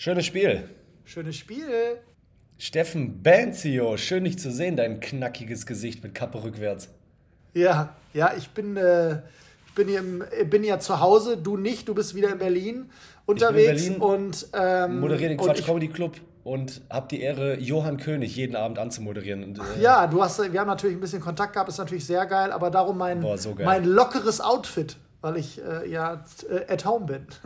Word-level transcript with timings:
Schönes 0.00 0.26
Spiel. 0.26 0.62
Schönes 1.04 1.34
Spiel. 1.34 1.98
Steffen 2.56 3.20
Banzio, 3.20 3.96
schön 3.96 4.22
dich 4.22 4.38
zu 4.38 4.52
sehen, 4.52 4.76
dein 4.76 5.00
knackiges 5.00 5.66
Gesicht 5.66 6.04
mit 6.04 6.14
Kappe 6.14 6.40
rückwärts. 6.44 6.88
Ja, 7.52 7.96
ja, 8.14 8.30
ich 8.38 8.50
bin, 8.50 8.76
äh, 8.76 9.14
ich 9.66 9.74
bin, 9.74 9.88
hier 9.88 9.98
im, 9.98 10.22
bin 10.48 10.62
ja 10.62 10.78
zu 10.78 11.00
Hause, 11.00 11.36
du 11.36 11.56
nicht, 11.56 11.88
du 11.88 11.96
bist 11.96 12.14
wieder 12.14 12.30
in 12.30 12.38
Berlin 12.38 12.90
unterwegs 13.26 13.86
in 13.86 13.98
Berlin, 13.98 14.00
und 14.00 14.46
ähm, 14.52 15.00
moderiere 15.00 15.30
den 15.30 15.36
Quatsch 15.36 15.64
Comedy 15.64 15.88
Club 15.88 16.14
und 16.44 16.80
habe 16.88 17.08
die 17.10 17.20
Ehre, 17.20 17.58
Johann 17.58 17.96
König 17.96 18.36
jeden 18.36 18.54
Abend 18.54 18.78
anzumoderieren. 18.78 19.42
Und, 19.42 19.58
äh, 19.58 19.82
Ja, 19.82 20.06
du 20.06 20.22
hast, 20.22 20.40
wir 20.52 20.60
haben 20.60 20.68
natürlich 20.68 20.96
ein 20.96 21.00
bisschen 21.00 21.20
Kontakt 21.20 21.54
gehabt, 21.54 21.70
ist 21.70 21.78
natürlich 21.78 22.06
sehr 22.06 22.24
geil, 22.26 22.52
aber 22.52 22.70
darum 22.70 22.98
mein, 22.98 23.20
Boah, 23.20 23.36
so 23.36 23.52
mein 23.64 23.84
lockeres 23.84 24.40
Outfit, 24.40 24.96
weil 25.20 25.36
ich 25.36 25.60
äh, 25.60 25.88
ja 25.90 26.24
äh, 26.48 26.72
at 26.72 26.84
home 26.84 27.06
bin. 27.06 27.26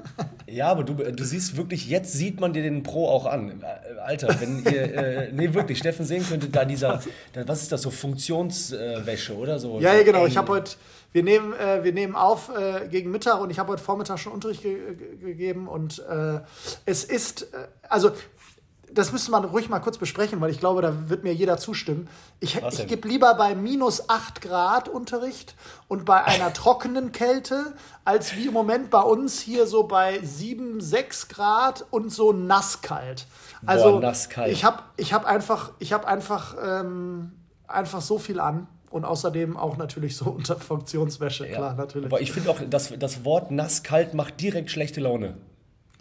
Ja, 0.46 0.68
aber 0.68 0.84
du, 0.84 0.94
du 0.94 1.24
siehst 1.24 1.56
wirklich, 1.56 1.88
jetzt 1.88 2.12
sieht 2.12 2.38
man 2.38 2.52
dir 2.52 2.62
den 2.62 2.82
Pro 2.82 3.08
auch 3.08 3.24
an. 3.24 3.62
Äh, 3.62 3.98
Alter, 4.00 4.38
wenn 4.38 4.62
ihr, 4.64 4.94
äh, 4.94 5.32
nee, 5.32 5.54
wirklich, 5.54 5.78
Steffen 5.78 6.04
sehen 6.04 6.26
könntet, 6.28 6.54
da 6.54 6.66
dieser, 6.66 7.00
da, 7.32 7.48
was 7.48 7.62
ist 7.62 7.72
das, 7.72 7.80
so 7.80 7.90
Funktionswäsche, 7.90 9.34
oder 9.34 9.58
so? 9.58 9.80
Ja, 9.80 9.94
ja, 9.94 10.02
genau. 10.02 10.26
Ich 10.26 10.36
habe 10.36 10.52
heute, 10.52 10.72
wir 11.12 11.22
nehmen, 11.22 11.54
äh, 11.54 11.82
wir 11.82 11.94
nehmen 11.94 12.16
auf 12.16 12.50
gegen 12.90 13.10
Mittag 13.10 13.40
und 13.40 13.48
ich 13.48 13.58
habe 13.58 13.72
heute 13.72 13.82
Vormittag 13.82 14.18
schon 14.18 14.32
Unterricht 14.32 14.62
ge 14.62 14.76
ge 14.94 15.16
gegeben 15.16 15.68
und 15.68 16.02
es 16.84 17.04
ist, 17.04 17.46
also 17.88 18.12
das 18.94 19.12
müsste 19.12 19.30
man 19.30 19.44
ruhig 19.44 19.68
mal 19.68 19.80
kurz 19.80 19.98
besprechen, 19.98 20.40
weil 20.40 20.50
ich 20.50 20.60
glaube, 20.60 20.82
da 20.82 21.08
wird 21.08 21.24
mir 21.24 21.32
jeder 21.32 21.56
zustimmen. 21.58 22.08
Ich, 22.40 22.56
ich 22.56 22.86
gebe 22.86 23.08
lieber 23.08 23.34
bei 23.34 23.54
minus 23.54 24.08
8 24.08 24.40
Grad 24.40 24.88
Unterricht 24.88 25.54
und 25.88 26.04
bei 26.04 26.22
einer 26.24 26.52
trockenen 26.54 27.12
Kälte, 27.12 27.74
als 28.04 28.36
wie 28.36 28.46
im 28.46 28.52
Moment 28.52 28.90
bei 28.90 29.00
uns 29.00 29.40
hier 29.40 29.66
so 29.66 29.84
bei 29.84 30.20
7, 30.22 30.80
6 30.80 31.28
Grad 31.28 31.84
und 31.90 32.12
so 32.12 32.32
nasskalt. 32.32 33.26
Also 33.64 34.00
nasskalt. 34.00 34.52
ich 34.52 34.64
habe 34.64 34.82
ich 34.96 35.12
hab 35.12 35.24
einfach, 35.24 35.72
ich 35.78 35.92
hab 35.92 36.04
einfach, 36.06 36.56
ähm, 36.62 37.32
einfach 37.66 38.00
so 38.00 38.18
viel 38.18 38.40
an. 38.40 38.66
Und 38.90 39.06
außerdem 39.06 39.56
auch 39.56 39.78
natürlich 39.78 40.16
so 40.18 40.26
unter 40.30 40.56
Funktionswäsche, 40.56 41.46
Ja. 41.48 41.56
klar, 41.56 41.74
natürlich. 41.74 42.06
Aber 42.06 42.20
ich 42.20 42.30
finde 42.30 42.50
auch, 42.50 42.58
das, 42.68 42.92
das 42.98 43.24
Wort 43.24 43.50
nass-kalt 43.50 44.12
macht 44.12 44.40
direkt 44.40 44.70
schlechte 44.70 45.00
Laune. 45.00 45.38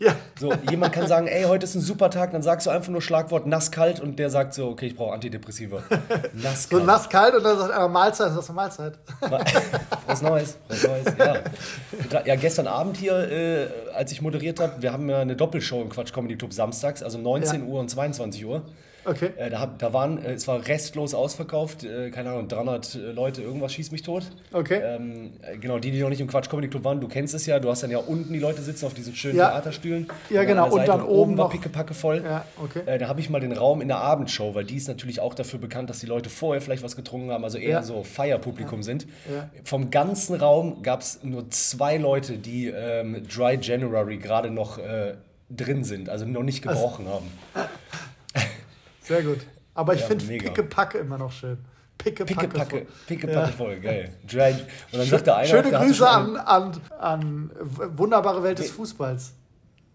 Ja, 0.01 0.15
So, 0.39 0.53
jemand 0.69 0.93
kann 0.93 1.07
sagen, 1.07 1.27
ey, 1.27 1.43
heute 1.43 1.63
ist 1.65 1.75
ein 1.75 1.81
super 1.81 2.09
Tag, 2.09 2.31
dann 2.31 2.41
sagst 2.41 2.65
du 2.67 2.71
einfach 2.71 2.89
nur 2.89 3.01
Schlagwort 3.01 3.45
nass-kalt 3.47 3.99
und 3.99 4.17
der 4.19 4.29
sagt 4.29 4.53
so, 4.53 4.67
okay, 4.69 4.87
ich 4.87 4.95
brauche 4.95 5.13
Antidepressiva. 5.13 5.83
so 5.89 5.95
Nass-kalt. 6.41 6.85
nasskalt 6.85 7.35
und 7.35 7.43
dann 7.43 7.57
sagt 7.57 7.71
er 7.71 7.87
Mahlzeit, 7.87 8.27
das 8.31 8.37
ist 8.37 8.49
eine 8.49 8.55
Mahlzeit. 8.55 8.93
Frohes 10.05 10.21
Neues, 10.21 10.57
frohes 10.67 10.83
Neues, 10.83 11.05
ja. 11.17 12.21
Ja, 12.25 12.35
gestern 12.35 12.67
Abend 12.67 12.97
hier, 12.97 13.13
äh, 13.31 13.67
als 13.95 14.11
ich 14.11 14.21
moderiert 14.21 14.59
habe, 14.59 14.81
wir 14.81 14.91
haben 14.91 15.09
ja 15.09 15.19
eine 15.19 15.35
Doppelshow 15.35 15.81
im 15.81 15.89
Quatsch 15.89 16.13
Comedy 16.13 16.35
Club 16.35 16.53
samstags, 16.53 17.03
also 17.03 17.17
19 17.17 17.61
Ja. 17.61 17.67
Uhr 17.67 17.79
und 17.79 17.89
22 17.89 18.45
Uhr. 18.45 18.63
Okay. 19.03 19.31
Äh, 19.35 19.49
da, 19.49 19.65
da 19.65 19.93
waren, 19.93 20.23
äh, 20.23 20.33
es 20.33 20.47
war 20.47 20.67
restlos 20.67 21.15
ausverkauft, 21.15 21.83
äh, 21.83 22.11
keine 22.11 22.29
Ahnung, 22.29 22.47
300 22.47 22.99
Leute, 23.15 23.41
irgendwas 23.41 23.73
schießt 23.73 23.91
mich 23.91 24.03
tot. 24.03 24.25
Okay. 24.53 24.79
Ähm, 24.79 25.31
äh, 25.41 25.57
genau, 25.57 25.79
die, 25.79 25.89
die 25.89 25.99
noch 26.01 26.09
nicht 26.09 26.21
im 26.21 26.27
Quatsch 26.27 26.49
Comedy 26.51 26.67
Club 26.67 26.83
waren, 26.83 27.01
du 27.01 27.07
kennst 27.07 27.33
es 27.33 27.47
ja, 27.47 27.59
du 27.59 27.71
hast 27.71 27.81
dann 27.81 27.89
ja 27.89 27.97
unten 27.97 28.31
die 28.31 28.37
Leute 28.37 28.61
sitzen 28.61 28.85
auf 28.85 28.93
diesen 28.93 29.15
schönen 29.15 29.37
Ja. 29.37 29.49
Theaterstühlen. 29.49 29.90
Ja, 30.29 30.41
Und 30.41 30.47
genau, 30.47 30.65
und 30.65 30.71
Seite 30.73 30.87
dann 30.91 31.01
oben 31.03 31.37
war 31.37 31.45
noch- 31.45 31.51
pickepacke 31.51 31.93
voll. 31.93 32.21
Ja, 32.23 32.45
okay. 32.61 32.81
Äh, 32.85 32.97
da 32.97 33.07
habe 33.07 33.19
ich 33.19 33.29
mal 33.29 33.39
den 33.39 33.51
Raum 33.51 33.81
in 33.81 33.87
der 33.87 33.97
Abendshow, 33.97 34.53
weil 34.55 34.63
die 34.65 34.77
ist 34.77 34.87
natürlich 34.87 35.19
auch 35.19 35.33
dafür 35.33 35.59
bekannt, 35.59 35.89
dass 35.89 35.99
die 35.99 36.05
Leute 36.05 36.29
vorher 36.29 36.61
vielleicht 36.61 36.83
was 36.83 36.95
getrunken 36.95 37.31
haben, 37.31 37.43
also 37.43 37.57
eher 37.57 37.69
Ja. 37.69 37.83
so 37.83 38.03
Feierpublikum 38.03 38.83
sind. 38.83 39.05
Ja. 39.33 39.49
Vom 39.63 39.91
ganzen 39.91 40.35
Raum 40.35 40.81
gab 40.83 41.01
es 41.01 41.23
nur 41.23 41.49
zwei 41.49 41.97
Leute, 41.97 42.37
die 42.37 42.67
ähm, 42.67 43.21
Dry 43.27 43.57
January 43.61 44.17
gerade 44.17 44.49
noch 44.51 44.77
äh, 44.77 45.15
drin 45.49 45.83
sind, 45.83 46.09
also 46.09 46.25
noch 46.25 46.43
nicht 46.43 46.61
gebrochen 46.61 47.07
haben. 47.07 47.27
Sehr 49.01 49.23
gut. 49.23 49.39
Aber 49.73 49.93
ich 49.93 50.01
Ja, 50.01 50.07
finde. 50.07 50.25
Pickepacke 50.25 50.97
immer 50.99 51.17
noch 51.17 51.31
schön. 51.31 51.57
Pickepacke. 51.97 52.35
Pickepacke, 52.47 52.87
pickepacke 53.07 53.39
Ja. 53.39 53.47
voll, 53.47 53.79
geil. 53.79 54.09
Dry, 54.27 54.53
und 54.91 54.99
dann 54.99 55.05
sagt 55.07 55.27
der 55.27 55.35
eine, 55.37 55.47
Schöne 55.47 55.69
Grüße 55.71 56.07
an, 56.09 56.35
an, 56.35 56.81
an 56.99 57.51
wunderbare 57.95 58.41
Welt 58.41 58.57
des 58.59 58.71
Fußballs. 58.71 59.33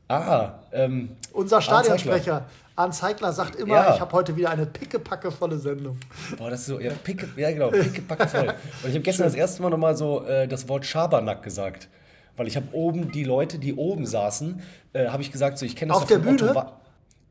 Ah, 0.08 0.50
ähm, 0.72 1.10
Unser 1.32 1.60
Stadionsprecher 1.60 2.44
Arndt 2.76 2.94
Zeigler 2.94 3.32
sagt 3.32 3.56
immer, 3.56 3.74
Ja. 3.74 3.94
ich 3.94 4.00
habe 4.00 4.12
heute 4.12 4.36
wieder 4.36 4.50
eine 4.50 4.66
pickepackevolle 4.66 5.56
Sendung. 5.58 5.98
Boah, 6.36 6.50
das 6.50 6.60
ist 6.60 6.66
so, 6.66 6.78
ja, 6.78 6.92
picke, 7.02 7.28
ja 7.36 7.50
genau, 7.50 7.70
pickepacke 7.70 8.28
voll. 8.28 8.48
Und 8.82 8.88
ich 8.88 8.94
habe 8.94 9.00
gestern 9.00 9.24
das 9.24 9.34
erste 9.34 9.62
Mal 9.62 9.70
nochmal 9.70 9.96
so 9.96 10.24
äh, 10.26 10.46
das 10.46 10.68
Wort 10.68 10.84
Schabernack 10.84 11.42
gesagt. 11.42 11.88
Weil 12.36 12.46
ich 12.46 12.56
habe 12.56 12.66
oben 12.72 13.10
die 13.12 13.24
Leute, 13.24 13.58
die 13.58 13.74
oben 13.74 14.04
saßen, 14.04 14.60
äh, 14.92 15.06
habe 15.08 15.22
ich 15.22 15.32
gesagt, 15.32 15.56
so 15.58 15.64
ich 15.64 15.74
kenne 15.74 15.92
das 15.94 16.02
Auf 16.02 16.06
der 16.08 16.18
Otto 16.18 16.28
Bühne? 16.28 16.54
Wa- 16.54 16.72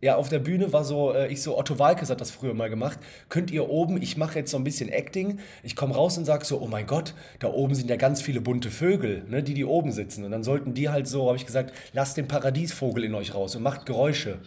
ja, 0.02 0.16
auf 0.18 0.30
der 0.30 0.40
Bühne 0.40 0.72
war 0.74 0.84
so, 0.84 1.14
äh, 1.14 1.32
ich 1.32 1.42
so, 1.42 1.58
Otto 1.58 1.80
Walkes 1.80 2.10
hat 2.10 2.22
das 2.22 2.30
früher 2.30 2.54
mal 2.54 2.70
gemacht. 2.70 3.00
Könnt 3.30 3.50
ihr 3.50 3.70
oben, 3.70 4.02
ich 4.02 4.18
mache 4.18 4.40
jetzt 4.40 4.52
so 4.52 4.58
ein 4.58 4.64
bisschen 4.64 4.90
Acting, 4.90 5.40
ich 5.64 5.76
komme 5.76 5.96
raus 5.96 6.18
und 6.18 6.26
sage 6.26 6.46
so, 6.46 6.62
oh 6.62 6.68
mein 6.68 6.86
Gott, 6.86 7.14
da 7.40 7.48
oben 7.48 7.74
sind 7.76 7.90
ja 7.90 7.96
ganz 7.96 8.22
viele 8.22 8.42
bunte 8.42 8.70
Vögel, 8.70 9.24
ne, 9.30 9.42
die, 9.42 9.54
die 9.54 9.66
oben 9.66 9.92
sitzen. 9.92 10.24
Und 10.24 10.32
dann 10.32 10.44
sollten 10.44 10.74
die 10.74 10.90
halt 10.90 11.08
so, 11.08 11.28
habe 11.28 11.38
ich 11.38 11.46
gesagt, 11.46 11.74
lasst 11.94 12.18
den 12.18 12.28
Paradiesvogel 12.28 13.04
in 13.04 13.16
euch 13.16 13.34
raus 13.34 13.56
und 13.56 13.64
macht 13.64 13.86
Geräusche. 13.86 14.40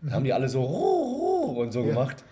Dann 0.00 0.14
haben 0.14 0.24
die 0.24 0.32
alle 0.32 0.48
so 0.48 0.62
ruh, 0.62 1.46
ruh 1.46 1.60
und 1.60 1.72
so 1.72 1.84
gemacht. 1.84 2.24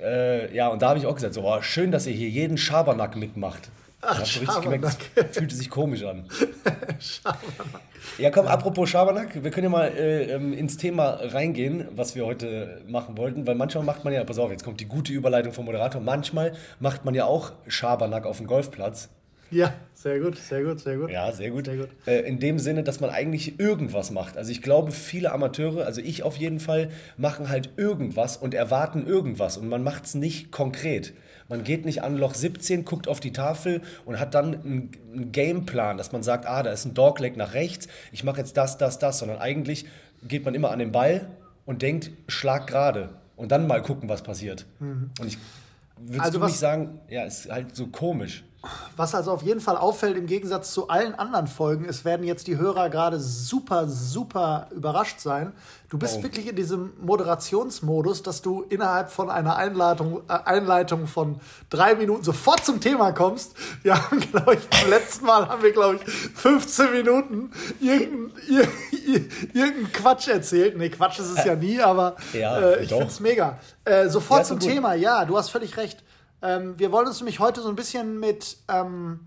Äh, 0.00 0.54
ja, 0.54 0.68
und 0.68 0.82
da 0.82 0.90
habe 0.90 0.98
ich 0.98 1.06
auch 1.06 1.14
gesagt, 1.14 1.34
so, 1.34 1.42
oh, 1.44 1.62
schön, 1.62 1.92
dass 1.92 2.06
ihr 2.06 2.12
hier 2.12 2.28
jeden 2.28 2.58
Schabernack 2.58 3.16
mitmacht. 3.16 3.70
Ach, 4.04 4.18
du 4.18 4.40
richtig 4.40 4.60
gemerkt, 4.62 5.10
das 5.14 5.36
fühlte 5.36 5.54
sich 5.54 5.70
komisch 5.70 6.04
an. 6.04 6.24
Ja, 8.18 8.30
komm, 8.30 8.46
apropos 8.46 8.90
Schabernack, 8.90 9.42
wir 9.42 9.50
können 9.50 9.64
ja 9.64 9.70
mal 9.70 9.88
äh, 9.88 10.32
ähm, 10.32 10.52
ins 10.52 10.76
Thema 10.76 11.20
reingehen, 11.22 11.86
was 11.94 12.14
wir 12.14 12.26
heute 12.26 12.82
machen 12.86 13.16
wollten, 13.16 13.46
weil 13.46 13.54
manchmal 13.54 13.84
macht 13.84 14.04
man 14.04 14.12
ja, 14.12 14.22
pass 14.24 14.38
auf, 14.38 14.50
jetzt 14.50 14.64
kommt 14.64 14.80
die 14.80 14.86
gute 14.86 15.12
Überleitung 15.12 15.52
vom 15.52 15.64
Moderator, 15.64 16.00
manchmal 16.00 16.52
macht 16.80 17.04
man 17.04 17.14
ja 17.14 17.24
auch 17.24 17.52
Schabernack 17.68 18.26
auf 18.26 18.38
dem 18.38 18.48
Golfplatz. 18.48 19.08
Ja, 19.52 19.74
sehr 19.94 20.18
gut, 20.18 20.38
sehr 20.38 20.64
gut, 20.64 20.80
sehr 20.80 20.96
gut. 20.96 21.10
Ja, 21.10 21.30
sehr 21.30 21.50
gut. 21.50 21.66
Sehr 21.66 21.76
gut. 21.76 21.88
Äh, 22.06 22.20
in 22.20 22.40
dem 22.40 22.58
Sinne, 22.58 22.82
dass 22.82 23.00
man 23.00 23.10
eigentlich 23.10 23.60
irgendwas 23.60 24.10
macht. 24.10 24.38
Also 24.38 24.50
ich 24.50 24.62
glaube, 24.62 24.92
viele 24.92 25.30
Amateure, 25.30 25.84
also 25.84 26.00
ich 26.00 26.22
auf 26.22 26.36
jeden 26.36 26.58
Fall, 26.58 26.88
machen 27.18 27.50
halt 27.50 27.70
irgendwas 27.76 28.38
und 28.38 28.54
erwarten 28.54 29.06
irgendwas 29.06 29.58
und 29.58 29.68
man 29.68 29.82
macht 29.82 30.06
es 30.06 30.14
nicht 30.14 30.52
konkret. 30.52 31.12
Man 31.52 31.64
geht 31.64 31.84
nicht 31.84 32.02
an 32.02 32.16
Loch 32.16 32.32
17, 32.32 32.86
guckt 32.86 33.08
auf 33.08 33.20
die 33.20 33.30
Tafel 33.34 33.82
und 34.06 34.18
hat 34.18 34.32
dann 34.32 34.54
einen, 34.54 35.32
Gameplan, 35.32 35.98
dass 35.98 36.10
man 36.10 36.22
sagt, 36.22 36.46
ah, 36.46 36.62
da 36.62 36.70
ist 36.70 36.86
ein 36.86 36.94
Dogleg 36.94 37.36
nach 37.36 37.52
rechts, 37.52 37.88
ich 38.10 38.24
mache 38.24 38.38
jetzt 38.38 38.56
das, 38.56 38.78
das, 38.78 38.98
das, 38.98 39.18
sondern 39.18 39.36
eigentlich 39.36 39.84
geht 40.26 40.46
man 40.46 40.54
immer 40.54 40.70
an 40.70 40.78
den 40.78 40.92
Ball 40.92 41.28
und 41.66 41.82
denkt, 41.82 42.10
schlag 42.26 42.66
gerade 42.68 43.10
und 43.36 43.52
dann 43.52 43.66
mal 43.66 43.82
gucken, 43.82 44.08
was 44.08 44.22
passiert. 44.22 44.64
Und 45.20 45.26
ich 45.26 45.36
würde 45.98 46.22
Also 46.24 46.42
nicht 46.42 46.56
sagen, 46.56 47.00
ja, 47.10 47.24
ist 47.24 47.50
halt 47.52 47.76
so 47.76 47.88
komisch. 47.88 48.44
Was 48.96 49.14
also 49.14 49.32
auf 49.32 49.42
jeden 49.42 49.60
Fall 49.60 49.76
auffällt 49.76 50.16
im 50.16 50.26
Gegensatz 50.26 50.72
zu 50.72 50.88
allen 50.88 51.16
anderen 51.16 51.48
Folgen, 51.48 51.84
es 51.84 52.04
werden 52.04 52.24
jetzt 52.24 52.46
die 52.46 52.58
Hörer 52.58 52.90
gerade 52.90 53.18
super, 53.18 53.88
super 53.88 54.68
überrascht 54.70 55.18
sein. 55.18 55.52
Du 55.88 55.98
bist 55.98 56.14
Warum? 56.14 56.24
wirklich 56.24 56.46
in 56.46 56.56
diesem 56.56 56.92
Moderationsmodus, 57.00 58.22
dass 58.22 58.40
du 58.40 58.62
innerhalb 58.62 59.10
von 59.10 59.30
einer 59.30 59.56
Einleitung, 59.56 60.22
äh, 60.28 60.38
Einleitung 60.44 61.06
von 61.06 61.40
drei 61.70 61.96
Minuten 61.96 62.22
sofort 62.22 62.64
zum 62.64 62.80
Thema 62.80 63.12
kommst. 63.12 63.54
Wir 63.82 63.94
haben, 63.96 64.20
glaube 64.32 64.54
ich, 64.54 64.68
beim 64.68 64.90
letzten 64.90 65.26
Mal 65.26 65.48
haben 65.48 65.62
wir, 65.62 65.72
glaube 65.72 65.96
ich, 65.96 66.10
15 66.10 66.92
Minuten 66.92 67.50
irgendeinen 67.80 68.32
irgendein, 68.58 69.28
irgendein 69.52 69.92
Quatsch 69.92 70.28
erzählt. 70.28 70.76
Nee, 70.78 70.88
Quatsch 70.90 71.18
ist 71.18 71.36
es 71.36 71.44
ja 71.44 71.56
nie, 71.56 71.80
aber 71.80 72.16
äh, 72.32 72.84
ich 72.84 72.90
finde 72.90 73.06
es 73.06 73.20
mega. 73.20 73.58
Äh, 73.84 74.08
sofort 74.08 74.40
Ja, 74.40 74.46
zum 74.46 74.58
gut. 74.60 74.68
Thema, 74.68 74.94
ja, 74.94 75.24
du 75.24 75.36
hast 75.36 75.50
völlig 75.50 75.76
recht. 75.76 76.02
Ähm, 76.42 76.78
wir 76.78 76.92
wollen 76.92 77.06
uns 77.06 77.20
nämlich 77.20 77.40
heute 77.40 77.60
so 77.60 77.68
ein 77.68 77.76
bisschen 77.76 78.18
mit, 78.20 78.56
ähm, 78.68 79.20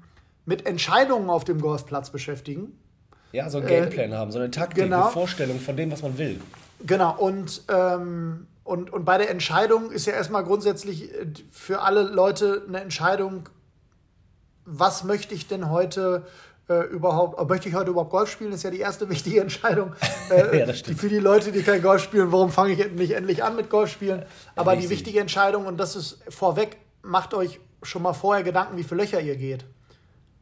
mit 0.46 0.66
Entscheidungen 0.66 1.30
auf 1.30 1.44
dem 1.44 1.62
Golfplatz 1.62 2.10
beschäftigen. 2.10 2.78
Ja, 3.32 3.50
so 3.50 3.58
einen 3.58 3.68
Gameplan 3.68 4.14
haben, 4.14 4.32
so 4.32 4.40
eine 4.40 4.52
Taktik, 4.52 4.84
genau. 4.86 5.04
eine 5.04 5.12
Vorstellung 5.12 5.60
von 5.60 5.76
dem, 5.76 5.92
was 5.92 6.02
man 6.02 6.18
will. 6.18 6.40
Genau, 6.86 7.16
und, 7.18 7.64
ähm, 7.70 8.48
und, 8.64 8.92
und 8.92 9.06
bei 9.06 9.18
der 9.18 9.30
Entscheidung 9.30 9.92
ist 9.92 10.06
ja 10.06 10.14
erstmal 10.14 10.44
grundsätzlich 10.44 11.14
äh, 11.14 11.26
für 11.52 11.82
alle 11.82 12.04
Leute 12.04 12.64
eine 12.68 12.82
Entscheidung, 12.82 13.50
was 14.66 15.04
möchte 15.04 15.36
ich 15.36 15.48
denn 15.48 15.70
heute 15.70 16.26
äh, 16.70 16.84
überhaupt, 16.86 17.40
äh, 17.40 17.46
möchte 17.46 17.70
ich 17.70 17.76
heute 17.76 17.92
überhaupt 17.92 18.12
Golf 18.12 18.30
spielen, 18.30 18.52
ist 18.52 18.64
ja 18.64 18.72
die 18.72 18.80
erste 18.80 19.10
wichtige 19.10 19.42
Entscheidung. 19.42 19.94
Äh, 20.32 20.58
Ja, 20.60 20.66
das 20.66 20.78
die 20.78 20.80
stimmt. 20.80 21.00
für 21.02 21.10
die 21.10 21.20
Leute, 21.20 21.52
die 21.52 21.62
kein 21.62 21.84
Golf 21.84 22.02
spielen, 22.02 22.32
warum 22.32 22.50
fange 22.50 22.74
ich 22.74 22.92
nicht 22.94 23.12
endlich 23.12 23.44
an 23.44 23.56
mit 23.56 23.70
Golf 23.70 23.92
spielen? 23.92 24.26
Aber 24.56 24.72
die 24.72 24.80
Richtig. 24.80 24.98
wichtige 24.98 25.20
Entscheidung, 25.20 25.68
und 25.68 25.78
das 25.78 25.96
ist 25.96 26.18
vorweg, 26.30 26.78
macht 27.06 27.34
euch 27.34 27.60
schon 27.84 28.02
mal 28.02 28.14
vorher 28.14 28.44
Gedanken, 28.44 28.78
wie 28.78 28.84
viele 28.84 29.02
Löcher 29.04 29.22
ihr 29.22 29.36
geht. 29.36 29.66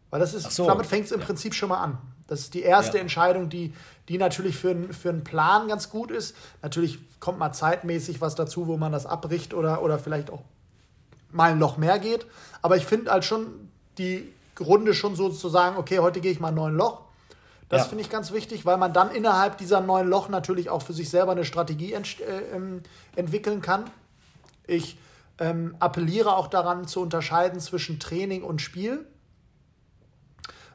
Weil 0.09 0.19
das 0.19 0.33
ist, 0.33 0.51
so. 0.51 0.65
damit 0.67 0.85
fängt 0.85 1.05
es 1.05 1.11
im 1.11 1.19
Ja. 1.19 1.25
Prinzip 1.25 1.53
schon 1.53 1.69
mal 1.69 1.79
an. 1.81 1.97
Das 2.27 2.39
ist 2.39 2.53
die 2.53 2.61
erste 2.61 2.97
Ja. 2.97 3.01
Entscheidung, 3.01 3.49
die, 3.49 3.73
die 4.09 4.17
natürlich 4.17 4.55
für, 4.55 4.69
einen- 4.71 4.93
für 4.93 5.09
einen 5.09 5.23
Plan 5.23 5.67
ganz 5.67 5.89
gut 5.89 6.09
ist. 6.11 6.35
Natürlich 6.61 6.99
kommt 7.19 7.39
mal 7.39 7.51
zeitmäßig 7.51 8.21
was 8.21 8.35
dazu, 8.35 8.67
wo 8.67 8.77
man 8.77 8.91
das 8.91 9.05
abbricht 9.05 9.53
oder, 9.53 9.81
oder 9.81 9.99
vielleicht 9.99 10.29
auch 10.29 10.41
mal 11.31 11.51
ein 11.51 11.59
Loch 11.59 11.77
mehr 11.77 11.99
geht. 11.99 12.25
Aber 12.61 12.77
ich 12.77 12.85
finde 12.85 13.11
halt 13.11 13.25
schon 13.25 13.69
die 13.97 14.31
Runde 14.59 14.93
schon 14.93 15.15
so 15.15 15.29
zu 15.29 15.49
sagen, 15.49 15.77
okay, 15.77 15.99
heute 15.99 16.21
gehe 16.21 16.31
ich 16.31 16.39
mal 16.39 16.51
neun 16.51 16.75
Loch. 16.77 17.01
Das 17.69 17.81
Ja. 17.83 17.87
finde 17.89 18.03
ich 18.03 18.09
ganz 18.11 18.31
wichtig, 18.31 18.65
weil 18.65 18.77
man 18.77 18.93
dann 18.93 19.09
innerhalb 19.11 19.57
dieser 19.57 19.81
neuen 19.81 20.07
Loch 20.07 20.29
natürlich 20.29 20.69
auch 20.69 20.83
für 20.83 20.93
sich 20.93 21.09
selber 21.09 21.31
eine 21.31 21.43
Strategie 21.43 21.93
ent 21.93 22.19
äh, 22.21 22.55
ähm, 22.55 22.81
entwickeln 23.15 23.61
kann. 23.61 23.85
Ich 24.67 24.97
ähm, 25.39 25.75
appelliere 25.79 26.35
auch 26.35 26.47
daran 26.47 26.87
zu 26.87 27.01
unterscheiden 27.01 27.59
zwischen 27.59 27.99
Training 27.99 28.43
und 28.43 28.61
Spiel. 28.61 29.05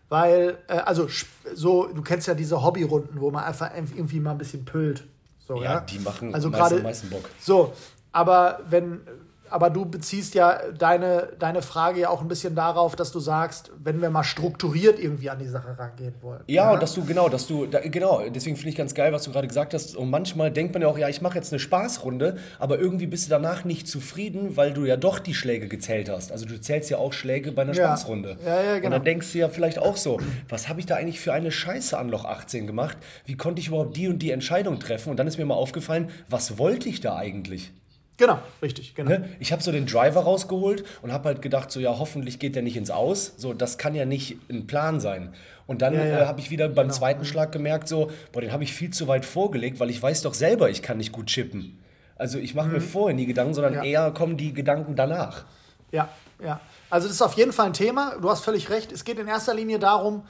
Weil, 0.08 0.58
äh, 0.68 0.78
also 0.78 1.08
so, 1.54 1.86
du 1.86 2.02
kennst 2.02 2.26
ja 2.26 2.34
diese 2.34 2.62
Hobbyrunden, 2.62 3.20
wo 3.20 3.30
man 3.30 3.44
einfach 3.44 3.70
irgendwie 3.74 4.20
mal 4.20 4.32
ein 4.32 4.38
bisschen 4.38 4.64
püllt. 4.64 5.04
So, 5.46 5.56
Ja, 5.56 5.74
ja, 5.74 5.80
die 5.80 5.98
machen 5.98 6.34
also 6.34 6.48
am 6.48 6.54
gerade 6.54 6.82
meisten 6.82 7.10
Bock. 7.10 7.28
So, 7.40 7.72
aber 8.12 8.60
wenn, 8.68 9.00
aber 9.50 9.70
du 9.70 9.84
beziehst 9.84 10.34
ja 10.34 10.58
deine, 10.78 11.28
deine 11.38 11.62
Frage 11.62 12.00
ja 12.00 12.10
auch 12.10 12.20
ein 12.22 12.28
bisschen 12.28 12.54
darauf, 12.54 12.96
dass 12.96 13.12
du 13.12 13.20
sagst, 13.20 13.70
wenn 13.82 14.00
wir 14.02 14.10
mal 14.10 14.24
strukturiert 14.24 14.98
irgendwie 14.98 15.30
an 15.30 15.38
die 15.38 15.48
Sache 15.48 15.78
rangehen 15.78 16.14
wollen. 16.20 16.40
Ja, 16.46 16.72
und 16.72 16.82
dass 16.82 16.94
du, 16.94 17.04
genau, 17.04 17.28
dass 17.28 17.46
du, 17.46 17.66
da, 17.66 17.80
genau, 17.80 18.22
deswegen 18.28 18.56
finde 18.56 18.70
ich 18.70 18.76
ganz 18.76 18.94
geil, 18.94 19.12
was 19.12 19.22
du 19.24 19.32
gerade 19.32 19.48
gesagt 19.48 19.74
hast. 19.74 19.96
Und 19.96 20.10
manchmal 20.10 20.50
denkt 20.50 20.72
man 20.74 20.82
ja 20.82 20.88
auch, 20.88 20.98
ja, 20.98 21.08
ich 21.08 21.20
mache 21.20 21.36
jetzt 21.36 21.52
eine 21.52 21.60
Spaßrunde, 21.60 22.36
aber 22.58 22.78
irgendwie 22.78 23.06
bist 23.06 23.26
du 23.26 23.30
danach 23.30 23.64
nicht 23.64 23.88
zufrieden, 23.88 24.56
weil 24.56 24.72
du 24.72 24.84
ja 24.84 24.96
doch 24.96 25.18
die 25.18 25.34
Schläge 25.34 25.68
gezählt 25.68 26.08
hast. 26.08 26.32
Also 26.32 26.46
du 26.46 26.60
zählst 26.60 26.90
ja 26.90 26.98
auch 26.98 27.12
Schläge 27.12 27.52
bei 27.52 27.62
einer 27.62 27.74
Ja. 27.74 27.84
Spaßrunde. 27.96 28.36
Ja, 28.44 28.60
ja, 28.62 28.74
Und 28.76 28.82
genau. 28.82 28.96
dann 28.96 29.04
denkst 29.04 29.32
du 29.32 29.38
ja 29.38 29.48
vielleicht 29.48 29.78
auch 29.78 29.96
so, 29.96 30.18
was 30.48 30.68
habe 30.68 30.80
ich 30.80 30.86
da 30.86 30.96
eigentlich 30.96 31.20
für 31.20 31.32
eine 31.32 31.50
Scheiße 31.50 31.96
an 31.96 32.08
Loch 32.08 32.24
18 32.24 32.66
gemacht? 32.66 32.96
Wie 33.24 33.36
konnte 33.36 33.60
ich 33.60 33.68
überhaupt 33.68 33.96
die 33.96 34.08
und 34.08 34.18
die 34.20 34.30
Entscheidung 34.30 34.78
treffen? 34.80 35.10
Und 35.10 35.16
dann 35.18 35.26
ist 35.26 35.38
mir 35.38 35.44
mal 35.44 35.54
aufgefallen, 35.54 36.10
was 36.28 36.58
wollte 36.58 36.88
ich 36.88 37.00
da 37.00 37.16
eigentlich? 37.16 37.72
Genau, 38.18 38.40
richtig, 38.60 38.94
genau. 38.96 39.10
Ne? 39.10 39.28
Ich 39.38 39.52
habe 39.52 39.62
so 39.62 39.70
den 39.72 39.86
Driver 39.86 40.20
rausgeholt 40.22 40.84
und 41.02 41.12
habe 41.12 41.28
halt 41.28 41.40
gedacht, 41.40 41.70
so 41.70 41.78
ja, 41.80 41.98
hoffentlich 41.98 42.38
geht 42.40 42.56
der 42.56 42.62
nicht 42.62 42.76
ins 42.76 42.90
Aus. 42.90 43.34
So, 43.36 43.54
das 43.54 43.78
kann 43.78 43.94
ja 43.94 44.04
nicht 44.04 44.36
ein 44.50 44.66
Plan 44.66 44.98
sein. 45.00 45.32
Und 45.68 45.82
dann 45.82 45.94
Ja, 45.94 46.04
ja. 46.04 46.18
äh, 46.22 46.26
habe 46.26 46.40
ich 46.40 46.50
wieder 46.50 46.68
beim 46.68 46.88
Genau. 46.88 46.98
zweiten 46.98 47.24
Schlag 47.24 47.52
gemerkt, 47.52 47.86
so, 47.88 48.10
boah, 48.32 48.40
den 48.40 48.50
habe 48.52 48.64
ich 48.64 48.72
viel 48.74 48.90
zu 48.90 49.06
weit 49.06 49.24
vorgelegt, 49.24 49.78
weil 49.80 49.88
ich 49.88 50.02
weiß 50.02 50.22
doch 50.22 50.34
selber, 50.34 50.68
ich 50.68 50.82
kann 50.82 50.96
nicht 50.98 51.12
gut 51.12 51.26
chippen. 51.26 51.78
Also 52.16 52.38
ich 52.38 52.56
mache 52.56 52.68
mir 52.68 52.80
vorher 52.80 53.14
nie 53.14 53.26
Gedanken, 53.26 53.54
sondern 53.54 53.74
Mhm. 53.74 53.78
Ja. 53.78 53.84
eher 53.84 54.10
kommen 54.10 54.36
die 54.36 54.52
Gedanken 54.52 54.96
danach. 54.96 55.44
Ja, 55.92 56.08
ja. 56.42 56.60
Also 56.90 57.06
das 57.06 57.14
ist 57.16 57.22
auf 57.22 57.34
jeden 57.34 57.52
Fall 57.52 57.66
ein 57.66 57.72
Thema. 57.72 58.16
Du 58.20 58.28
hast 58.28 58.42
völlig 58.44 58.68
recht. 58.70 58.90
Es 58.90 59.04
geht 59.04 59.20
in 59.20 59.28
erster 59.28 59.54
Linie 59.54 59.78
darum, 59.78 60.26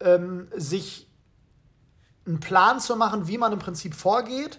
ähm, 0.00 0.48
sich 0.56 1.06
einen 2.26 2.40
Plan 2.40 2.80
zu 2.80 2.96
machen, 2.96 3.28
wie 3.28 3.38
man 3.38 3.52
im 3.52 3.58
Prinzip 3.60 3.94
vorgeht, 3.94 4.58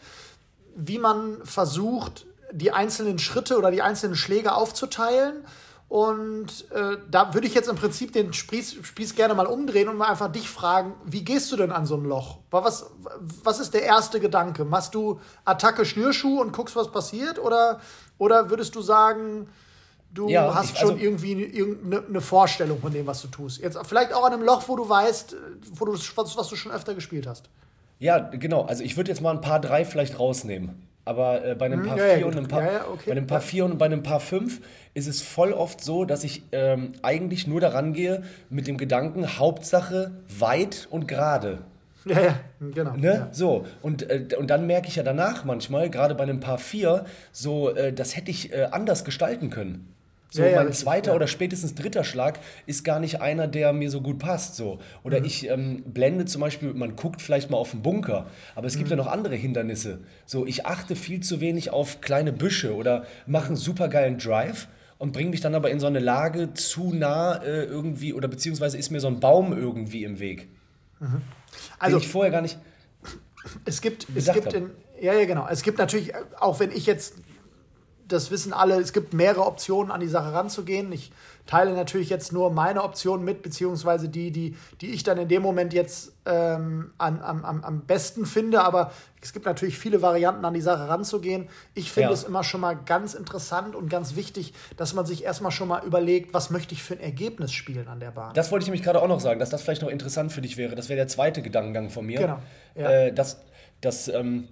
wie 0.78 0.98
man 0.98 1.38
versucht, 1.44 2.26
die 2.52 2.72
einzelnen 2.72 3.20
Schritte 3.20 3.58
oder 3.58 3.72
die 3.72 3.82
einzelnen 3.82 4.16
Schläge 4.16 4.54
aufzuteilen. 4.54 5.46
Und 5.88 6.70
äh, 6.72 6.98
da 7.10 7.34
würde 7.34 7.48
ich 7.48 7.56
jetzt 7.56 7.68
im 7.68 7.76
Prinzip 7.76 8.14
den 8.14 8.32
Spieß, 8.32 8.76
Spieß 8.84 9.16
gerne 9.16 9.34
mal 9.34 9.48
umdrehen 9.48 9.90
und 9.90 9.98
mal 9.98 10.08
einfach 10.10 10.32
dich 10.32 10.48
fragen, 10.48 10.94
wie 11.04 11.24
gehst 11.24 11.52
du 11.52 11.56
denn 11.56 11.72
an 11.72 11.88
so 11.88 11.96
ein 11.96 12.04
Loch? 12.04 12.38
Was, 12.52 12.86
was 13.44 13.60
ist 13.60 13.74
der 13.74 13.82
erste 13.84 14.20
Gedanke? 14.20 14.66
Machst 14.66 14.94
du 14.94 15.20
Attacke 15.46 15.86
Schnürschuh 15.86 16.40
und 16.42 16.54
guckst, 16.54 16.76
was 16.76 16.92
passiert? 16.92 17.40
Oder, 17.40 17.80
oder 18.20 18.52
würdest 18.52 18.76
du 18.76 18.84
sagen, 18.84 19.48
du 20.14 20.30
Ja, 20.30 20.54
hast 20.54 20.74
ich- 20.74 20.78
schon 20.80 20.92
also- 20.92 21.04
irgendwie 21.04 21.32
irgendeine 21.44 22.06
eine 22.06 22.22
Vorstellung 22.22 22.80
von 22.82 22.94
dem, 22.94 23.08
was 23.08 23.24
du 23.24 23.28
tust? 23.28 23.60
Jetzt 23.60 23.76
vielleicht 23.88 24.14
auch 24.14 24.24
an 24.24 24.34
einem 24.34 24.44
Loch, 24.44 24.68
wo 24.68 24.76
du 24.76 24.88
weißt, 24.88 25.36
wo 25.72 25.86
du, 25.86 25.94
was, 25.94 26.38
was 26.38 26.48
du 26.50 26.56
schon 26.56 26.72
öfter 26.72 26.94
gespielt 26.94 27.26
hast. 27.26 27.50
Ja, 27.98 28.20
genau. 28.20 28.62
Also 28.66 28.84
ich 28.84 28.96
würde 28.96 29.10
jetzt 29.10 29.22
mal 29.22 29.32
ein 29.32 29.42
paar 29.42 29.60
drei 29.60 29.86
vielleicht 29.86 30.20
rausnehmen. 30.20 30.88
Aber 31.10 31.44
äh, 31.44 31.56
bei 31.56 31.66
einem 31.66 31.82
Paar 31.82 31.98
Hm, 31.98 31.98
ja, 31.98 32.08
ja, 32.08 32.16
4 32.18 32.26
und 32.28 32.32
gut. 32.34 32.38
einem 32.38 32.48
Paar, 32.48 32.64
Ja, 32.72 32.88
okay. 32.88 33.04
bei 33.08 33.12
einem 33.14 33.26
Paar. 33.26 33.42
4 33.42 33.66
und 33.66 33.78
bei 33.80 33.86
einem 33.86 34.04
Paar 34.04 34.20
5 34.20 34.62
ist 34.94 35.08
es 35.08 35.24
voll 35.24 35.54
oft 35.54 35.84
so, 35.84 36.06
dass 36.06 36.24
ich 36.24 36.44
ähm, 36.52 36.92
eigentlich 37.02 37.48
nur 37.48 37.60
daran 37.60 37.94
gehe 37.94 38.22
mit 38.52 38.68
dem 38.68 38.78
Gedanken, 38.78 39.40
Hauptsache 39.40 40.12
weit 40.38 40.88
und 40.92 41.08
gerade. 41.08 41.60
Ja, 42.06 42.22
ja, 42.22 42.40
genau. 42.60 42.96
Ne? 42.96 43.08
Ja. 43.14 43.28
So, 43.32 43.66
und, 43.82 44.10
äh, 44.10 44.28
und 44.38 44.52
dann 44.52 44.68
merke 44.68 44.88
ich 44.88 44.98
ja 44.98 45.04
danach 45.04 45.46
manchmal, 45.46 45.90
gerade 45.90 46.14
bei 46.14 46.24
einem 46.24 46.40
Paar 46.42 46.60
4, 46.60 47.06
so, 47.32 47.76
äh, 47.76 47.92
das 47.92 48.16
hätte 48.16 48.30
ich 48.30 48.54
äh, 48.54 48.68
anders 48.72 49.04
gestalten 49.04 49.50
können. 49.50 49.92
So, 50.32 50.44
Ja, 50.44 50.50
ja, 50.50 50.64
mein 50.64 50.74
zweiter 50.74 51.12
ja. 51.12 51.16
oder 51.16 51.28
spätestens 51.28 51.74
dritter 51.74 52.04
Schlag 52.04 52.40
ist 52.68 52.84
gar 52.84 53.00
nicht 53.00 53.20
einer, 53.22 53.48
der 53.48 53.74
mir 53.74 53.90
so 53.90 54.02
gut 54.02 54.20
passt. 54.20 54.56
So. 54.56 54.76
Mhm. 54.76 54.80
Oder 55.04 55.26
ich 55.26 55.50
ähm, 55.50 55.84
blende 55.88 56.26
zum 56.26 56.42
Beispiel, 56.42 56.74
man 56.74 56.96
guckt 56.96 57.22
vielleicht 57.22 57.50
mal 57.50 57.58
auf 57.58 57.72
den 57.72 57.82
Bunker, 57.82 58.28
aber 58.56 58.68
es 58.68 58.76
Mhm. 58.76 58.80
gibt 58.80 58.90
ja 58.92 58.96
noch 58.96 59.08
andere 59.08 59.36
Hindernisse. 59.36 60.02
So, 60.26 60.46
ich 60.46 60.66
achte 60.68 60.96
viel 60.96 61.22
zu 61.22 61.42
wenig 61.42 61.72
auf 61.72 62.00
kleine 62.02 62.32
Büsche 62.32 62.76
oder 62.76 63.06
mache 63.26 63.48
einen 63.48 63.56
supergeilen 63.56 64.20
Drive 64.20 64.68
und 65.00 65.14
bringe 65.14 65.32
mich 65.32 65.42
dann 65.42 65.56
aber 65.56 65.72
in 65.72 65.80
so 65.80 65.88
eine 65.88 66.00
Lage 66.00 66.54
zu 66.54 66.94
nah 66.94 67.38
äh, 67.42 67.64
irgendwie 67.64 68.14
oder 68.14 68.28
beziehungsweise 68.28 68.78
ist 68.78 68.92
mir 68.92 69.00
so 69.00 69.08
ein 69.08 69.20
Baum 69.20 69.58
irgendwie 69.58 70.04
im 70.04 70.20
Weg. 70.20 70.50
Also 71.80 71.98
den 71.98 72.04
ich 72.04 72.08
vorher 72.12 72.32
gar 72.32 72.42
nicht. 72.42 72.60
es 73.66 73.82
gibt, 73.82 74.06
es 74.14 74.32
gibt 74.32 74.54
in, 74.54 74.70
ja, 75.02 75.14
ja, 75.14 75.26
genau. 75.26 75.48
Es 75.50 75.64
gibt 75.64 75.78
natürlich, 75.80 76.14
äh, 76.14 76.18
auch 76.40 76.60
wenn 76.60 76.72
ich 76.72 76.86
jetzt, 76.86 77.16
das 78.10 78.32
wissen 78.32 78.54
alle, 78.54 78.80
es 78.80 78.94
gibt 78.94 79.14
mehrere 79.14 79.46
Optionen, 79.46 79.92
an 79.92 80.00
die 80.00 80.08
Sache 80.08 80.34
ranzugehen. 80.34 80.92
Ich 80.92 81.12
teile 81.46 81.74
natürlich 81.74 82.10
jetzt 82.10 82.32
nur 82.32 82.52
meine 82.52 82.84
Optionen 82.84 83.26
mit, 83.26 83.42
beziehungsweise 83.42 84.08
die, 84.10 84.32
die, 84.32 84.56
die 84.82 84.92
ich 84.92 85.04
dann 85.04 85.18
in 85.18 85.28
dem 85.28 85.42
Moment 85.42 85.74
jetzt 85.74 86.12
ähm, 86.26 86.92
an, 86.98 87.22
am, 87.22 87.44
am, 87.44 87.64
am 87.64 87.82
besten 87.82 88.26
finde. 88.26 88.62
Aber 88.62 88.92
es 89.22 89.34
gibt 89.34 89.46
natürlich 89.46 89.78
viele 89.80 90.02
Varianten, 90.02 90.46
an 90.46 90.54
die 90.54 90.62
Sache 90.62 90.88
ranzugehen. 90.88 91.50
Ich 91.74 91.92
finde 91.92 92.10
Ja. 92.10 92.14
es 92.14 92.24
immer 92.24 92.44
schon 92.44 92.62
mal 92.62 92.76
ganz 92.76 93.14
interessant 93.16 93.76
und 93.76 93.90
ganz 93.90 94.16
wichtig, 94.16 94.54
dass 94.78 94.94
man 94.94 95.06
sich 95.06 95.24
erstmal 95.24 95.52
schon 95.52 95.68
mal 95.70 95.84
überlegt, 95.84 96.34
was 96.34 96.52
möchte 96.52 96.74
ich 96.74 96.84
für 96.84 96.94
ein 96.94 97.00
Ergebnis 97.00 97.52
spielen 97.52 97.88
an 97.88 98.00
der 98.00 98.12
Bahn. 98.12 98.34
Das 98.36 98.52
wollte 98.52 98.64
ich 98.64 98.68
nämlich 98.68 98.84
gerade 98.84 99.02
auch 99.02 99.08
noch 99.08 99.20
sagen, 99.20 99.40
dass 99.40 99.50
das 99.50 99.64
vielleicht 99.64 99.82
noch 99.82 99.90
interessant 99.90 100.32
für 100.32 100.42
dich 100.42 100.58
wäre. 100.58 100.76
Das 100.76 100.90
wäre 100.90 100.98
der 100.98 101.08
zweite 101.08 101.42
Gedankengang 101.42 101.90
von 101.90 102.06
mir. 102.06 102.20
Genau, 102.20 102.40
ja. 102.76 102.90
Äh, 102.90 103.14
dass, 103.14 103.42
dass, 103.82 104.08
ähm, 104.08 104.48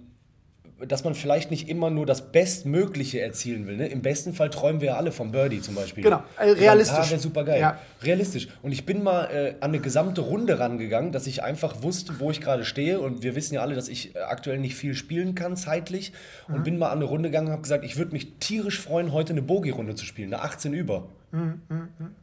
dass 0.86 1.02
man 1.02 1.14
vielleicht 1.14 1.50
nicht 1.50 1.68
immer 1.68 1.90
nur 1.90 2.06
das 2.06 2.30
Bestmögliche 2.30 3.20
erzielen 3.20 3.66
will. 3.66 3.76
Ne? 3.76 3.88
Im 3.88 4.00
besten 4.00 4.32
Fall 4.32 4.50
träumen 4.50 4.80
wir 4.80 4.88
ja 4.88 4.96
alle 4.96 5.10
vom 5.10 5.32
Birdie 5.32 5.60
zum 5.60 5.74
Beispiel. 5.74 6.04
Genau, 6.04 6.22
äh, 6.38 6.50
realistisch. 6.50 7.06
Ja, 7.06 7.10
wäre 7.10 7.20
super 7.20 7.44
geil. 7.44 7.60
Ja. 7.60 7.78
Realistisch. 8.02 8.48
Und 8.62 8.70
ich 8.70 8.86
bin 8.86 9.02
mal 9.02 9.24
äh, 9.24 9.54
an 9.60 9.70
eine 9.70 9.80
gesamte 9.80 10.20
Runde 10.20 10.60
rangegangen, 10.60 11.10
dass 11.10 11.26
ich 11.26 11.42
einfach 11.42 11.82
wusste, 11.82 12.20
wo 12.20 12.30
ich 12.30 12.40
gerade 12.40 12.64
stehe. 12.64 13.00
Und 13.00 13.22
wir 13.22 13.34
wissen 13.34 13.54
ja 13.54 13.62
alle, 13.62 13.74
dass 13.74 13.88
ich 13.88 14.14
äh, 14.14 14.20
aktuell 14.20 14.58
nicht 14.58 14.76
viel 14.76 14.94
spielen 14.94 15.34
kann, 15.34 15.56
zeitlich. 15.56 16.12
Mhm. 16.46 16.54
Und 16.54 16.64
bin 16.64 16.78
mal 16.78 16.90
an 16.90 16.98
eine 16.98 17.06
Runde 17.06 17.28
gegangen 17.28 17.48
und 17.48 17.52
habe 17.52 17.62
gesagt, 17.62 17.84
ich 17.84 17.96
würde 17.96 18.12
mich 18.12 18.34
tierisch 18.38 18.80
freuen, 18.80 19.12
heute 19.12 19.32
eine 19.32 19.42
Bogie-Runde 19.42 19.96
zu 19.96 20.04
spielen, 20.04 20.32
eine 20.32 20.42
18 20.42 20.72
über. 20.74 21.08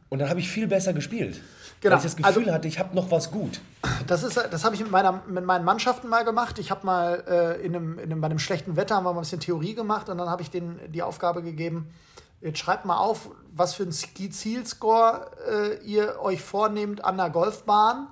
Und 0.08 0.18
dann 0.18 0.28
habe 0.28 0.40
ich 0.40 0.48
viel 0.48 0.66
besser 0.66 0.92
gespielt. 0.92 1.40
Genau, 1.80 1.92
Weil 1.92 1.98
ich 1.98 2.04
das 2.04 2.16
Gefühl 2.16 2.42
also- 2.42 2.52
hatte, 2.52 2.68
ich 2.68 2.78
habe 2.78 2.94
noch 2.94 3.10
was 3.10 3.30
gut. 3.30 3.60
Das, 4.06 4.22
ist, 4.22 4.36
das 4.36 4.64
habe 4.64 4.74
ich 4.74 4.80
mit, 4.80 4.90
meiner, 4.90 5.22
mit 5.28 5.44
meinen 5.44 5.64
Mannschaften 5.64 6.08
mal 6.08 6.24
gemacht. 6.24 6.58
Ich 6.58 6.70
habe 6.70 6.86
mal 6.86 7.24
äh, 7.28 7.64
in 7.64 7.76
einem, 7.76 7.98
in 7.98 8.04
einem, 8.10 8.20
bei 8.20 8.26
einem 8.26 8.38
schlechten 8.38 8.76
Wetter 8.76 8.96
haben 8.96 9.04
wir 9.04 9.12
mal 9.12 9.20
ein 9.20 9.22
bisschen 9.22 9.40
Theorie 9.40 9.74
gemacht 9.74 10.08
und 10.08 10.18
dann 10.18 10.28
habe 10.30 10.42
ich 10.42 10.50
denen 10.50 10.80
die 10.90 11.02
Aufgabe 11.02 11.42
gegeben, 11.42 11.92
jetzt 12.40 12.58
schreibt 12.58 12.84
mal 12.84 12.96
auf, 12.96 13.30
was 13.54 13.74
für 13.74 13.82
einen 13.82 13.92
Zielscore 13.92 15.30
äh, 15.48 15.84
ihr 15.84 16.20
euch 16.20 16.42
vornehmt 16.42 17.04
an 17.04 17.16
der 17.16 17.30
Golfbahn. 17.30 18.08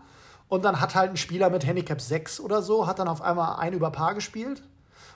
Und 0.48 0.64
dann 0.64 0.80
hat 0.80 0.94
halt 0.94 1.10
ein 1.10 1.16
Spieler 1.16 1.50
mit 1.50 1.66
Handicap 1.66 2.00
6 2.00 2.38
oder 2.38 2.62
so, 2.62 2.86
hat 2.86 2.98
dann 2.98 3.08
auf 3.08 3.22
einmal 3.22 3.58
ein 3.58 3.72
über 3.72 3.90
Paar 3.90 4.14
gespielt. 4.14 4.62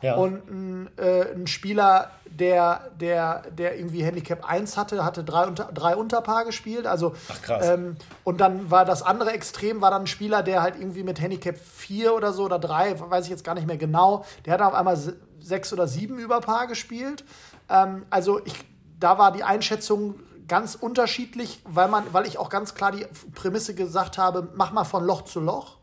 Ja. 0.01 0.15
Und 0.17 0.49
ein, 0.51 0.91
äh, 0.97 1.33
ein 1.35 1.47
Spieler, 1.47 2.11
der, 2.25 2.91
der, 3.01 3.43
der 3.51 3.77
irgendwie 3.79 4.05
Handicap 4.05 4.49
1 4.49 4.77
hatte, 4.77 5.05
hatte 5.05 5.25
drei, 5.25 5.47
unter, 5.47 5.65
drei 5.73 5.97
Unterpaar 5.97 6.45
gespielt. 6.45 6.87
Also, 6.87 7.15
Ach, 7.29 7.43
krass. 7.43 7.67
Ähm, 7.69 7.97
und 8.25 8.41
dann 8.41 8.71
war 8.71 8.85
das 8.85 9.03
andere 9.03 9.33
Extrem, 9.33 9.81
war 9.81 9.91
dann 9.91 10.03
ein 10.03 10.07
Spieler, 10.07 10.43
der 10.43 10.63
halt 10.63 10.77
irgendwie 10.79 11.03
mit 11.03 11.21
Handicap 11.21 11.57
4 11.59 12.15
oder 12.15 12.33
so 12.33 12.45
oder 12.45 12.59
3, 12.59 13.01
weiß 13.11 13.25
ich 13.25 13.31
jetzt 13.31 13.45
gar 13.45 13.55
nicht 13.55 13.67
mehr 13.67 13.77
genau, 13.79 14.25
der 14.45 14.55
hat 14.55 14.63
auf 14.63 14.75
einmal 14.75 14.97
se- 14.97 15.17
sechs 15.41 15.73
oder 15.73 15.87
sieben 15.89 16.19
Überpaar 16.19 16.67
gespielt. 16.67 17.25
Ähm, 17.69 18.05
also 18.11 18.41
ich, 18.45 18.55
da 19.01 19.19
war 19.19 19.33
die 19.33 19.43
Einschätzung 19.43 20.15
ganz 20.47 20.75
unterschiedlich, 20.77 21.61
weil, 21.65 21.89
man, 21.89 22.05
weil 22.13 22.27
ich 22.27 22.39
auch 22.39 22.49
ganz 22.51 22.75
klar 22.75 22.93
die 22.93 23.07
Prämisse 23.35 23.75
gesagt 23.75 24.17
habe, 24.19 24.49
mach 24.55 24.73
mal 24.73 24.85
von 24.85 25.05
Loch 25.05 25.23
zu 25.23 25.41
Loch. 25.41 25.78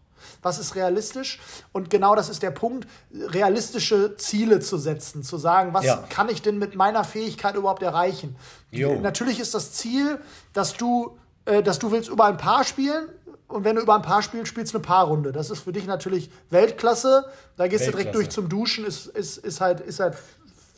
Was 0.46 0.60
ist 0.60 0.76
realistisch? 0.76 1.40
Und 1.72 1.90
genau 1.90 2.14
das 2.14 2.30
ist 2.30 2.44
der 2.44 2.52
Punkt, 2.52 2.88
realistische 3.12 4.16
Ziele 4.16 4.60
zu 4.60 4.78
setzen, 4.78 5.24
zu 5.24 5.38
sagen, 5.40 5.74
was 5.74 5.86
Ja. 5.86 6.04
kann 6.08 6.30
ich 6.30 6.44
denn 6.44 6.60
mit 6.60 6.76
meiner 6.76 7.04
Fähigkeit 7.04 7.56
überhaupt 7.56 7.82
erreichen? 7.82 8.36
Jo. 8.70 9.00
Natürlich 9.02 9.40
ist 9.40 9.56
das 9.56 9.72
Ziel, 9.74 10.20
dass 10.54 10.74
du, 10.74 11.18
äh, 11.46 11.64
dass 11.64 11.80
du 11.80 11.90
willst 11.90 12.10
über 12.10 12.26
ein 12.26 12.38
Paar 12.38 12.64
spielen. 12.64 13.10
Und 13.48 13.64
wenn 13.64 13.76
du 13.76 13.82
über 13.82 13.96
ein 13.96 14.04
Paar 14.04 14.22
spielst, 14.22 14.50
spielst 14.50 14.76
du 14.76 14.78
eine 14.78 14.86
Paarrunde. 14.86 15.32
Das 15.32 15.50
ist 15.50 15.62
für 15.62 15.74
dich 15.74 15.88
natürlich 15.88 16.30
Weltklasse. 16.52 17.26
Da 17.58 17.68
gehst 17.68 17.88
du 17.88 17.90
direkt 17.90 18.14
Weltklasse. 18.14 18.26
durch 18.26 18.30
zum 18.30 18.48
Duschen, 18.48 18.86
ist, 18.86 19.08
ist, 19.08 19.38
ist, 19.40 19.62
halt, 19.62 19.80
ist 19.80 20.00
halt 20.00 20.16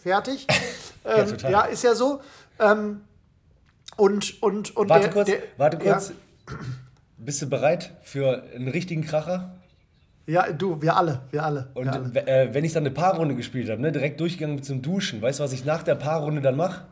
fertig. 0.02 0.48
ähm, 1.04 1.28
total. 1.28 1.52
ja, 1.52 1.62
ist 1.64 1.84
ja 1.84 1.94
so. 1.94 2.22
Ähm, 2.60 3.02
und, 3.98 4.42
und, 4.42 4.78
und 4.78 4.88
Warte 4.90 5.04
der, 5.08 5.14
kurz, 5.14 5.26
der, 5.28 5.40
warte 5.58 5.78
kurz. 5.78 6.10
Ja, 6.10 6.56
Bist 7.18 7.42
du 7.42 7.48
bereit 7.48 7.92
für 8.02 8.44
einen 8.56 8.68
richtigen 8.68 9.02
Kracher? 9.02 9.58
ja, 10.28 10.52
du, 10.52 10.82
wir 10.82 10.96
alle, 10.96 11.22
wir 11.32 11.44
alle. 11.44 11.70
Und 11.74 11.86
wir 11.86 11.94
alle. 11.94 12.28
äh, 12.28 12.54
wenn 12.54 12.66
ich 12.66 12.74
dann 12.74 12.84
eine 12.84 12.92
Paarrunde 12.92 13.34
gespielt 13.36 13.70
habe, 13.70 13.82
ne, 13.82 13.92
direkt 13.92 14.20
durchgegangen 14.20 14.62
zum 14.62 14.82
Duschen, 14.82 15.22
weißt 15.22 15.40
du, 15.40 15.44
was 15.44 15.54
ich 15.54 15.64
nach 15.64 15.84
der 15.84 15.96
Paarrunde 15.96 16.42
dann 16.42 16.56
mache? 16.56 16.86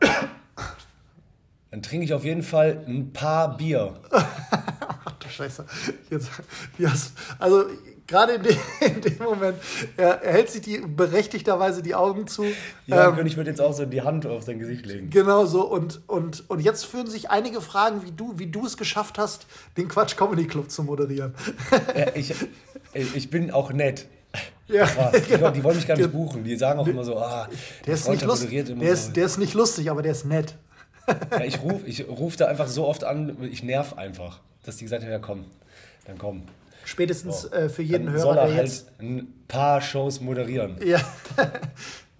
Dann 1.72 1.82
trinke 1.82 2.06
ich 2.06 2.14
auf 2.14 2.24
jeden 2.24 2.42
Fall 2.42 2.84
ein 2.86 3.12
paar 3.12 3.56
Bier. 3.58 3.92
Ach 4.10 5.12
du 5.18 5.28
Scheiße. 5.28 5.66
Jetzt, 6.08 6.30
hast, 6.82 7.12
also 7.38 7.64
gerade 8.06 8.34
in, 8.34 8.42
dem- 8.42 8.56
in 8.80 9.00
dem 9.00 9.18
Moment, 9.24 9.56
er, 9.96 10.22
er 10.22 10.32
hält 10.32 10.50
sich 10.50 10.62
die 10.62 10.78
berechtigterweise 10.78 11.82
die 11.82 11.94
Augen 11.94 12.26
zu. 12.26 12.44
Ja, 12.86 13.08
Ähm, 13.08 13.16
König 13.16 13.36
würde 13.36 13.50
jetzt 13.50 13.60
auch 13.60 13.72
so 13.72 13.84
die 13.86 14.02
Hand 14.02 14.26
auf 14.26 14.42
sein 14.44 14.58
Gesicht 14.58 14.86
legen. 14.86 15.10
Genau 15.10 15.44
so. 15.46 15.66
Und, 15.66 16.00
und, 16.08 16.48
und 16.48 16.60
jetzt 16.60 16.84
führen 16.86 17.06
sich 17.06 17.30
einige 17.30 17.60
Fragen, 17.60 18.02
wie 18.04 18.12
du, 18.12 18.38
wie 18.38 18.46
du 18.46 18.66
es 18.66 18.76
geschafft 18.76 19.18
hast, 19.18 19.46
den 19.76 19.88
Quatsch 19.88 20.16
Comedy 20.16 20.46
Club 20.46 20.70
zu 20.70 20.82
moderieren. 20.82 21.34
Ja, 21.96 22.06
ich, 22.14 22.34
ich 22.92 23.30
bin 23.30 23.50
auch 23.50 23.72
nett. 23.72 24.06
Ja, 24.68 24.84
Krass. 24.84 25.12
Die, 25.22 25.32
genau. 25.34 25.50
die 25.50 25.62
wollen 25.62 25.76
mich 25.76 25.86
gar 25.86 25.96
nicht 25.96 26.10
buchen. 26.12 26.42
Die 26.44 26.56
sagen 26.56 26.78
auch 26.80 26.86
immer 26.86 27.04
so, 27.04 27.16
ah, 27.18 27.48
Der 27.86 27.94
ist, 27.94 28.08
nicht 28.08 28.24
lustig. 28.24 28.50
Der, 28.66 28.90
ist, 28.92 29.14
der 29.16 29.24
ist 29.26 29.38
nicht 29.38 29.54
lustig, 29.54 29.90
aber 29.90 30.02
der 30.02 30.12
ist 30.12 30.24
nett. 30.26 30.56
Ja, 31.30 31.44
ich 31.44 31.62
rufe 31.62 31.86
ich 31.86 32.06
ruf 32.08 32.34
da 32.36 32.46
einfach 32.46 32.66
so 32.66 32.84
oft 32.86 33.04
an, 33.04 33.36
ich 33.50 33.62
nerv 33.62 33.96
einfach, 33.96 34.40
dass 34.64 34.76
die 34.76 34.84
gesagt 34.84 35.04
haben, 35.04 35.10
ja 35.12 35.20
komm, 35.20 35.44
dann 36.04 36.18
komm. 36.18 36.42
Spätestens 36.86 37.44
äh, 37.46 37.68
für 37.68 37.82
jeden 37.82 38.06
Dann 38.06 38.14
Hörer, 38.14 38.22
soll 38.22 38.36
er 38.38 38.46
der 38.46 38.56
halt 38.56 38.66
jetzt. 38.68 38.92
ein 39.00 39.34
paar 39.48 39.80
Shows 39.80 40.20
moderieren. 40.20 40.78
Ja. 40.84 41.00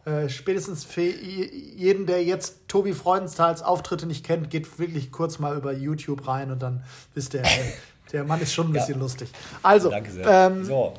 Äh, 0.04 0.28
spätestens 0.28 0.84
für 0.84 1.02
jeden, 1.02 2.06
der 2.06 2.22
jetzt 2.22 2.68
Tobi 2.68 2.92
Freudenthals 2.92 3.60
Auftritte 3.60 4.06
nicht 4.06 4.24
kennt, 4.24 4.50
geht 4.50 4.78
wirklich 4.78 5.10
kurz 5.10 5.40
mal 5.40 5.56
über 5.56 5.72
YouTube 5.72 6.28
rein 6.28 6.52
und 6.52 6.62
dann 6.62 6.84
wisst 7.14 7.34
ihr, 7.34 7.40
äh, 7.40 7.48
der 8.12 8.22
Mann 8.22 8.40
ist 8.40 8.54
schon 8.54 8.68
ein 8.68 8.72
bisschen 8.72 9.00
lustig. 9.00 9.28
Also, 9.64 9.90
Danke 9.90 10.12
sehr. 10.12 10.24
ähm, 10.24 10.64
so, 10.64 10.94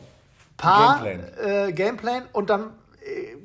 paar 0.58 1.02
Gameplan. 1.02 1.70
Äh, 1.70 1.72
Gameplan 1.72 2.24
und 2.34 2.50
dann 2.50 2.72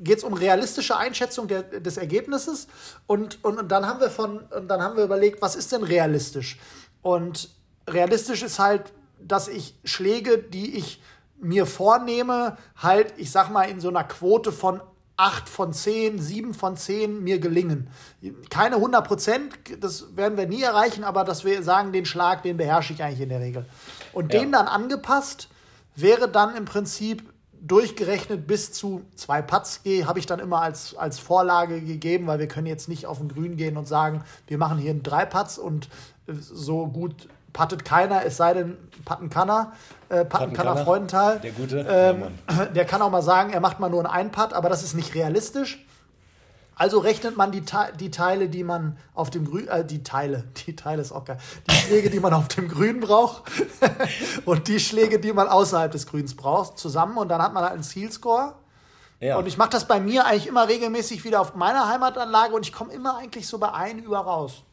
geht 0.03 0.17
es 0.17 0.25
um 0.25 0.33
realistische 0.33 0.97
Einschätzung 0.97 1.47
der, 1.47 1.63
des 1.63 1.95
Ergebnisses 1.95 2.67
und, 3.07 3.41
und, 3.45 3.57
und 3.57 3.71
dann 3.71 3.87
haben 3.87 4.01
wir 4.01 4.09
von 4.09 4.39
und 4.39 4.67
dann 4.67 4.81
haben 4.81 4.97
wir 4.97 5.05
überlegt, 5.05 5.41
was 5.41 5.55
ist 5.55 5.71
denn 5.71 5.83
realistisch? 5.83 6.59
Und 7.01 7.49
realistisch 7.89 8.43
ist 8.43 8.59
halt, 8.59 8.91
dass 9.27 9.47
ich 9.47 9.75
Schläge, 9.83 10.37
die 10.37 10.77
ich 10.77 11.01
mir 11.39 11.65
vornehme, 11.65 12.57
halt, 12.77 13.13
ich 13.17 13.31
sag 13.31 13.51
mal, 13.51 13.63
in 13.63 13.79
so 13.79 13.89
einer 13.89 14.03
Quote 14.03 14.51
von 14.51 14.81
8 15.17 15.47
von 15.47 15.73
10, 15.73 16.19
7 16.19 16.53
von 16.53 16.75
10 16.75 17.23
mir 17.23 17.39
gelingen. 17.39 17.89
Keine 18.49 18.77
100 18.77 19.07
Prozent, 19.07 19.53
das 19.79 20.15
werden 20.15 20.37
wir 20.37 20.47
nie 20.47 20.63
erreichen, 20.63 21.03
aber 21.03 21.23
dass 21.23 21.45
wir 21.45 21.61
sagen, 21.61 21.91
den 21.91 22.05
Schlag, 22.05 22.43
den 22.43 22.57
beherrsche 22.57 22.93
ich 22.93 23.03
eigentlich 23.03 23.21
in 23.21 23.29
der 23.29 23.39
Regel. 23.39 23.65
Und 24.11 24.33
Ja. 24.33 24.39
den 24.39 24.51
dann 24.51 24.67
angepasst 24.67 25.49
wäre 25.95 26.27
dann 26.27 26.55
im 26.55 26.65
Prinzip 26.65 27.23
durchgerechnet 27.61 28.45
bis 28.45 28.73
zu 28.73 29.03
zwei 29.15 29.41
Putts 29.41 29.81
habe 30.05 30.19
ich 30.19 30.25
dann 30.25 30.39
immer 30.39 30.61
als, 30.61 30.95
als 30.95 31.19
Vorlage 31.19 31.79
gegeben, 31.81 32.27
weil 32.27 32.39
wir 32.39 32.47
können 32.47 32.67
jetzt 32.67 32.89
nicht 32.89 33.05
auf 33.05 33.19
den 33.19 33.29
Grün 33.29 33.55
gehen 33.55 33.77
und 33.77 33.87
sagen, 33.87 34.23
wir 34.47 34.57
machen 34.57 34.77
hier 34.77 34.93
drei 34.95 35.25
Putts 35.25 35.57
und 35.57 35.87
so 36.27 36.87
gut 36.87 37.29
puttet 37.53 37.85
keiner, 37.85 38.25
es 38.25 38.37
sei 38.37 38.53
denn, 38.53 38.77
putten 39.05 39.29
kann 39.29 39.49
er. 39.49 39.71
Äh, 40.09 40.25
Putten 40.25 40.53
kann 40.53 40.67
er. 40.67 40.77
Freudenthal. 40.77 41.39
Der 41.39 41.51
Gute. 41.51 41.85
Ähm, 41.87 42.23
Ja, 42.49 42.65
der 42.75 42.85
kann 42.85 43.01
auch 43.01 43.09
mal 43.11 43.21
sagen, 43.21 43.53
er 43.53 43.61
macht 43.61 43.79
mal 43.79 43.89
nur 43.89 43.99
einen 43.99 44.27
Ein-Putt, 44.31 44.53
aber 44.53 44.69
das 44.69 44.83
ist 44.83 44.93
nicht 44.93 45.15
realistisch. 45.15 45.85
Also 46.75 46.99
rechnet 46.99 47.37
man 47.37 47.51
die, 47.51 47.63
die 47.99 48.09
Teile, 48.09 48.49
die 48.49 48.63
man 48.63 48.97
auf 49.13 49.29
dem 49.29 49.45
Grün, 49.45 49.67
äh, 49.67 49.85
die 49.85 50.03
Teile, 50.03 50.43
die 50.65 50.75
Teile 50.75 51.01
ist 51.01 51.11
auch 51.11 51.25
geil, 51.25 51.37
die 51.69 51.75
Schläge, 51.75 52.09
die 52.09 52.19
man 52.19 52.33
auf 52.33 52.47
dem 52.47 52.67
Grün 52.67 52.99
braucht 52.99 53.43
und 54.45 54.67
die 54.67 54.79
Schläge, 54.79 55.19
die 55.19 55.33
man 55.33 55.47
außerhalb 55.47 55.91
des 55.91 56.07
Grüns 56.07 56.35
braucht, 56.35 56.79
zusammen 56.79 57.17
und 57.17 57.29
dann 57.29 57.41
hat 57.41 57.53
man 57.53 57.63
halt 57.63 57.73
einen 57.73 57.83
Zielscore. 57.83 58.55
Ja. 59.19 59.37
Und 59.37 59.47
ich 59.47 59.57
mache 59.57 59.69
das 59.69 59.87
bei 59.87 60.01
mir 60.01 60.25
eigentlich 60.25 60.47
immer 60.47 60.67
regelmäßig 60.67 61.23
wieder 61.23 61.39
auf 61.39 61.55
meiner 61.55 61.87
Heimatanlage 61.87 62.53
und 62.53 62.65
ich 62.65 62.73
komme 62.73 62.91
immer 62.91 63.17
eigentlich 63.17 63.47
so 63.47 63.57
bei 63.57 63.71
ein 63.71 63.99
über 63.99 64.19
raus. 64.19 64.63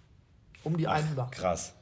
Um 0.64 0.76
die 0.76 0.88
ein 0.88 1.08
über. 1.12 1.28
Krass. 1.30 1.72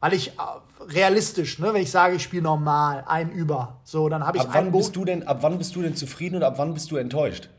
Weil 0.00 0.14
ich 0.14 0.28
äh, 0.28 0.32
realistisch, 0.80 1.58
ne, 1.58 1.72
wenn 1.74 1.82
ich 1.82 1.90
sage, 1.90 2.16
ich 2.16 2.22
spiele 2.22 2.42
normal, 2.42 3.04
ein 3.06 3.30
über. 3.30 3.80
So, 3.84 4.08
dann 4.08 4.26
habe 4.26 4.38
ich 4.38 4.42
Ab 4.42 4.50
wann, 4.52 4.64
einen 4.64 4.72
bist 4.72 4.96
du 4.96 5.04
denn, 5.04 5.26
ab 5.26 5.38
wann 5.42 5.58
bist 5.58 5.76
du 5.76 5.82
denn 5.82 5.94
zufrieden 5.94 6.36
und 6.36 6.42
ab 6.42 6.54
wann 6.56 6.72
bist 6.74 6.90
du 6.90 6.96
enttäuscht? 6.96 7.50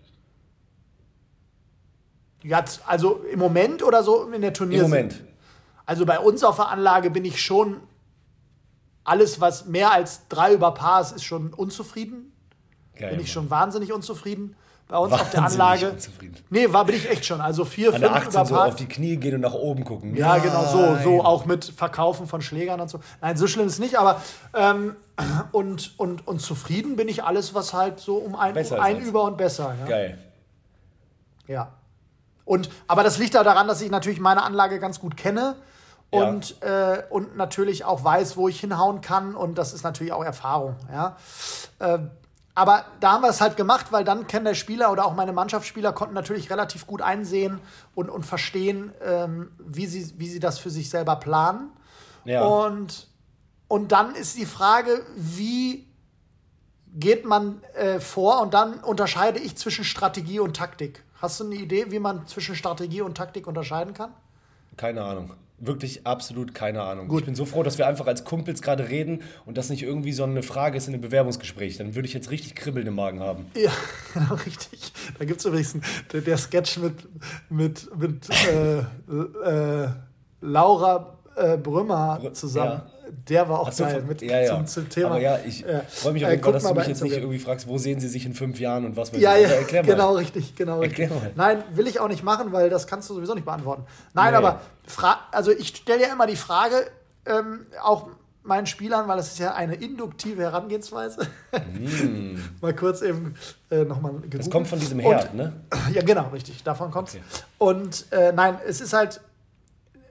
Jetzt, 2.44 2.82
also 2.88 3.24
im 3.32 3.38
Moment 3.38 3.84
oder 3.84 4.04
so 4.04 4.24
in 4.32 4.42
der 4.42 4.50
Im 4.50 4.54
Turnier? 4.56 4.82
Moment. 4.82 5.24
Also 5.86 6.06
bei 6.06 6.20
uns 6.20 6.44
auf 6.44 6.56
der 6.56 6.70
Anlage 6.70 7.12
bin 7.12 7.26
ich 7.26 7.42
schon 7.42 7.82
alles, 9.04 9.40
was 9.40 9.66
mehr 9.66 9.92
als 9.92 10.28
drei 10.28 10.54
über 10.54 10.74
Paar 10.74 11.02
ist, 11.02 11.12
ist 11.12 11.24
schon 11.24 11.54
unzufrieden. 11.54 12.32
Geil, 12.96 13.12
Bin 13.12 13.20
ich 13.20 13.32
schon 13.32 13.50
wahnsinnig 13.50 13.94
unzufrieden. 13.94 14.56
Bei 14.92 14.98
uns 14.98 15.14
auf 15.14 15.30
der 15.30 15.46
Anlage. 15.46 15.92
unzufrieden. 15.92 16.36
Nee, 16.50 16.72
war 16.74 16.84
bin 16.84 16.98
ich 16.98 17.10
echt 17.10 17.26
schon. 17.26 17.40
Also 17.40 17.64
vier, 17.64 17.94
An 17.94 18.02
fünf 18.02 18.12
18 18.14 18.30
über 18.30 18.46
so 18.46 18.56
auf 18.58 18.76
die 18.76 18.88
Knie 18.88 19.16
gehen 19.16 19.36
und 19.36 19.40
nach 19.42 19.54
oben 19.54 19.86
gucken. 19.86 20.18
Ja, 20.18 20.38
genau, 20.38 20.66
so, 20.66 20.98
so 21.02 21.18
Nein. 21.18 21.22
auch 21.26 21.46
mit 21.46 21.64
Verkaufen 21.64 22.28
von 22.28 22.42
Schlägern 22.42 22.82
und 22.82 22.90
so. 22.90 23.00
Nein, 23.22 23.38
so 23.38 23.48
schlimm 23.48 23.68
ist 23.68 23.74
es 23.74 23.80
nicht, 23.80 23.98
aber 23.98 24.22
ähm, 24.54 24.98
und, 25.54 25.98
und, 25.98 26.28
und 26.28 26.40
zufrieden 26.42 26.98
bin 26.98 27.08
ich 27.08 27.24
alles, 27.24 27.54
was 27.54 27.74
halt 27.74 28.02
so 28.02 28.18
um 28.18 28.36
ein, 28.36 28.54
um 28.58 28.80
ein 28.82 29.00
über 29.00 29.24
und 29.24 29.38
besser. 29.38 29.74
Ja. 29.80 29.86
Geil. 29.86 30.18
Ja. 31.48 31.72
Und, 32.44 32.70
aber 32.88 33.04
das 33.04 33.18
liegt 33.18 33.34
ja 33.34 33.44
daran, 33.46 33.70
dass 33.70 33.82
ich 33.82 33.92
natürlich 33.92 34.20
meine 34.20 34.44
Anlage 34.44 34.78
ganz 34.80 35.00
gut 35.00 35.16
kenne 35.16 35.56
Ja. 36.14 36.24
und, 36.28 36.62
äh, 36.64 37.04
und 37.10 37.38
natürlich 37.38 37.86
auch 37.86 38.04
weiß, 38.04 38.36
wo 38.36 38.50
ich 38.50 38.60
hinhauen 38.60 39.00
kann. 39.00 39.36
Und 39.36 39.58
das 39.58 39.72
ist 39.72 39.84
natürlich 39.84 40.12
auch 40.12 40.26
Erfahrung. 40.26 40.76
Ja. 40.92 41.16
Äh, 41.80 42.00
aber 42.62 42.86
da 43.00 43.14
haben 43.14 43.24
wir 43.24 43.30
es 43.32 43.42
halt 43.42 43.58
gemacht, 43.58 43.88
weil 43.90 44.04
dann 44.04 44.28
kann 44.28 44.44
der 44.44 44.54
Spieler 44.54 44.92
oder 44.92 45.08
auch 45.08 45.16
meine 45.16 45.34
Mannschaftsspieler 45.34 45.94
konnten 45.94 46.14
natürlich 46.14 46.52
relativ 46.52 46.86
gut 46.86 47.02
einsehen 47.02 47.60
und, 47.96 48.08
und 48.08 48.24
verstehen, 48.24 48.94
ähm, 49.04 49.52
wie, 49.58 49.88
sie, 49.88 50.14
wie 50.20 50.30
sie 50.30 50.40
das 50.40 50.60
für 50.60 50.70
sich 50.70 50.92
selber 50.92 51.16
planen. 51.16 51.72
Ja. 52.24 52.44
Und, 52.44 53.08
und 53.68 53.92
dann 53.92 54.14
ist 54.14 54.38
die 54.38 54.46
Frage, 54.46 55.04
wie 55.16 55.88
geht 56.94 57.26
man 57.26 57.64
äh, 57.74 58.00
vor? 58.00 58.42
Und 58.42 58.54
dann 58.54 58.76
unterscheide 58.76 59.40
ich 59.40 59.58
zwischen 59.58 59.84
Strategie 59.84 60.40
und 60.40 60.56
Taktik. 60.56 61.04
Hast 61.20 61.40
du 61.40 61.46
eine 61.46 61.56
Idee, 61.56 61.90
wie 61.90 61.98
man 61.98 62.28
zwischen 62.28 62.54
Strategie 62.54 63.02
und 63.02 63.18
Taktik 63.18 63.48
unterscheiden 63.48 63.96
kann? 63.96 64.14
Keine 64.78 65.04
Ahnung. 65.04 65.34
Wirklich 65.64 66.08
absolut 66.08 66.56
keine 66.56 66.82
Ahnung. 66.82 67.08
Gut. 67.08 67.20
Ich 67.20 67.26
bin 67.28 67.36
so 67.36 67.46
froh, 67.46 67.62
dass 67.62 67.78
wir 67.78 67.86
einfach 67.86 68.08
als 68.08 68.24
Kumpels 68.26 68.64
gerade 68.64 68.90
reden 68.90 69.22
und 69.46 69.58
das 69.58 69.70
nicht 69.70 69.84
irgendwie 69.84 70.12
so 70.12 70.24
eine 70.24 70.42
Frage 70.42 70.76
ist 70.76 70.88
in 70.88 70.94
einem 70.96 71.02
Bewerbungsgespräch. 71.02 71.78
Dann 71.78 71.94
würde 71.94 72.08
ich 72.08 72.14
jetzt 72.16 72.32
richtig 72.32 72.56
Kribbeln 72.56 72.88
im 72.88 72.96
Magen 72.96 73.20
haben. 73.20 73.46
Ja, 73.56 73.70
genau, 74.14 74.34
richtig. 74.44 74.92
Da 75.20 75.26
gibt 75.26 75.40
es 75.40 75.46
übrigens 75.46 75.76
einen, 75.76 76.24
der, 76.26 76.38
Sketch 76.38 76.78
mit, 76.80 76.96
mit, 77.50 77.96
mit 77.96 78.28
äh, 78.48 78.80
äh, 78.80 79.90
Laura 80.42 81.18
äh, 81.36 81.58
Brümmer 81.58 82.20
Brü- 82.22 82.34
zusammen. 82.34 82.82
ja. 82.84 83.01
Der 83.32 83.48
war 83.50 83.60
auch 83.62 83.70
Ach 83.70 83.74
so, 83.74 83.86
geil 83.86 84.04
mit, 84.08 84.22
ja, 84.22 84.42
ja. 84.42 84.48
Zum, 84.58 84.68
zum 84.68 84.90
Thema. 84.90 85.08
Aber 85.12 85.20
ja, 85.22 85.40
ich 85.46 85.66
Äh, 85.66 85.82
freue 85.88 86.14
mich 86.14 86.24
auf 86.26 86.30
äh, 86.30 86.34
jeden 86.34 86.44
Fall, 86.44 86.54
dass 86.54 86.64
du 86.64 86.74
mich 86.74 86.88
jetzt 86.88 87.02
nicht 87.02 87.14
irgendwie 87.16 87.40
fragst, 87.40 87.68
wo 87.68 87.78
sehen 87.78 88.00
sie 88.02 88.10
sich 88.10 88.26
in 88.26 88.34
fünf 88.34 88.60
Jahren 88.60 88.86
und 88.86 88.98
was 88.98 89.14
weiß 89.14 89.20
Ja, 89.22 89.36
ja, 89.38 89.48
Also 89.48 89.56
erklär 89.62 89.84
mal. 89.84 89.92
genau 89.92 90.16
richtig, 90.16 90.56
genau 90.56 90.82
Erklär 90.82 91.10
richtig. 91.10 91.36
mal. 91.38 91.56
Nein, 91.56 91.64
will 91.74 91.88
ich 91.88 92.00
auch 92.02 92.10
nicht 92.10 92.24
machen, 92.24 92.52
weil 92.52 92.70
das 92.70 92.86
kannst 92.88 93.10
du 93.10 93.16
sowieso 93.16 93.34
nicht 93.34 93.46
beantworten. 93.46 93.84
Nein, 94.14 94.32
Nee. 94.32 94.38
aber 94.38 94.62
also 95.32 95.52
ich 95.52 95.70
stelle 95.70 96.02
ja 96.02 96.12
immer 96.14 96.28
die 96.28 96.36
Frage, 96.36 96.76
ähm, 97.26 97.66
auch 97.82 98.08
meinen 98.44 98.66
Spielern, 98.66 99.08
weil 99.08 99.18
das 99.18 99.28
ist 99.34 99.40
ja 99.40 99.54
eine 99.54 99.76
induktive 99.76 100.42
Herangehensweise. 100.42 101.28
Mal 102.62 102.76
kurz 102.76 103.02
eben 103.02 103.36
äh, 103.70 103.84
nochmal 103.84 104.12
Mm. 104.14 104.30
Das 104.30 104.50
kommt 104.50 104.68
von 104.68 104.80
diesem 104.80 105.00
Herd, 105.00 105.34
ne? 105.34 105.54
Ja, 105.94 106.02
genau, 106.02 106.30
richtig. 106.34 106.64
Davon 106.64 106.92
kommt's. 106.92 107.14
Okay. 107.16 107.24
Und 107.60 108.06
äh, 108.12 108.32
nein, 108.34 108.58
es 108.68 108.82
ist 108.82 108.94
halt, 108.94 109.22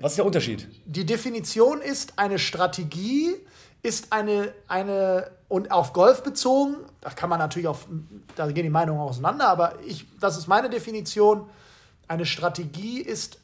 Was 0.00 0.12
ist 0.12 0.16
der 0.16 0.26
Unterschied? 0.26 0.69
die 0.87 1.04
Definition 1.07 1.80
ist, 1.80 2.19
eine 2.19 2.38
Strategie 2.38 3.35
ist 3.83 4.12
eine, 4.12 4.52
eine 4.69 5.30
und 5.49 5.71
auf 5.71 5.92
Golf 5.92 6.23
bezogen, 6.23 6.76
da 7.00 7.11
kann 7.11 7.30
man 7.30 7.38
natürlich 7.38 7.69
auf, 7.69 7.87
da 8.37 8.47
gehen 8.50 8.64
die 8.64 8.71
Meinungen 8.71 9.00
auseinander, 9.00 9.49
aber 9.49 9.75
ich, 9.87 10.07
das 10.21 10.37
ist 10.37 10.49
meine 10.49 10.69
Definition. 10.71 11.49
Eine 12.09 12.26
Strategie 12.26 13.00
ist 13.00 13.38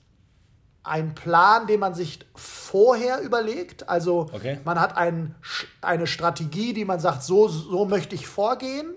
ein 0.83 1.15
Plan, 1.15 1.67
den 1.67 1.81
man 1.81 1.95
sich 1.95 2.21
vorher 2.35 3.21
überlegt. 3.21 3.89
Also 3.89 4.29
Okay. 4.33 4.59
man 4.65 4.79
hat 4.79 4.97
ein, 4.97 5.35
eine 5.81 6.07
Strategie, 6.07 6.73
die 6.75 6.85
man 6.85 7.01
sagt, 7.01 7.23
so, 7.23 7.49
so 7.49 7.87
möchte 7.87 8.15
ich 8.15 8.27
vorgehen. 8.27 8.93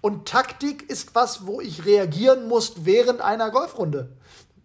Und 0.00 0.26
Taktik 0.28 0.90
ist 0.90 1.14
was, 1.14 1.46
wo 1.46 1.60
ich 1.60 1.84
reagieren 1.86 2.48
muss 2.48 2.84
während 2.84 3.20
einer 3.20 3.50
Golfrunde. 3.50 4.08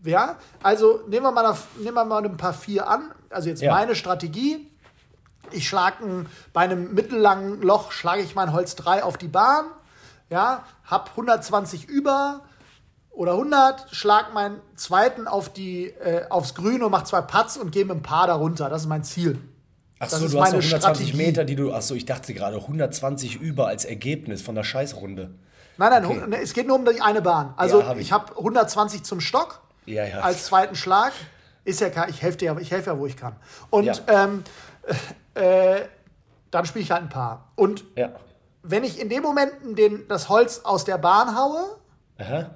Ja, 0.08 0.38
also 0.64 1.02
nehmen 1.08 1.26
wir 1.26 1.32
mal, 1.32 1.56
nehmen 1.80 1.96
wir 1.96 2.06
mal 2.06 2.24
ein 2.24 2.38
paar 2.38 2.54
vier 2.54 2.88
an. 2.88 3.12
Also 3.30 3.50
jetzt 3.50 3.62
Ja. 3.62 3.74
meine 3.74 3.96
Strategie. 3.96 4.68
Ich 5.52 5.68
schlage 5.68 6.26
bei 6.54 6.62
einem 6.62 6.94
mittellangen 6.94 7.62
Loch 7.62 7.92
schlage 7.92 8.22
ich 8.22 8.36
mein 8.36 8.52
Holz 8.54 8.76
3 8.76 9.04
auf 9.04 9.18
die 9.18 9.28
Bahn. 9.28 9.66
Ja, 10.30 10.64
hab 10.86 11.12
120 11.12 11.86
über 11.88 12.42
oder 13.12 13.32
100, 13.34 13.88
schlag 13.92 14.34
meinen 14.34 14.60
zweiten 14.76 15.28
auf 15.28 15.50
die, 15.52 15.86
äh, 15.88 16.28
aufs 16.30 16.54
Grün 16.54 16.84
und 16.84 16.92
mach 16.92 17.04
zwei 17.04 17.22
Putts 17.22 17.58
und 17.58 17.72
gehe 17.72 17.86
mit 17.86 17.96
ein 17.98 18.02
paar 18.02 18.28
darunter. 18.28 18.70
Das 18.70 18.82
ist 18.84 18.88
mein 18.88 19.04
Ziel. 19.04 19.40
Ach 20.00 20.08
Das 20.10 20.20
so, 20.20 20.26
ist 20.26 20.34
du 20.34 20.40
hast 20.42 20.52
meine 20.52 20.58
noch 20.58 20.64
120 20.70 21.08
Strategie. 21.08 21.18
Meter, 21.26 21.44
die 21.46 21.56
du. 21.56 21.74
Ach 21.74 21.82
so, 21.82 21.96
ich 21.96 22.06
dachte 22.06 22.34
gerade 22.34 22.58
120 22.58 23.38
über 23.42 23.68
als 23.68 23.86
Ergebnis 23.86 24.42
von 24.42 24.54
der 24.56 24.64
Scheißrunde. 24.64 25.32
Nein, 25.78 25.90
nein, 25.92 26.06
Okay. 26.06 26.28
ne, 26.28 26.42
es 26.42 26.54
geht 26.54 26.68
nur 26.68 26.76
um 26.78 26.86
die 26.86 27.02
eine 27.02 27.22
Bahn. 27.22 27.54
Also 27.58 27.80
Ja, 27.82 27.88
hab 27.88 27.96
ich, 27.98 28.04
ich. 28.08 28.12
habe 28.12 28.36
120 28.38 29.04
zum 29.04 29.20
Stock 29.22 29.62
Ja, 29.88 30.06
ja. 30.06 30.20
als 30.20 30.46
zweiten 30.46 30.76
Schlag. 30.76 31.14
Ist 31.64 31.82
ja 31.82 31.90
ich 32.08 32.22
helfe 32.22 32.38
dir, 32.38 32.46
ja- 32.54 32.58
ich 32.60 32.72
helfe 32.72 32.92
ja, 32.92 32.98
wo 33.00 33.06
ich 33.08 33.18
kann. 33.18 33.36
Und 33.70 33.86
Ja. 33.86 33.94
ähm, 34.08 34.44
äh, 35.34 35.82
dann 36.52 36.66
spiele 36.66 36.84
ich 36.84 36.92
halt 36.92 37.02
ein 37.04 37.10
paar. 37.10 37.52
Und 37.56 37.84
Ja. 37.96 38.12
wenn 38.64 38.84
ich 38.84 39.00
in 39.02 39.10
dem 39.10 39.22
Moment 39.24 39.52
den, 39.78 40.08
das 40.08 40.30
Holz 40.30 40.60
aus 40.64 40.86
der 40.86 40.98
Bahn 40.98 41.38
haue 41.38 41.78
Aha. 42.20 42.52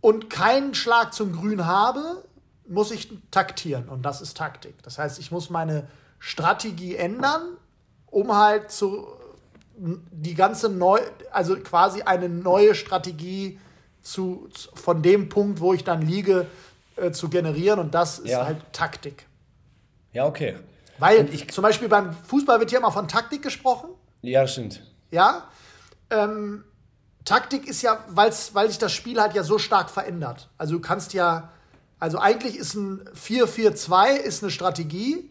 und 0.00 0.30
keinen 0.30 0.74
Schlag 0.74 1.12
zum 1.12 1.32
Grün 1.32 1.66
habe, 1.66 2.24
muss 2.66 2.90
ich 2.92 3.12
taktieren. 3.30 3.88
Und 3.90 4.02
das 4.02 4.20
ist 4.22 4.36
Taktik. 4.36 4.82
Das 4.82 4.98
heißt, 4.98 5.18
ich 5.18 5.30
muss 5.30 5.50
meine 5.50 5.86
Strategie 6.18 6.96
ändern, 6.96 7.42
um 8.06 8.34
halt 8.34 8.70
zu 8.70 9.06
die 9.76 10.34
ganze 10.34 10.68
neu, 10.68 11.00
also 11.30 11.56
quasi 11.56 12.02
eine 12.02 12.28
neue 12.28 12.74
Strategie 12.74 13.54
zu, 13.56 13.71
von 14.74 15.02
dem 15.02 15.28
Punkt, 15.28 15.60
wo 15.60 15.72
ich 15.74 15.84
dann 15.84 16.02
liege, 16.02 16.46
äh, 16.96 17.10
zu 17.12 17.28
generieren. 17.28 17.78
Und 17.78 17.94
das 17.94 18.18
ist 18.18 18.30
Ja. 18.30 18.44
halt 18.44 18.58
Taktik. 18.72 19.26
Ja, 20.12 20.26
okay. 20.26 20.56
Weil 20.98 21.28
zum 21.48 21.62
Beispiel 21.62 21.88
beim 21.88 22.12
Fußball 22.12 22.60
wird 22.60 22.70
hier 22.70 22.78
immer 22.78 22.92
von 22.92 23.08
Taktik 23.08 23.42
gesprochen. 23.42 23.90
Ja, 24.20 24.46
stimmt. 24.46 24.82
Ja. 25.10 25.48
Ähm, 26.10 26.64
Taktik 27.24 27.66
ist 27.66 27.82
ja, 27.82 28.04
weil's, 28.08 28.54
weil 28.54 28.68
sich 28.68 28.78
das 28.78 28.92
Spiel 28.92 29.20
halt 29.20 29.34
ja 29.34 29.42
so 29.42 29.58
stark 29.58 29.90
verändert. 29.90 30.50
Also 30.58 30.74
du 30.74 30.80
kannst 30.80 31.12
ja, 31.14 31.50
also 31.98 32.18
eigentlich 32.18 32.56
ist 32.56 32.74
ein 32.74 33.04
4-4-2 33.14 34.16
ist 34.16 34.42
eine 34.42 34.50
Strategie. 34.50 35.30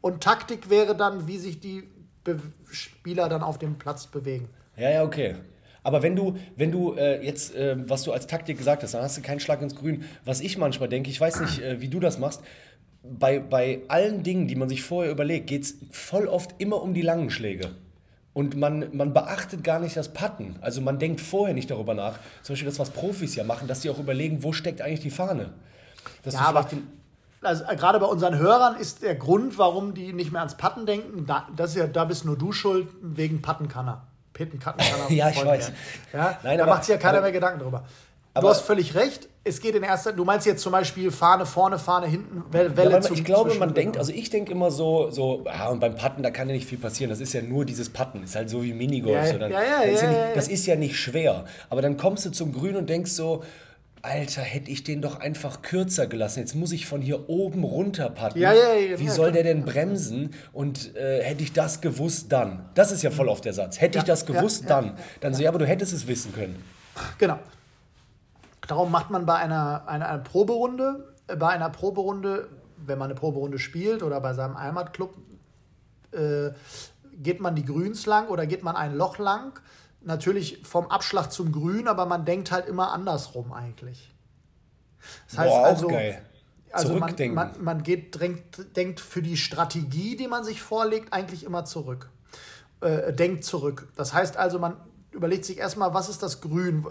Und 0.00 0.22
Taktik 0.22 0.68
wäre 0.68 0.94
dann, 0.96 1.26
wie 1.26 1.38
sich 1.38 1.60
die 1.60 1.88
Be 2.24 2.40
Spieler 2.70 3.28
dann 3.28 3.42
auf 3.42 3.58
dem 3.58 3.78
Platz 3.78 4.06
bewegen. 4.06 4.48
Ja, 4.76 4.90
ja, 4.90 5.02
okay. 5.04 5.36
Aber 5.84 6.02
wenn 6.02 6.16
du, 6.16 6.36
wenn 6.56 6.72
du 6.72 6.94
äh, 6.94 7.24
jetzt, 7.24 7.54
äh, 7.54 7.76
was 7.88 8.02
du 8.02 8.12
als 8.12 8.26
Taktik 8.26 8.58
gesagt 8.58 8.82
hast, 8.82 8.94
dann 8.94 9.02
hast 9.02 9.16
du 9.16 9.22
keinen 9.22 9.38
Schlag 9.38 9.62
ins 9.62 9.76
Grün. 9.76 10.04
Was 10.24 10.40
ich 10.40 10.58
manchmal 10.58 10.88
denke, 10.88 11.10
ich 11.10 11.20
weiß 11.20 11.40
nicht, 11.40 11.60
äh, 11.60 11.80
wie 11.80 11.88
du 11.88 12.00
das 12.00 12.18
machst, 12.18 12.40
bei, 13.02 13.38
bei 13.38 13.82
allen 13.88 14.22
Dingen, 14.22 14.48
die 14.48 14.56
man 14.56 14.68
sich 14.68 14.82
vorher 14.82 15.12
überlegt, 15.12 15.46
geht 15.46 15.62
es 15.62 15.76
voll 15.90 16.26
oft 16.26 16.54
immer 16.58 16.82
um 16.82 16.94
die 16.94 17.02
langen 17.02 17.30
Schläge. 17.30 17.70
Und 18.32 18.56
man, 18.56 18.96
man 18.96 19.12
beachtet 19.12 19.62
gar 19.62 19.78
nicht 19.78 19.96
das 19.96 20.12
Patten. 20.12 20.56
Also 20.60 20.80
man 20.80 20.98
denkt 20.98 21.20
vorher 21.20 21.54
nicht 21.54 21.70
darüber 21.70 21.94
nach. 21.94 22.18
Zum 22.42 22.54
Beispiel 22.54 22.68
das, 22.68 22.78
was 22.78 22.90
Profis 22.90 23.36
ja 23.36 23.44
machen, 23.44 23.68
dass 23.68 23.80
die 23.80 23.90
auch 23.90 23.98
überlegen, 23.98 24.42
wo 24.42 24.52
steckt 24.52 24.80
eigentlich 24.80 25.00
die 25.00 25.10
Fahne. 25.10 25.52
Dass 26.22 26.34
Ja, 26.34 26.40
aber 26.40 26.66
also 27.42 27.64
äh, 27.64 27.76
gerade 27.76 28.00
bei 28.00 28.06
unseren 28.06 28.38
Hörern 28.38 28.76
ist 28.76 29.02
der 29.02 29.14
Grund, 29.14 29.58
warum 29.58 29.92
die 29.92 30.14
nicht 30.14 30.32
mehr 30.32 30.40
ans 30.40 30.56
Patten 30.56 30.86
denken, 30.86 31.26
da, 31.26 31.46
das 31.54 31.70
ist 31.70 31.76
ja, 31.76 31.86
da 31.86 32.06
bist 32.06 32.24
nur 32.24 32.38
du 32.38 32.52
schuld, 32.52 32.88
wegen 33.02 33.42
Pattenkanner. 33.42 34.06
Pittenkanner. 34.34 34.76
Ja, 35.08 35.30
ich 35.30 35.42
weiß. 35.44 35.72
Ja, 36.12 36.38
Nein, 36.42 36.58
da 36.58 36.64
aber- 36.64 36.74
macht 36.74 36.84
sich 36.84 36.92
ja 36.92 36.98
keiner 36.98 37.14
aber- 37.14 37.22
mehr 37.22 37.32
Gedanken 37.32 37.60
drüber. 37.60 37.84
Du 38.34 38.40
aber- 38.40 38.50
hast 38.50 38.60
völlig 38.62 38.94
recht. 38.94 39.28
Es 39.46 39.60
geht 39.60 39.74
in 39.74 39.82
erster 39.82 40.12
Du 40.12 40.24
meinst 40.24 40.46
jetzt 40.46 40.62
zum 40.62 40.72
Beispiel 40.72 41.10
Fahne 41.10 41.44
vorne, 41.46 41.78
Fahne 41.78 42.06
hinten, 42.06 42.42
Welle, 42.50 42.72
Ja, 42.76 42.90
man, 42.90 43.02
zum 43.02 43.14
ich 43.14 43.24
glaube, 43.24 43.54
man 43.56 43.74
denkt, 43.74 43.96
also 43.98 44.10
ich 44.10 44.30
denke 44.30 44.50
immer 44.52 44.70
so, 44.70 45.10
so, 45.10 45.44
ja, 45.44 45.68
und 45.68 45.80
beim 45.80 45.94
Patten, 45.96 46.22
da 46.22 46.30
kann 46.30 46.48
ja 46.48 46.54
nicht 46.54 46.66
viel 46.66 46.78
passieren. 46.78 47.10
Das 47.10 47.20
ist 47.20 47.32
ja 47.34 47.42
nur 47.42 47.64
dieses 47.66 47.90
Patten. 47.90 48.22
Ist 48.24 48.34
halt 48.36 48.48
so 48.50 48.62
wie 48.64 48.72
Minigolf. 48.72 49.14
Ja, 49.14 49.26
so 49.26 49.38
dann, 49.38 49.52
ja, 49.52 49.62
ja, 49.62 49.80
das, 49.84 49.92
ist 49.94 50.02
ja 50.02 50.08
nicht, 50.08 50.18
ja. 50.18 50.34
das 50.34 50.48
ist 50.48 50.66
ja 50.66 50.76
nicht 50.76 50.98
schwer. 50.98 51.44
Aber 51.70 51.82
dann 51.82 51.96
kommst 51.98 52.24
du 52.24 52.30
zum 52.30 52.52
Grün 52.54 52.74
und 52.76 52.88
denkst 52.88 53.10
so, 53.12 53.44
Alter, 54.04 54.42
hätte 54.42 54.70
ich 54.70 54.84
den 54.84 55.00
doch 55.00 55.18
einfach 55.18 55.62
kürzer 55.62 56.06
gelassen. 56.06 56.40
Jetzt 56.40 56.54
muss 56.54 56.72
ich 56.72 56.86
von 56.86 57.00
hier 57.00 57.30
oben 57.30 57.64
runter 57.64 58.10
patten. 58.10 58.38
Ja, 58.38 58.52
ja, 58.52 58.74
ja, 58.74 58.98
Wie 58.98 59.08
soll 59.08 59.32
der 59.32 59.44
denn 59.44 59.64
bremsen? 59.64 60.34
Und 60.52 60.94
äh, 60.94 61.22
hätte 61.22 61.42
ich 61.42 61.54
das 61.54 61.80
gewusst, 61.80 62.30
dann. 62.30 62.68
Das 62.74 62.92
ist 62.92 63.02
ja 63.02 63.10
voll 63.10 63.30
auf 63.30 63.40
der 63.40 63.54
Satz. 63.54 63.80
Hätte 63.80 63.96
ich 63.96 64.04
das 64.04 64.26
gewusst, 64.26 64.68
dann. 64.68 64.98
Dann 65.20 65.32
so, 65.32 65.42
ja, 65.42 65.48
aber 65.48 65.58
du 65.58 65.66
hättest 65.66 65.94
es 65.94 66.06
wissen 66.06 66.34
können. 66.34 66.62
Genau. 67.16 67.38
Darum 68.68 68.90
macht 68.90 69.08
man 69.08 69.24
bei 69.24 69.36
einer, 69.36 69.88
einer, 69.88 70.06
einer 70.06 70.22
Proberunde, 70.22 71.14
äh, 71.26 71.36
bei 71.36 71.48
einer 71.48 71.70
Proberunde, 71.70 72.48
wenn 72.76 72.98
man 72.98 73.06
eine 73.06 73.14
Proberunde 73.14 73.58
spielt 73.58 74.02
oder 74.02 74.20
bei 74.20 74.34
seinem 74.34 74.58
Heimatclub, 74.58 75.16
äh, 76.12 76.50
geht 77.22 77.40
man 77.40 77.54
die 77.54 77.64
Grüns 77.64 78.04
lang 78.04 78.28
oder 78.28 78.46
geht 78.46 78.62
man 78.62 78.76
ein 78.76 78.94
Loch 78.94 79.16
lang. 79.16 79.58
Natürlich 80.04 80.60
vom 80.64 80.88
Abschlag 80.88 81.32
zum 81.32 81.50
Grün, 81.50 81.88
aber 81.88 82.06
man 82.06 82.24
denkt 82.24 82.52
halt 82.52 82.66
immer 82.66 82.92
andersrum 82.92 83.52
eigentlich. 83.52 84.14
Das 85.28 85.38
heißt 85.38 85.50
Boah, 85.50 85.64
also, 85.64 85.90
also 86.72 86.94
man, 86.96 87.14
man, 87.34 87.52
man 87.62 87.82
geht, 87.82 88.18
drängt, 88.18 88.76
denkt 88.76 89.00
für 89.00 89.22
die 89.22 89.36
Strategie, 89.36 90.16
die 90.16 90.28
man 90.28 90.44
sich 90.44 90.60
vorlegt, 90.60 91.12
eigentlich 91.12 91.44
immer 91.44 91.64
zurück. 91.64 92.10
Äh, 92.80 93.12
denkt 93.12 93.44
zurück. 93.44 93.88
Das 93.96 94.12
heißt 94.12 94.36
also, 94.36 94.58
man 94.58 94.76
überlegt 95.12 95.44
sich 95.44 95.58
erstmal, 95.58 95.94
was 95.94 96.08
ist 96.08 96.22
das 96.22 96.40
Grün? 96.40 96.86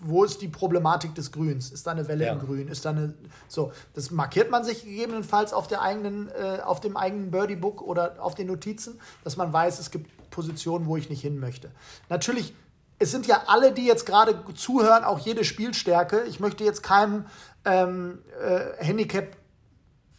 Wo 0.00 0.24
ist 0.24 0.42
die 0.42 0.48
Problematik 0.48 1.14
des 1.14 1.30
Grüns? 1.32 1.70
Ist 1.70 1.86
da 1.86 1.92
eine 1.92 2.08
Welle 2.08 2.26
Ja. 2.26 2.32
im 2.32 2.40
Grün? 2.40 2.68
Ist 2.68 2.84
da 2.84 2.90
eine. 2.90 3.14
So, 3.48 3.72
das 3.94 4.10
markiert 4.10 4.50
man 4.50 4.64
sich 4.64 4.84
gegebenenfalls 4.84 5.52
auf, 5.52 5.68
der 5.68 5.82
eigenen, 5.82 6.28
äh, 6.28 6.60
auf 6.62 6.80
dem 6.80 6.96
eigenen 6.96 7.30
Birdie-Book 7.30 7.82
oder 7.82 8.16
auf 8.18 8.34
den 8.34 8.48
Notizen, 8.48 9.00
dass 9.24 9.36
man 9.36 9.52
weiß, 9.52 9.78
es 9.78 9.90
gibt 9.90 10.10
Positionen, 10.40 10.86
wo 10.86 10.96
ich 10.98 11.08
nicht 11.08 11.22
hin 11.22 11.40
möchte. 11.40 11.70
Natürlich, 12.10 12.54
es 12.98 13.10
sind 13.10 13.26
ja 13.26 13.44
alle, 13.46 13.72
die 13.72 13.86
jetzt 13.86 14.04
gerade 14.06 14.38
zuhören, 14.54 15.02
auch 15.02 15.18
jede 15.18 15.44
Spielstärke. 15.44 16.24
Ich 16.28 16.38
möchte 16.40 16.62
jetzt 16.62 16.82
keinem 16.82 17.24
ähm, 17.64 18.18
äh, 18.40 18.84
Handicap 18.84 19.28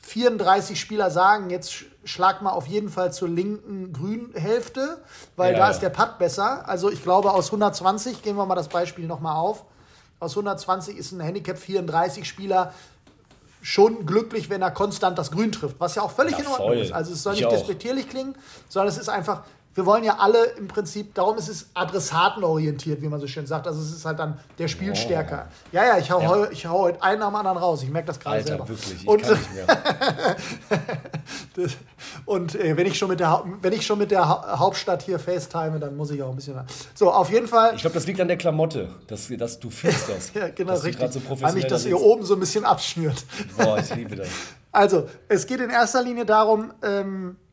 34 0.01 0.79
Spieler 0.79 1.11
sagen, 1.11 1.49
jetzt 1.49 1.69
sch- 1.71 1.85
schlag 2.03 2.41
mal 2.41 2.51
auf 2.51 2.65
jeden 2.67 2.89
Fall 2.89 3.13
zur 3.13 3.27
linken 3.29 3.93
Grünhälfte, 3.93 5.01
weil 5.35 5.51
Ja, 5.53 5.59
da 5.59 5.65
ja. 5.65 5.71
ist 5.71 5.81
der 5.81 5.89
Putt 5.89 6.17
besser. 6.17 6.67
Also 6.67 6.89
ich 6.89 7.03
glaube, 7.03 7.31
aus 7.31 7.47
120, 7.47 8.23
gehen 8.23 8.35
wir 8.37 8.45
mal 8.45 8.55
das 8.55 8.69
Beispiel 8.69 9.05
nochmal 9.05 9.35
auf, 9.35 9.65
aus 10.19 10.31
120 10.31 10.97
ist 10.97 11.11
ein 11.11 11.19
Handicap 11.19 11.57
34 11.59 12.27
Spieler 12.27 12.73
schon 13.61 14.05
glücklich, 14.05 14.49
wenn 14.49 14.61
er 14.61 14.71
konstant 14.71 15.17
das 15.17 15.29
Grün 15.31 15.51
trifft, 15.51 15.79
was 15.79 15.95
ja 15.95 16.01
auch 16.03 16.11
völlig 16.11 16.33
Ja, 16.33 16.39
in 16.39 16.47
Ordnung 16.47 16.67
voll. 16.69 16.77
ist. 16.79 16.91
Also 16.93 17.11
es 17.11 17.21
soll 17.23 17.33
Ich 17.33 17.39
nicht 17.41 17.47
auch. 17.47 17.51
despektierlich 17.51 18.07
klingen, 18.07 18.35
sondern 18.69 18.87
es 18.93 18.97
ist 18.97 19.09
einfach, 19.09 19.43
wir 19.77 19.85
wollen 19.85 20.03
ja 20.03 20.17
alle 20.17 20.43
im 20.57 20.67
Prinzip, 20.67 21.13
darum 21.13 21.37
ist 21.37 21.49
es 21.49 21.67
adressatenorientiert, 21.75 22.99
wie 23.03 23.07
man 23.09 23.19
so 23.21 23.27
schön 23.27 23.45
sagt. 23.45 23.67
Also 23.67 23.79
es 23.79 23.91
ist 23.95 24.05
halt 24.05 24.17
dann 24.17 24.39
der 24.57 24.67
Spielstärker. 24.67 25.49
Ja, 25.71 25.85
ja, 25.85 25.97
ich 25.99 26.09
hau, 26.09 26.19
Ja. 26.19 26.49
ich 26.49 26.65
hau 26.65 26.79
heute 26.79 27.03
einen 27.03 27.21
am 27.21 27.35
anderen 27.35 27.59
raus. 27.59 27.83
Ich 27.83 27.89
merke 27.91 28.07
das 28.07 28.19
gerade 28.19 28.43
selber. 28.43 28.67
wirklich, 28.67 28.95
ich 29.03 29.07
Und, 29.07 29.21
kann 29.21 29.33
nicht 29.37 29.53
mehr. 29.53 29.67
das, 31.55 31.77
und 32.25 32.55
äh, 32.55 32.75
wenn 32.75 32.87
ich 32.87 32.97
schon 32.97 33.09
mit 33.09 33.19
der 33.19 33.43
wenn 33.61 33.73
ich 33.73 33.85
schon 33.85 33.99
mit 33.99 34.09
der 34.11 34.27
Hau- 34.27 34.57
Hauptstadt 34.59 35.03
hier 35.03 35.19
FaceTime, 35.19 35.79
dann 35.79 35.95
muss 35.95 36.09
ich 36.11 36.21
auch 36.23 36.29
ein 36.31 36.35
bisschen. 36.35 36.59
So, 36.95 37.11
auf 37.11 37.29
jeden 37.31 37.47
Fall. 37.47 37.75
Ich 37.75 37.81
glaube, 37.81 37.93
das 37.93 38.07
liegt 38.07 38.19
an 38.19 38.27
der 38.27 38.37
Klamotte. 38.37 38.89
Dass, 39.07 39.27
dass 39.37 39.59
du 39.59 39.69
fühlst 39.69 40.09
das. 40.15 40.33
ja, 40.33 40.49
genau, 40.49 40.71
dass 40.73 40.83
richtig. 40.85 41.11
So 41.11 41.21
Weil 41.39 41.53
mich 41.53 41.67
das 41.67 41.83
da 41.83 41.87
hier 41.89 42.01
oben 42.01 42.23
so 42.25 42.33
ein 42.33 42.39
bisschen 42.39 42.65
abschnürt. 42.65 43.25
Boah, 43.57 43.77
ich 43.77 43.93
liebe 43.95 44.15
das. 44.15 44.27
Also, 44.69 45.07
es 45.27 45.47
geht 45.47 45.59
in 45.59 45.71
erster 45.71 46.03
Linie 46.03 46.23
darum, 46.25 46.71
ähm, 46.83 47.37
äh, 47.45 47.46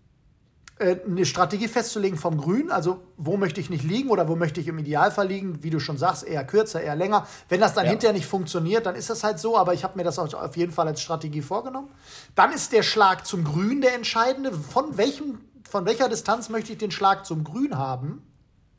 eine 0.79 1.25
Strategie 1.25 1.69
festzulegen 1.69 2.19
vom 2.19 2.37
Grün. 2.37 2.71
Also, 2.73 3.01
wo 3.17 3.37
möchte 3.37 3.61
ich 3.61 3.71
nicht 3.71 3.85
liegen 3.85 4.11
oder 4.11 4.27
wo 4.29 4.35
möchte 4.35 4.61
ich 4.61 4.67
im 4.67 4.77
Idealfall 4.79 5.29
liegen? 5.29 5.63
Wie 5.63 5.71
du 5.71 5.79
schon 5.79 5.99
sagst, 5.99 6.25
eher 6.25 6.45
kürzer, 6.45 6.81
eher 6.81 6.97
länger. 6.97 7.29
Wenn 7.49 7.61
das 7.61 7.75
dann 7.75 7.85
Ja. 7.85 7.91
hinterher 7.93 8.13
nicht 8.13 8.27
funktioniert, 8.27 8.85
dann 8.87 8.97
ist 8.97 9.09
das 9.09 9.23
halt 9.23 9.39
so. 9.39 9.57
Aber 9.57 9.73
ich 9.73 9.85
habe 9.85 9.97
mir 9.97 10.03
das 10.05 10.19
auf 10.19 10.57
jeden 10.57 10.73
Fall 10.73 10.89
als 10.89 11.01
Strategie 11.01 11.43
vorgenommen. 11.43 11.89
Dann 12.35 12.53
ist 12.53 12.73
der 12.73 12.83
Schlag 12.83 13.25
zum 13.25 13.45
Grün 13.45 13.83
der 13.83 13.95
entscheidende. 13.95 14.53
Von, 14.53 14.97
welchem, 14.97 15.39
von 15.69 15.85
welcher 15.87 16.09
Distanz 16.09 16.49
möchte 16.49 16.73
ich 16.73 16.79
den 16.79 16.91
Schlag 16.91 17.25
zum 17.25 17.45
Grün 17.45 17.79
haben? 17.79 18.27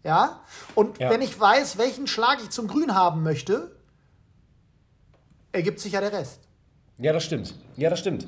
Ja. 0.03 0.41
Und 0.75 0.99
Ja. 0.99 1.09
wenn 1.09 1.21
ich 1.21 1.39
weiß, 1.39 1.77
welchen 1.77 2.07
Schlag 2.07 2.39
ich 2.43 2.49
zum 2.49 2.67
Grün 2.67 2.93
haben 2.93 3.23
möchte, 3.23 3.71
ergibt 5.53 5.79
sich 5.79 5.93
ja 5.93 6.01
der 6.01 6.11
Rest. 6.11 6.41
Ja, 6.97 7.11
das 7.11 7.25
stimmt. 7.25 7.55
Ja, 7.75 7.89
das 7.89 7.99
stimmt. 7.99 8.25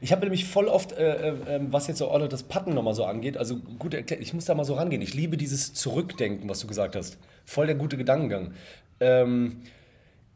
Ich 0.00 0.10
habe 0.10 0.22
nämlich 0.22 0.44
voll 0.44 0.66
oft, 0.66 0.92
äh, 0.92 1.28
äh, 1.28 1.56
äh, 1.56 1.60
was 1.70 1.86
jetzt 1.86 1.98
so 1.98 2.26
das 2.26 2.42
Patten 2.42 2.74
nochmal 2.74 2.94
so 2.94 3.04
angeht, 3.04 3.36
also 3.36 3.56
gut 3.78 3.94
erklärt, 3.94 4.20
ich 4.20 4.34
muss 4.34 4.44
da 4.44 4.54
mal 4.54 4.64
so 4.64 4.74
rangehen. 4.74 5.02
Ich 5.02 5.14
liebe 5.14 5.36
dieses 5.36 5.72
Zurückdenken, 5.72 6.48
was 6.48 6.58
du 6.60 6.66
gesagt 6.66 6.96
hast. 6.96 7.18
Voll 7.44 7.66
der 7.66 7.76
gute 7.76 7.96
Gedankengang. 7.96 8.54
Ähm, 8.98 9.58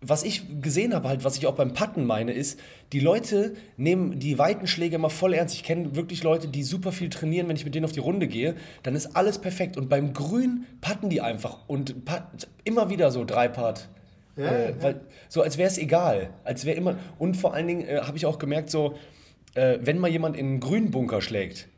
was 0.00 0.24
ich 0.24 0.60
gesehen 0.60 0.94
habe, 0.94 1.08
halt, 1.08 1.24
was 1.24 1.36
ich 1.36 1.46
auch 1.46 1.54
beim 1.54 1.74
Patten 1.74 2.04
meine, 2.04 2.32
ist, 2.32 2.58
die 2.92 3.00
Leute 3.00 3.54
nehmen 3.76 4.18
die 4.18 4.38
weiten 4.38 4.66
Schläge 4.66 4.96
immer 4.96 5.10
voll 5.10 5.34
ernst. 5.34 5.54
Ich 5.54 5.62
kenne 5.62 5.94
wirklich 5.96 6.22
Leute, 6.22 6.48
die 6.48 6.64
super 6.64 6.92
viel 6.92 7.08
trainieren, 7.08 7.48
wenn 7.48 7.56
ich 7.56 7.64
mit 7.64 7.74
denen 7.74 7.84
auf 7.84 7.92
die 7.92 8.00
Runde 8.00 8.26
gehe, 8.26 8.56
dann 8.82 8.96
ist 8.96 9.16
alles 9.16 9.38
perfekt. 9.38 9.76
Und 9.76 9.88
beim 9.88 10.12
Grün 10.12 10.66
patten 10.80 11.08
die 11.08 11.20
einfach 11.20 11.68
und 11.68 11.94
immer 12.64 12.90
wieder 12.90 13.10
so 13.10 13.24
drei 13.24 13.48
Part. 13.48 13.88
Ja, 14.36 14.44
äh, 14.44 14.74
weil, 14.80 15.00
so 15.28 15.42
als 15.42 15.58
wäre 15.58 15.68
es 15.68 15.78
egal. 15.78 16.30
Als 16.44 16.64
wäre 16.64 16.76
immer. 16.76 16.96
Und 17.18 17.36
vor 17.36 17.54
allen 17.54 17.66
Dingen 17.66 17.86
äh, 17.86 18.00
habe 18.02 18.16
ich 18.16 18.26
auch 18.26 18.38
gemerkt, 18.38 18.70
so, 18.70 18.94
äh, 19.54 19.78
wenn 19.80 19.98
mal 19.98 20.10
jemand 20.10 20.36
in 20.36 20.46
einen 20.46 20.60
Grünbunker 20.60 21.20
schlägt, 21.20 21.68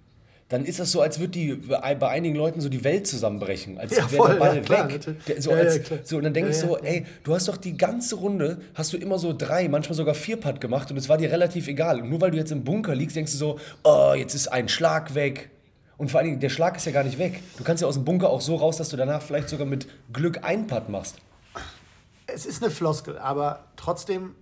dann 0.49 0.65
ist 0.65 0.79
das 0.79 0.93
so, 0.93 1.01
als 1.01 1.19
würde 1.19 1.33
die 1.33 1.55
bei 1.55 2.09
einigen 2.09 2.37
Leuten 2.37 2.61
so 2.61 2.69
die 2.69 2.85
Welt 2.85 3.07
zusammenbrechen. 3.07 3.79
Als 3.79 3.97
Ja, 3.97 4.11
wäre 4.13 4.29
der 4.29 4.35
Ball 4.35 4.57
ja, 4.57 4.63
klar, 4.63 4.93
weg. 4.93 5.01
Der, 5.27 5.43
so, 5.43 5.51
Ja, 5.51 5.57
als, 5.57 5.81
so, 6.05 6.19
und 6.19 6.25
dann 6.25 6.35
denke 6.35 6.51
ich 6.51 6.59
so, 6.59 6.77
ey, 6.79 7.07
du 7.25 7.35
hast 7.35 7.49
doch 7.49 7.57
die 7.57 7.77
ganze 7.77 8.17
Runde, 8.17 8.59
hast 8.75 8.93
du 8.93 8.99
immer 8.99 9.19
so 9.19 9.33
drei, 9.37 9.69
manchmal 9.69 9.97
sogar 9.97 10.15
vier 10.15 10.37
Putt 10.37 10.61
gemacht 10.61 10.91
und 10.91 10.99
es 10.99 11.09
war 11.09 11.17
dir 11.17 11.33
relativ 11.33 11.67
egal. 11.67 12.03
Und 12.03 12.11
nur 12.11 12.21
weil 12.21 12.31
du 12.31 12.37
jetzt 12.37 12.53
im 12.53 12.63
Bunker 12.63 12.95
liegst, 12.95 13.17
denkst 13.17 13.33
du 13.33 13.39
so, 13.39 13.59
oh, 13.85 14.13
jetzt 14.15 14.35
ist 14.35 14.49
ein 14.49 14.69
Schlag 14.69 15.15
weg. 15.15 15.51
Und 15.97 16.11
vor 16.11 16.21
allen 16.21 16.29
Dingen, 16.29 16.41
der 16.41 16.51
Schlag 16.51 16.77
ist 16.77 16.85
ja 16.87 16.93
gar 16.93 17.05
nicht 17.05 17.19
weg. 17.19 17.41
Du 17.57 17.65
kannst 17.65 17.81
ja 17.81 17.89
aus 17.89 17.95
dem 17.95 18.05
Bunker 18.05 18.29
auch 18.29 18.41
so 18.41 18.57
raus, 18.57 18.77
dass 18.77 18.91
du 18.91 18.97
danach 18.97 19.23
vielleicht 19.23 19.49
sogar 19.49 19.67
mit 19.67 19.87
Glück 20.13 20.45
einen 20.45 20.67
Putt 20.67 20.89
machst. 20.89 21.17
Es 22.35 22.47
ist 22.47 22.63
eine 22.63 22.71
Floskel, 22.71 23.19
aber 23.19 23.65
trotzdem 23.77 24.35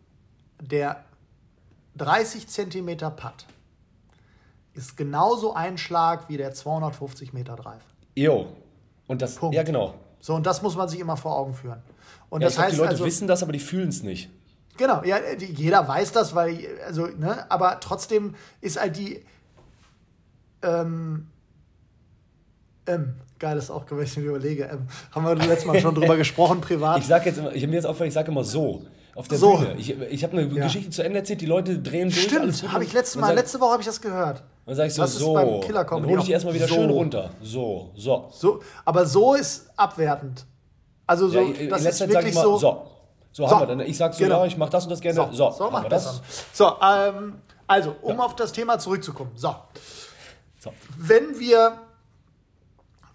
der 0.61 1.05
30 1.97 2.49
Zentimeter 2.49 3.11
Putt 3.11 3.47
ist 4.75 4.97
genauso 4.97 5.55
ein 5.55 5.77
Schlag 5.77 6.29
wie 6.29 6.37
der 6.37 6.53
250 6.53 7.33
Meter 7.33 7.57
Drive. 7.57 7.85
Jo. 8.15 8.47
Und 9.07 9.21
das, 9.21 9.37
Punkt. 9.37 9.55
ja 9.55 9.63
genau. 9.63 9.95
So, 10.21 10.35
und 10.35 10.47
das 10.47 10.63
muss 10.63 10.77
man 10.77 10.89
sich 10.89 11.01
immer 11.01 11.17
vor 11.17 11.37
Augen 11.37 11.53
führen. 11.53 11.83
Und 12.31 12.41
Ja, 12.41 12.47
das 12.47 12.55
glaub, 12.55 12.65
heißt 12.67 12.75
die 12.77 12.79
Leute 12.79 12.91
also, 12.91 13.05
wissen 13.05 13.29
das, 13.29 13.43
aber 13.43 13.53
die 13.53 13.59
fühlen 13.59 13.89
es 13.89 14.03
nicht. 14.03 14.31
Genau, 14.79 15.03
ja, 15.05 15.19
jeder 15.39 15.87
weiß 15.87 16.13
das, 16.13 16.35
weil, 16.35 16.67
also, 16.87 17.07
ne, 17.07 17.51
aber 17.51 17.79
trotzdem 17.81 18.35
ist 18.63 18.81
halt 18.81 18.97
die, 18.97 19.23
ähm, 20.63 21.29
ähm, 22.87 23.14
geil 23.38 23.57
ist 23.59 23.71
auch, 23.71 23.85
wenn 23.90 24.03
ich 24.05 24.16
mir 24.16 24.25
überlege, 24.25 24.64
ähm, 24.64 24.87
haben 25.12 25.25
wir 25.27 25.35
letztes 25.35 25.66
Mal 25.66 25.79
schon 25.81 25.95
drüber 25.95 26.16
gesprochen, 26.25 26.61
privat. 26.61 26.99
Ich 27.01 27.07
sag 27.07 27.25
jetzt 27.27 27.38
immer, 27.38 27.53
ich 27.53 27.62
habe 27.62 27.68
mir 27.71 27.77
jetzt 27.77 27.85
aufgefallen, 27.87 28.09
ich 28.09 28.14
sage 28.14 28.31
immer 28.31 28.45
so. 28.45 28.83
Auf 29.14 29.29
der 29.29 29.37
So. 29.37 29.57
Bühne. 29.59 29.75
Ich, 29.77 29.90
ich 30.01 30.25
habe 30.25 30.38
eine 30.38 30.47
Ja. 30.55 30.64
Geschichte 30.64 30.88
zu 30.90 31.03
Ende 31.05 31.18
erzählt, 31.18 31.40
die 31.42 31.47
Leute 31.47 31.79
drehen 31.79 32.09
durch. 32.09 32.23
Stimmt, 32.23 32.73
habe 32.73 32.83
ich 32.83 32.92
letztes 32.95 33.21
Mal, 33.21 33.27
sag- 33.29 33.37
letzte 33.37 33.61
Woche 33.61 33.73
habe 33.73 33.83
ich 33.83 33.87
das 33.87 34.01
gehört. 34.01 34.42
Dann 34.64 34.75
sage 34.75 34.88
ich 34.88 34.95
so, 34.95 35.03
Das 35.03 35.12
ist 35.12 35.18
so. 35.18 35.35
beim 35.35 35.61
Killer 35.61 35.85
dann 35.85 36.07
hole 36.07 36.18
ich 36.21 36.25
die 36.25 36.33
erstmal 36.33 36.55
wieder 36.55 36.66
so. 36.66 36.75
schön 36.77 36.88
runter. 36.88 37.31
So, 37.42 37.90
so. 37.95 38.29
So, 38.33 38.61
aber 38.87 39.05
so 39.05 39.35
ist 39.35 39.66
abwertend. 39.77 40.47
Also 41.07 41.29
so, 41.29 41.40
Ja, 41.40 41.53
in 41.55 41.68
das 41.68 41.85
ist 41.85 42.01
wirklich 42.01 42.27
ich 42.29 42.35
mal, 42.35 42.42
so. 42.42 42.57
so. 42.57 42.87
So, 43.33 43.47
So. 43.47 43.51
haben 43.51 43.61
wir 43.61 43.66
dann. 43.66 43.81
Ich 43.81 43.97
sage 43.99 44.14
so, 44.14 44.25
Genau. 44.25 44.40
ja, 44.40 44.47
ich 44.47 44.57
mache 44.57 44.71
das 44.71 44.85
und 44.85 44.90
das 44.90 45.01
gerne. 45.01 45.29
So, 45.33 45.51
so 45.51 45.71
macht 45.71 45.85
wir 45.85 45.90
das. 45.90 46.05
das. 46.05 46.23
So, 46.55 46.73
ähm, 46.83 47.35
also, 47.66 47.95
um 48.03 48.18
auf 48.21 48.35
das 48.37 48.53
Thema 48.53 48.79
zurückzukommen. 48.79 49.33
So, 49.35 49.55
So. 50.59 50.73
wenn 50.97 51.38
wir, 51.38 51.79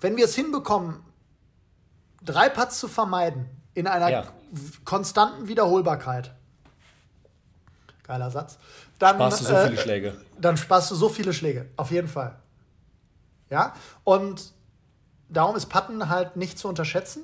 wenn 0.01 0.15
wir 0.17 0.25
es 0.25 0.35
hinbekommen, 0.35 0.99
drei 2.23 2.49
Putts 2.49 2.79
zu 2.79 2.87
vermeiden 2.87 3.49
in 3.73 3.87
einer 3.87 4.09
Ja. 4.09 4.23
konstanten 4.85 5.47
Wiederholbarkeit, 5.47 6.33
geiler 8.03 8.31
Satz, 8.31 8.57
dann, 8.99 9.15
Sparst 9.17 9.41
du 9.41 9.45
so 9.45 9.53
äh, 9.53 9.67
viele 9.67 9.77
Schläge. 9.77 10.17
dann 10.39 10.57
sparst 10.57 10.91
du 10.91 10.95
so 10.95 11.09
viele 11.09 11.33
Schläge, 11.33 11.67
auf 11.77 11.91
jeden 11.91 12.07
Fall. 12.07 12.35
Ja, 13.49 13.73
und 14.03 14.53
darum 15.29 15.55
ist 15.55 15.67
Putten 15.67 16.09
halt 16.09 16.35
nicht 16.35 16.57
zu 16.57 16.67
unterschätzen. 16.67 17.23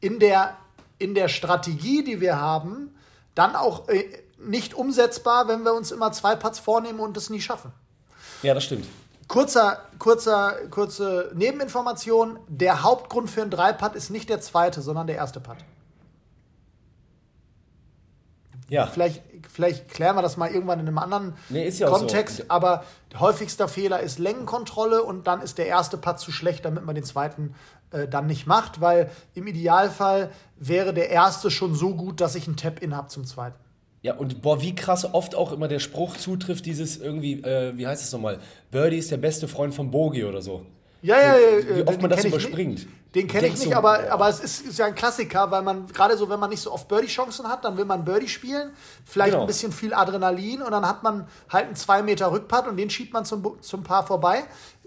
In 0.00 0.18
der, 0.18 0.56
in 0.98 1.14
der 1.14 1.28
Strategie, 1.28 2.04
die 2.04 2.20
wir 2.20 2.38
haben, 2.40 2.94
dann 3.34 3.54
auch 3.56 3.88
äh, 3.88 4.22
nicht 4.38 4.72
umsetzbar, 4.74 5.46
wenn 5.48 5.62
wir 5.64 5.74
uns 5.74 5.90
immer 5.90 6.12
zwei 6.12 6.36
Putts 6.36 6.58
vornehmen 6.58 7.00
und 7.00 7.16
es 7.16 7.28
nie 7.28 7.40
schaffen. 7.40 7.72
Ja, 8.42 8.54
das 8.54 8.64
stimmt. 8.64 8.86
Kurzer, 9.30 9.78
kurzer, 10.00 10.56
kurze 10.70 11.30
Nebeninformation. 11.36 12.40
Der 12.48 12.82
Hauptgrund 12.82 13.30
für 13.30 13.42
einen 13.42 13.52
Dreipad 13.52 13.94
ist 13.94 14.10
nicht 14.10 14.28
der 14.28 14.40
zweite, 14.40 14.82
sondern 14.82 15.06
der 15.06 15.14
erste 15.14 15.38
Putt. 15.38 15.58
Ja. 18.68 18.88
Vielleicht, 18.88 19.22
vielleicht 19.48 19.88
klären 19.88 20.16
wir 20.16 20.22
das 20.22 20.36
mal 20.36 20.50
irgendwann 20.50 20.80
in 20.80 20.88
einem 20.88 20.98
anderen 20.98 21.34
Nee, 21.48 21.68
ist 21.68 21.78
ja 21.78 21.88
Kontext, 21.88 22.38
so. 22.38 22.44
aber 22.48 22.82
häufigster 23.20 23.68
Fehler 23.68 24.00
ist 24.00 24.18
Längenkontrolle 24.18 25.04
und 25.04 25.28
dann 25.28 25.42
ist 25.42 25.58
der 25.58 25.66
erste 25.66 25.96
Putt 25.96 26.18
zu 26.18 26.32
schlecht, 26.32 26.64
damit 26.64 26.84
man 26.84 26.96
den 26.96 27.04
zweiten 27.04 27.54
äh, 27.92 28.08
dann 28.08 28.26
nicht 28.26 28.48
macht, 28.48 28.80
weil 28.80 29.12
im 29.34 29.46
Idealfall 29.46 30.32
wäre 30.56 30.92
der 30.92 31.10
erste 31.10 31.52
schon 31.52 31.76
so 31.76 31.94
gut, 31.94 32.20
dass 32.20 32.34
ich 32.34 32.48
einen 32.48 32.56
Tap-In 32.56 32.96
habe 32.96 33.06
zum 33.06 33.24
zweiten. 33.24 33.60
Ja, 34.02 34.14
und 34.14 34.40
boah, 34.40 34.62
wie 34.62 34.74
krass 34.74 35.04
oft 35.12 35.34
auch 35.34 35.52
immer 35.52 35.68
der 35.68 35.78
Spruch 35.78 36.16
zutrifft, 36.16 36.64
dieses 36.64 36.96
irgendwie, 36.96 37.42
äh, 37.42 37.76
wie 37.76 37.86
heißt 37.86 38.02
es 38.02 38.12
nochmal? 38.12 38.38
Birdie 38.70 38.96
ist 38.96 39.10
der 39.10 39.18
beste 39.18 39.46
Freund 39.46 39.74
von 39.74 39.90
Bogie 39.90 40.24
oder 40.24 40.40
so. 40.40 40.64
Ja, 41.02 41.18
ja, 41.18 41.36
ja. 41.38 41.76
Wie 41.76 41.82
oft 41.82 41.94
den 41.96 42.00
man 42.02 42.10
das 42.10 42.24
überspringt. 42.24 42.86
Den 43.14 43.26
kenne 43.26 43.48
ich 43.48 43.58
nicht, 43.58 43.74
aber, 43.74 44.10
aber 44.10 44.28
es 44.28 44.40
ist, 44.40 44.66
ist 44.66 44.78
ja 44.78 44.86
ein 44.86 44.94
Klassiker, 44.94 45.50
weil 45.50 45.62
man, 45.62 45.86
gerade 45.88 46.16
so, 46.16 46.28
wenn 46.28 46.38
man 46.38 46.50
nicht 46.50 46.60
so 46.60 46.72
oft 46.72 46.88
Birdie-Chancen 46.88 47.48
hat, 47.48 47.64
dann 47.64 47.76
will 47.76 47.84
man 47.84 48.04
Birdie 48.04 48.28
spielen, 48.28 48.70
vielleicht 49.04 49.32
Genau. 49.32 49.42
ein 49.42 49.46
bisschen 49.46 49.72
viel 49.72 49.92
Adrenalin 49.94 50.62
und 50.62 50.70
dann 50.70 50.86
hat 50.86 51.02
man 51.02 51.26
halt 51.50 51.66
einen 51.66 51.74
2 51.74 52.02
Meter 52.02 52.30
Rückpad 52.30 52.68
und 52.68 52.76
den 52.76 52.88
schiebt 52.90 53.12
man 53.12 53.24
zum, 53.24 53.60
zum 53.60 53.82
Paar 53.82 54.06
vorbei. 54.06 54.44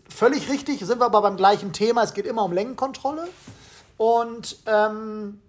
Völlig 0.08 0.50
richtig, 0.50 0.80
sind 0.80 1.00
wir 1.00 1.06
aber 1.06 1.22
beim 1.22 1.36
gleichen 1.36 1.74
Thema, 1.74 2.04
es 2.04 2.14
geht 2.14 2.26
immer 2.26 2.44
um 2.46 2.54
Längenkontrolle. 2.54 3.28
Und, 3.98 4.58
ähm, 4.68 5.40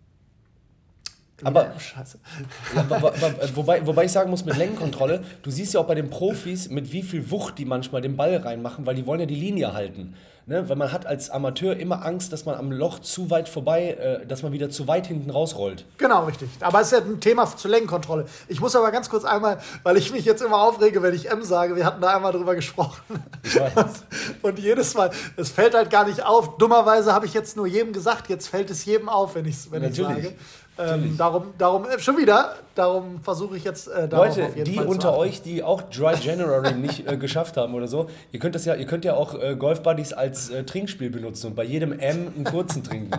Aber- 1.43 1.73
wa- 2.89 3.01
wa- 3.03 3.13
wobei, 3.55 3.87
wobei 3.87 4.05
ich 4.05 4.13
sagen 4.13 4.31
muss, 4.31 4.45
mit 4.45 4.57
Längenkontrolle, 4.57 5.23
du 5.43 5.51
siehst 5.51 5.75
ja 5.75 5.81
auch 5.81 5.87
bei 5.87 5.95
den 5.95 6.11
Profis, 6.11 6.69
mit 6.71 6.93
wie 6.93 7.03
viel 7.03 7.31
Wucht 7.31 7.59
die 7.59 7.65
manchmal 7.65 8.01
den 8.03 8.17
Ball 8.17 8.37
reinmachen, 8.37 8.87
weil 8.87 8.95
die 8.95 9.07
wollen 9.07 9.21
ja 9.21 9.27
die 9.27 9.35
Linie 9.35 9.73
halten. 9.73 10.15
Ne? 10.47 10.69
Weil 10.69 10.77
man 10.77 10.93
hat 10.93 11.07
als 11.07 11.31
Amateur 11.31 11.75
immer 11.75 12.05
Angst, 12.05 12.31
dass 12.31 12.45
man 12.45 12.55
am 12.57 12.71
Loch 12.71 12.99
zu 12.99 13.31
weit 13.31 13.49
vorbei, 13.49 13.93
äh, 14.23 14.27
dass 14.27 14.43
man 14.43 14.53
wieder 14.53 14.69
zu 14.69 14.87
weit 14.87 15.07
hinten 15.07 15.31
rausrollt. 15.31 15.87
Genau, 15.97 16.27
richtig. 16.27 16.51
Aber 16.61 16.83
es 16.83 16.93
ist 16.93 16.99
ja 16.99 17.05
ein 17.05 17.19
Thema 17.19 17.47
zur 17.57 17.71
Längenkontrolle. 17.71 18.27
Ich 18.49 18.61
muss 18.61 18.77
aber 18.77 18.91
ganz 18.91 19.09
kurz 19.09 19.25
einmal, 19.25 19.59
weil 19.85 19.97
ich 19.97 20.13
mich 20.13 20.27
jetzt 20.27 20.43
immer 20.43 20.61
aufrege, 20.61 21.03
wenn 21.03 21.15
ich 21.15 21.31
M 21.31 21.43
sage, 21.43 21.77
wir 21.77 21.87
hatten 21.87 22.03
da 22.03 22.15
einmal 22.15 22.33
drüber 22.33 22.55
gesprochen. 22.55 23.01
Ich. 23.43 23.59
Und 24.43 24.59
jedes 24.59 24.93
Mal, 24.93 25.11
es 25.39 25.51
fällt 25.51 25.75
halt 25.75 25.89
gar 25.89 26.07
nicht 26.07 26.23
auf. 26.23 26.59
Dummerweise 26.59 27.15
habe 27.15 27.25
ich 27.25 27.33
jetzt 27.33 27.57
nur 27.57 27.67
jedem 27.67 27.95
gesagt, 27.95 28.29
jetzt 28.29 28.49
fällt 28.49 28.69
es 28.69 28.85
jedem 28.85 29.09
auf, 29.09 29.35
wenn, 29.37 29.47
ich's, 29.47 29.71
wenn 29.71 29.83
ich 29.83 29.99
Natürlich. 29.99 30.25
sage. 30.25 30.35
Ähm, 30.77 31.17
darum, 31.17 31.55
darum, 31.57 31.85
äh, 31.89 32.01
schon 32.01 32.17
wieder, 32.17 32.57
darum 32.75 33.23
versuche 33.23 33.57
ich 33.57 33.63
jetzt 33.63 33.87
äh, 33.87 34.07
Leute, 34.07 34.49
die 34.65 34.75
Fall 34.75 34.87
unter 34.87 35.17
euch, 35.17 35.41
die 35.41 35.63
auch 35.63 35.83
Dry 35.83 36.15
January 36.21 36.75
nicht 36.75 37.07
äh, 37.09 37.17
geschafft 37.17 37.57
haben 37.57 37.75
oder 37.75 37.87
so, 37.87 38.11
ihr 38.33 38.41
könnt 38.41 38.57
das 38.57 38.65
ja, 38.65 38.75
ihr 38.75 38.87
könnt 38.87 39.05
ja 39.05 39.15
auch 39.15 39.41
äh, 39.41 39.55
Golf 39.55 39.83
Buddies 39.85 40.13
als 40.13 40.51
äh, 40.51 40.65
Trinkspiel 40.65 41.11
benutzen 41.11 41.49
und 41.49 41.55
bei 41.55 41.63
jedem 41.63 41.93
M 41.93 42.33
einen 42.35 42.43
kurzen 42.45 42.83
trinken. 42.83 43.11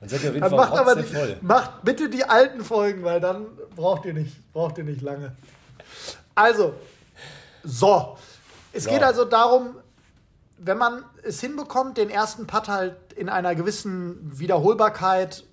Dann 0.00 0.08
seid 0.08 0.24
ihr 0.24 0.30
auf 0.30 0.34
jeden 0.34 0.40
Dann 0.40 0.50
Fall 0.50 0.58
macht 0.58 0.72
aber 0.76 0.96
die, 0.96 1.02
voll. 1.04 1.36
macht 1.40 1.82
bitte 1.84 2.08
die 2.08 2.24
alten 2.24 2.64
Folgen, 2.64 3.04
weil 3.04 3.20
dann 3.20 3.46
braucht 3.76 4.04
ihr 4.06 4.14
nicht, 4.14 4.52
braucht 4.52 4.78
ihr 4.78 4.84
nicht 4.84 5.00
lange. 5.00 5.36
Also, 6.34 6.74
so. 7.62 8.16
Es 8.72 8.84
So. 8.84 8.90
geht 8.90 9.04
also 9.04 9.24
darum, 9.24 9.76
wenn 10.58 10.78
man 10.78 11.04
es 11.22 11.40
hinbekommt, 11.40 11.96
den 11.96 12.10
ersten 12.10 12.48
Putt 12.48 12.66
halt 12.66 12.96
in 13.14 13.28
einer 13.28 13.54
gewissen 13.54 14.18
Wiederholbarkeit 14.36 15.44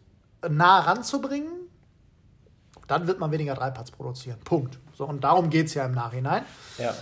nah 0.49 0.79
ranzubringen, 0.79 1.51
dann 2.87 3.07
wird 3.07 3.19
man 3.19 3.31
weniger 3.31 3.55
Dreiputts 3.55 3.91
produzieren. 3.91 4.39
Punkt. 4.43 4.79
So, 4.93 5.05
und 5.05 5.23
darum 5.23 5.49
geht 5.49 5.67
es 5.67 5.73
ja 5.73 5.85
im 5.85 5.93
Nachhinein. 5.93 6.43
Ja. 6.77 6.93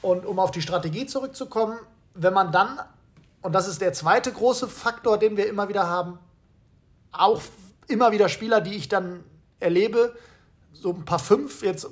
Und 0.00 0.24
um 0.26 0.38
auf 0.38 0.50
die 0.50 0.62
Strategie 0.62 1.06
zurückzukommen, 1.06 1.78
wenn 2.14 2.32
man 2.32 2.52
dann, 2.52 2.78
und 3.40 3.52
das 3.52 3.68
ist 3.68 3.80
der 3.80 3.92
zweite 3.92 4.32
große 4.32 4.68
Faktor, 4.68 5.18
den 5.18 5.36
wir 5.36 5.48
immer 5.48 5.68
wieder 5.68 5.88
haben, 5.88 6.18
auch 7.12 7.40
immer 7.88 8.12
wieder 8.12 8.28
Spieler, 8.28 8.60
die 8.60 8.74
ich 8.74 8.88
dann 8.88 9.24
erlebe, 9.60 10.14
so 10.72 10.90
ein 10.90 11.04
paar 11.04 11.18
fünf, 11.18 11.62
jetzt 11.62 11.88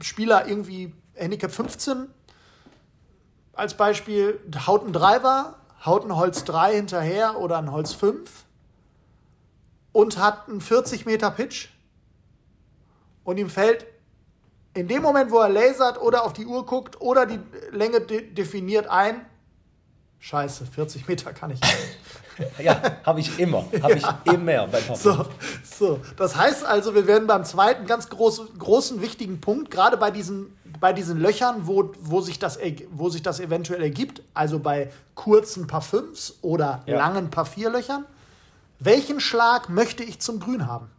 Spieler 0.00 0.46
irgendwie 0.46 0.94
Handicap 1.14 1.50
15 1.50 2.08
als 3.52 3.74
Beispiel, 3.74 4.40
haut 4.66 4.86
ein 4.86 4.92
Driver, 4.92 5.56
haut 5.84 6.04
ein 6.04 6.16
Holz 6.16 6.44
3 6.44 6.74
hinterher 6.74 7.38
oder 7.38 7.58
ein 7.58 7.72
Holz 7.72 7.92
5 7.92 8.30
und 9.92 10.18
hat 10.18 10.48
einen 10.48 10.60
40 10.60 11.06
Meter 11.06 11.30
Pitch 11.30 11.68
und 13.24 13.38
ihm 13.38 13.50
fällt 13.50 13.86
in 14.74 14.86
dem 14.88 15.02
Moment, 15.02 15.30
wo 15.30 15.38
er 15.38 15.48
lasert 15.48 16.00
oder 16.00 16.24
auf 16.24 16.32
die 16.32 16.46
Uhr 16.46 16.64
guckt 16.64 17.00
oder 17.00 17.26
die 17.26 17.40
Länge 17.72 18.00
de 18.00 18.32
definiert 18.32 18.86
ein, 18.86 19.26
scheiße, 20.20 20.66
40 20.66 21.08
Meter 21.08 21.32
kann 21.32 21.50
ich 21.50 21.60
nicht. 21.60 21.76
Ja, 22.58 22.80
habe 23.04 23.20
ich 23.20 23.38
immer. 23.38 23.66
Habe 23.82 23.98
ich 23.98 24.32
immer 24.32 24.66
bei 24.66 24.80
Papa. 24.80 24.96
So, 24.96 25.26
so, 25.62 26.00
das 26.16 26.34
heißt 26.36 26.64
also, 26.64 26.94
wir 26.94 27.06
werden 27.06 27.26
beim 27.26 27.44
zweiten 27.44 27.84
ganz 27.84 28.08
groß, 28.08 28.58
großen, 28.58 29.02
wichtigen 29.02 29.42
Punkt, 29.42 29.70
gerade 29.70 29.98
bei 29.98 30.10
diesen, 30.10 30.56
bei 30.80 30.94
diesen 30.94 31.20
Löchern, 31.20 31.66
wo, 31.66 31.92
wo, 32.00 32.22
sich 32.22 32.38
das, 32.38 32.58
wo 32.92 33.10
sich 33.10 33.22
das 33.22 33.40
eventuell 33.40 33.82
ergibt, 33.82 34.22
also 34.32 34.58
bei 34.58 34.90
kurzen 35.14 35.66
Paar 35.66 35.82
Fünfs 35.82 36.38
oder 36.40 36.82
Ja. 36.86 36.96
langen 36.96 37.28
Paar 37.30 37.44
Vier 37.44 37.68
Löchern, 37.68 38.06
welchen 38.80 39.20
Schlag 39.20 39.68
möchte 39.68 40.02
ich 40.02 40.18
zum 40.18 40.40
Grün 40.40 40.66
haben? 40.66 40.90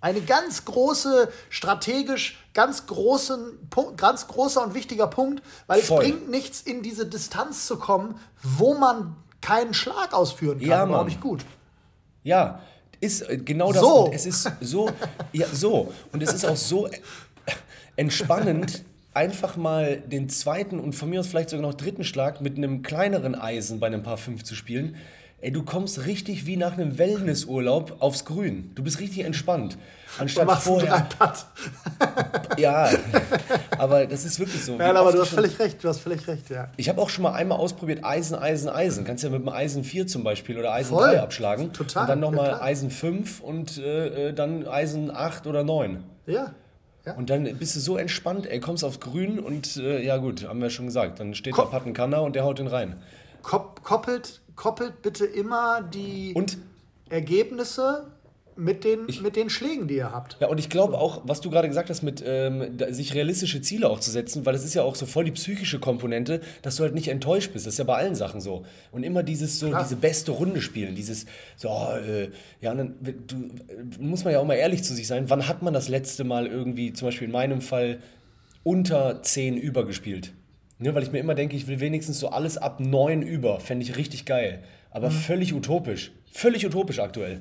Eine 0.00 0.20
ganz 0.20 0.64
große, 0.64 1.30
strategisch 1.48 2.38
ganz, 2.54 2.86
großen, 2.86 3.68
ganz 3.96 4.26
großer 4.26 4.64
und 4.64 4.74
wichtiger 4.74 5.06
Punkt, 5.06 5.42
weil 5.66 5.80
Voll. 5.80 6.02
es 6.02 6.10
bringt 6.10 6.30
nichts, 6.30 6.62
in 6.62 6.82
diese 6.82 7.06
Distanz 7.06 7.66
zu 7.66 7.78
kommen, 7.78 8.18
wo 8.42 8.74
man 8.74 9.14
keinen 9.40 9.74
Schlag 9.74 10.12
ausführen 10.12 10.58
kann. 10.58 10.68
Ja, 10.68 10.82
aber 10.82 11.00
auch 11.00 11.04
nicht 11.04 11.20
gut. 11.20 11.44
Ja, 12.24 12.60
ist 13.00 13.22
äh, 13.22 13.36
genau 13.36 13.72
das. 13.72 13.82
So. 13.82 14.06
Und 14.06 14.14
es 14.14 14.26
ist 14.26 14.50
so, 14.60 14.90
ja, 15.32 15.46
so. 15.52 15.92
Und 16.12 16.22
es 16.22 16.32
ist 16.32 16.44
auch 16.44 16.56
so 16.56 16.88
entspannend, 17.96 18.82
einfach 19.12 19.56
mal 19.56 19.98
den 19.98 20.28
zweiten 20.28 20.80
und 20.80 20.94
von 20.94 21.10
mir 21.10 21.20
aus 21.20 21.26
vielleicht 21.26 21.50
sogar 21.50 21.66
noch 21.70 21.74
dritten 21.74 22.04
Schlag 22.04 22.40
mit 22.40 22.56
einem 22.56 22.82
kleineren 22.82 23.34
Eisen 23.34 23.80
bei 23.80 23.86
einem 23.86 24.02
Paar 24.02 24.16
5 24.18 24.44
zu 24.44 24.54
spielen. 24.54 24.96
Ey, 25.46 25.52
du 25.52 25.62
kommst 25.62 26.06
richtig 26.06 26.44
wie 26.46 26.56
nach 26.56 26.72
einem 26.72 26.98
Wellnessurlaub 26.98 27.98
aufs 28.00 28.24
Grün. 28.24 28.72
Du 28.74 28.82
bist 28.82 28.98
richtig 28.98 29.24
entspannt. 29.24 29.78
Anstatt 30.18 30.50
vorher. 30.60 31.06
Ja, 32.58 32.88
aber 33.78 34.06
das 34.06 34.24
ist 34.24 34.40
wirklich 34.40 34.64
so. 34.64 34.76
Ja, 34.76 34.92
aber 34.92 35.12
du 35.12 35.20
hast 35.20 35.28
schon- 35.28 35.36
völlig 35.38 35.56
recht, 35.60 35.84
du 35.84 35.88
hast 35.88 36.00
völlig 36.00 36.26
recht, 36.26 36.50
ja. 36.50 36.68
Ich 36.76 36.88
habe 36.88 37.00
auch 37.00 37.10
schon 37.10 37.22
mal 37.22 37.34
einmal 37.34 37.58
ausprobiert, 37.58 38.04
Eisen, 38.04 38.34
Eisen, 38.34 38.68
Eisen. 38.68 39.04
Kannst 39.04 39.22
ja 39.22 39.30
mit 39.30 39.40
dem 39.40 39.48
Eisen 39.48 39.84
4 39.84 40.08
zum 40.08 40.24
Beispiel 40.24 40.58
oder 40.58 40.72
Eisen 40.72 40.96
Voll. 40.96 41.10
3 41.10 41.20
abschlagen. 41.20 41.72
Total, 41.72 42.02
Und 42.02 42.08
dann 42.08 42.18
ja, 42.18 42.24
nochmal 42.24 42.48
klar. 42.48 42.62
Eisen 42.62 42.90
5 42.90 43.40
und 43.40 43.78
äh, 43.78 44.30
äh, 44.30 44.32
dann 44.32 44.66
Eisen 44.66 45.12
8 45.14 45.46
oder 45.46 45.62
9. 45.62 46.02
Ja. 46.26 46.54
ja. 47.04 47.14
Und 47.14 47.30
dann 47.30 47.44
bist 47.58 47.76
du 47.76 47.80
so 47.80 47.96
entspannt, 47.98 48.46
ey, 48.50 48.58
kommst 48.58 48.82
aufs 48.82 48.98
Grün 48.98 49.38
und 49.38 49.76
äh, 49.76 50.02
ja 50.04 50.16
gut, 50.16 50.48
haben 50.48 50.60
wir 50.60 50.70
schon 50.70 50.86
gesagt. 50.86 51.20
Dann 51.20 51.34
steht 51.36 51.52
Komm. 51.52 51.66
der 51.66 51.70
Pattenkanner 51.78 52.22
und 52.22 52.34
der 52.34 52.42
haut 52.42 52.58
den 52.58 52.66
rein. 52.66 52.96
Kop 53.46 53.82
koppelt, 53.84 54.40
koppelt 54.56 55.02
bitte 55.02 55.24
immer 55.24 55.80
die 55.82 56.32
Und 56.34 56.58
Ergebnisse 57.08 58.08
mit 58.56 58.84
den, 58.84 59.06
mit 59.22 59.36
den 59.36 59.50
Schlägen, 59.50 59.86
die 59.86 59.96
ihr 59.96 60.10
habt. 60.10 60.38
Ja, 60.40 60.48
und 60.48 60.58
ich 60.58 60.70
glaube 60.70 60.98
auch, 60.98 61.22
was 61.24 61.42
du 61.42 61.50
gerade 61.50 61.68
gesagt 61.68 61.90
hast, 61.90 62.02
mit 62.02 62.24
ähm, 62.26 62.78
sich 62.90 63.14
realistische 63.14 63.60
Ziele 63.60 63.88
auch 63.88 64.00
zu 64.00 64.10
setzen, 64.10 64.46
weil 64.46 64.54
das 64.54 64.64
ist 64.64 64.74
ja 64.74 64.82
auch 64.82 64.94
so 64.94 65.04
voll 65.04 65.24
die 65.24 65.30
psychische 65.30 65.78
Komponente, 65.78 66.40
dass 66.62 66.76
du 66.76 66.82
halt 66.82 66.94
nicht 66.94 67.08
enttäuscht 67.08 67.52
bist. 67.52 67.66
Das 67.66 67.74
ist 67.74 67.78
ja 67.78 67.84
bei 67.84 67.96
allen 67.96 68.14
Sachen 68.14 68.40
so. 68.40 68.64
Und 68.92 69.02
immer 69.02 69.22
dieses 69.22 69.60
so, 69.60 69.68
Klar. 69.68 69.82
diese 69.82 69.96
beste 69.96 70.32
Runde 70.32 70.62
spielen, 70.62 70.94
dieses, 70.94 71.26
so, 71.56 71.68
oh, 71.68 71.96
äh, 71.98 72.30
ja, 72.62 72.72
und 72.72 72.78
dann, 72.78 72.94
du, 73.26 74.02
muss 74.02 74.24
man 74.24 74.32
ja 74.32 74.40
auch 74.40 74.46
mal 74.46 74.54
ehrlich 74.54 74.82
zu 74.82 74.94
sich 74.94 75.06
sein, 75.06 75.28
wann 75.28 75.46
hat 75.46 75.62
man 75.62 75.74
das 75.74 75.88
letzte 75.88 76.24
Mal 76.24 76.46
irgendwie, 76.46 76.94
zum 76.94 77.08
Beispiel 77.08 77.26
in 77.26 77.32
meinem 77.32 77.60
Fall, 77.60 78.00
unter 78.64 79.22
10 79.22 79.58
übergespielt? 79.58 80.32
Ne, 80.78 80.94
weil 80.94 81.02
ich 81.02 81.10
mir 81.12 81.18
immer 81.20 81.34
denke, 81.34 81.56
ich 81.56 81.66
will 81.68 81.80
wenigstens 81.80 82.18
so 82.20 82.28
alles 82.28 82.58
ab 82.58 82.80
9 82.80 83.22
über, 83.22 83.60
fände 83.60 83.84
ich 83.84 83.96
richtig 83.96 84.26
geil. 84.26 84.62
Aber 84.90 85.10
völlig 85.10 85.54
utopisch. 85.54 86.12
Völlig 86.32 86.66
utopisch 86.66 86.98
aktuell. 87.00 87.40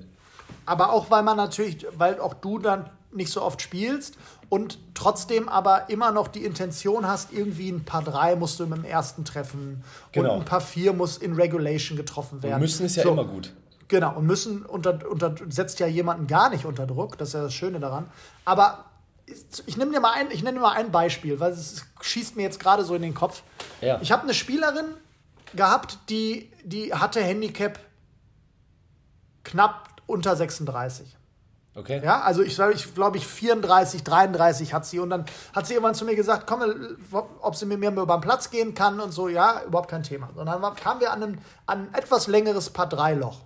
Aber 0.66 0.92
auch, 0.94 1.10
weil 1.12 1.24
man 1.24 1.38
natürlich, 1.38 1.86
weil 1.98 2.20
auch 2.20 2.34
du 2.34 2.60
dann 2.60 2.90
nicht 3.12 3.30
so 3.32 3.42
oft 3.42 3.62
spielst 3.62 4.16
und 4.50 4.78
trotzdem 4.94 5.48
aber 5.50 5.90
immer 5.90 6.12
noch 6.12 6.28
die 6.28 6.44
Intention 6.44 7.08
hast, 7.08 7.32
irgendwie 7.34 7.70
ein 7.70 7.84
paar 7.86 8.04
drei 8.04 8.36
musst 8.36 8.60
du 8.60 8.68
mit 8.68 8.78
dem 8.80 8.86
ersten 8.86 9.24
treffen 9.26 9.84
Genau. 10.12 10.34
und 10.36 10.40
ein 10.42 10.46
paar 10.46 10.62
vier 10.62 10.94
muss 10.94 11.18
in 11.18 11.34
Regulation 11.34 11.98
getroffen 11.98 12.44
werden. 12.44 12.60
Müssen 12.60 12.86
ist 12.86 12.96
ja 12.96 13.04
So. 13.04 13.12
immer 13.12 13.26
gut. 13.26 13.54
Genau, 13.88 14.16
und 14.16 14.26
müssen 14.26 14.64
unter, 14.64 15.00
unter 15.10 15.36
setzt 15.50 15.80
ja 15.80 15.88
jemanden 15.88 16.28
gar 16.28 16.50
nicht 16.50 16.66
unter 16.66 16.88
Druck, 16.88 17.18
das 17.18 17.30
ist 17.30 17.34
ja 17.36 17.44
das 17.44 17.54
Schöne 17.54 17.80
daran. 17.80 18.06
Aber 18.44 18.86
ich 19.66 19.78
nehme 19.78 19.92
dir 19.92 20.00
mal 20.00 20.14
ein, 20.14 20.30
ich 20.32 20.44
nenne 20.44 20.58
dir 20.58 20.62
mal 20.62 20.74
ein 20.74 20.92
Beispiel, 20.92 21.40
weil 21.40 21.52
es 21.52 21.86
schießt 22.02 22.36
mir 22.36 22.44
jetzt 22.44 22.60
gerade 22.60 22.84
so 22.84 22.96
in 22.96 23.02
den 23.02 23.14
Kopf. 23.14 23.44
Ja. 23.82 24.00
Ich 24.02 24.12
habe 24.12 24.24
eine 24.24 24.34
Spielerin 24.34 24.86
gehabt, 25.56 26.00
die, 26.10 26.52
die 26.64 26.94
hatte 26.94 27.22
Handicap 27.22 27.80
knapp 29.44 29.90
unter 30.06 30.36
36. 30.36 31.16
Okay? 31.76 32.02
Ja, 32.04 32.22
also 32.22 32.42
ich 32.42 32.56
glaube, 32.56 32.74
ich, 32.74 32.94
glaub 32.94 33.16
ich 33.16 33.28
34, 33.28 34.04
33 34.04 34.74
hat 34.74 34.86
sie 34.86 35.00
und 35.00 35.10
dann 35.10 35.26
hat 35.54 35.68
sie 35.68 35.74
irgendwann 35.74 35.96
zu 35.96 36.06
mir 36.06 36.16
gesagt, 36.16 36.48
komm, 36.48 36.64
ob 37.42 37.56
sie 37.56 37.66
mit 37.66 37.80
mir 37.80 37.92
über 37.92 38.06
den 38.06 38.22
Platz 38.22 38.50
gehen 38.50 38.74
kann 38.74 39.00
und 39.02 39.12
so, 39.12 39.28
ja, 39.28 39.62
überhaupt 39.64 39.90
kein 39.90 40.04
Thema. 40.04 40.30
Und 40.36 40.46
dann 40.46 40.76
kamen 40.76 41.02
wir 41.02 41.12
an, 41.12 41.22
einem, 41.22 41.38
an 41.66 41.88
ein 41.88 41.94
etwas 41.94 42.28
längeres 42.28 42.70
Paar 42.70 42.88
3 42.88 43.16
Loch. 43.16 43.42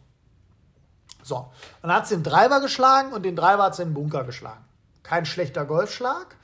So, 1.24 1.38
und 1.38 1.89
dann 1.89 1.94
hat 1.94 2.08
sie 2.08 2.15
den 2.15 2.24
Driver 2.24 2.62
geschlagen 2.62 3.13
und 3.13 3.24
den 3.24 3.36
Driver 3.36 3.63
hat 3.63 3.76
sie 3.76 3.82
in 3.82 3.89
den 3.89 3.94
Bunker 3.96 4.24
geschlagen. 4.24 4.63
Kein 5.10 5.26
schlechter 5.26 5.65
Golfschlag. 5.65 6.36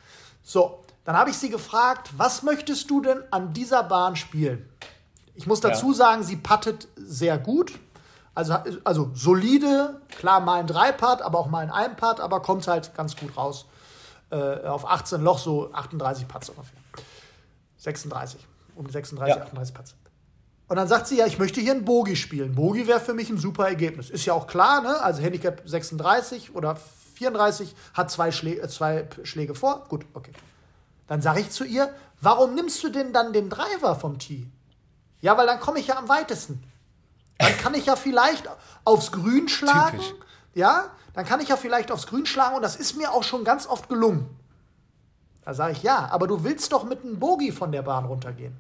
So, 0.42 0.80
dann 1.04 1.16
habe 1.16 1.30
ich 1.30 1.38
sie 1.38 1.50
gefragt, 1.52 2.10
was 2.18 2.42
möchtest 2.42 2.90
du 2.90 3.00
denn 3.00 3.22
an 3.30 3.54
dieser 3.54 3.84
Bahn 3.84 4.16
spielen? 4.16 4.68
Ich 5.36 5.46
muss 5.46 5.60
dazu 5.60 5.94
sagen, 5.94 6.24
sie 6.24 6.36
puttet 6.36 6.88
sehr 6.96 7.38
gut. 7.38 7.74
Also, 8.34 8.56
also 8.84 9.12
solide, 9.14 10.02
klar 10.18 10.40
mal 10.40 10.60
ein 10.60 10.66
Dreipad, 10.66 11.22
aber 11.22 11.38
auch 11.38 11.48
mal 11.48 11.60
ein 11.60 11.70
Einpad, 11.70 12.20
aber 12.20 12.42
kommt 12.42 12.68
halt 12.68 12.96
ganz 12.96 13.16
gut 13.16 13.38
raus. 13.38 13.68
Äh, 14.32 14.64
auf 14.66 14.90
18 14.90 15.22
Loch 15.22 15.38
so 15.38 15.72
38 15.72 16.28
Putts 16.28 16.50
ungefähr. 16.50 16.80
36. 17.78 18.48
Um 18.76 18.90
36, 18.90 19.36
Ja. 19.36 19.44
38 19.44 19.76
Putts. 19.76 19.96
Und 20.68 20.78
dann 20.78 20.88
sagt 20.88 21.06
sie, 21.06 21.18
ja, 21.18 21.28
ich 21.28 21.38
möchte 21.38 21.62
hier 21.62 21.74
einen 21.74 21.86
Bogi 21.86 22.16
spielen. 22.16 22.56
Bogi 22.56 22.88
wäre 22.88 23.00
für 23.00 23.14
mich 23.14 23.30
ein 23.30 23.38
super 23.38 23.68
Ergebnis. 23.68 24.10
Ist 24.10 24.26
ja 24.26 24.34
auch 24.34 24.48
klar, 24.48 24.82
ne? 24.82 25.00
Also 25.02 25.22
Handicap 25.22 25.62
36 25.64 26.56
oder 26.56 26.76
34 27.16 27.76
hat 27.94 28.12
zwei, 28.12 28.32
Schlä 28.32 28.60
äh, 28.60 28.68
zwei 28.68 29.08
Schläge 29.24 29.56
vor. 29.56 29.86
Gut, 29.90 30.06
okay. 30.14 30.32
Dann 31.08 31.22
sage 31.22 31.40
ich 31.40 31.52
zu 31.52 31.64
ihr, 31.64 31.94
warum 32.22 32.56
nimmst 32.56 32.84
du 32.84 32.90
denn 32.90 33.14
dann 33.14 33.34
den 33.34 33.50
Driver 33.50 33.96
vom 33.96 34.20
Tee? 34.20 34.48
Ja, 35.22 35.38
weil 35.38 35.48
dann 35.48 35.60
komme 35.60 35.80
ich 35.80 35.88
ja 35.88 35.98
am 35.98 36.10
weitesten. 36.10 36.64
Dann 37.38 37.58
kann 37.58 37.74
ich 37.74 37.86
ja 37.86 37.96
vielleicht 37.96 38.50
aufs 38.84 39.12
Grün 39.12 39.48
schlagen. 39.50 40.00
Typisch. 40.00 40.14
Ja, 40.54 40.86
dann 41.14 41.26
kann 41.26 41.42
ich 41.42 41.50
ja 41.50 41.58
vielleicht 41.58 41.92
aufs 41.92 42.08
Grün 42.08 42.26
schlagen 42.26 42.56
und 42.56 42.62
das 42.62 42.76
ist 42.76 42.98
mir 42.98 43.12
auch 43.12 43.24
schon 43.24 43.44
ganz 43.44 43.68
oft 43.68 43.90
gelungen. 43.90 44.30
Da 45.44 45.54
sage 45.54 45.74
ich, 45.74 45.84
ja, 45.84 46.10
aber 46.12 46.28
du 46.28 46.44
willst 46.44 46.72
doch 46.72 46.84
mit 46.84 47.04
einem 47.04 47.20
Bogi 47.20 47.52
von 47.52 47.72
der 47.72 47.84
Bahn 47.84 48.06
runtergehen. 48.06 48.56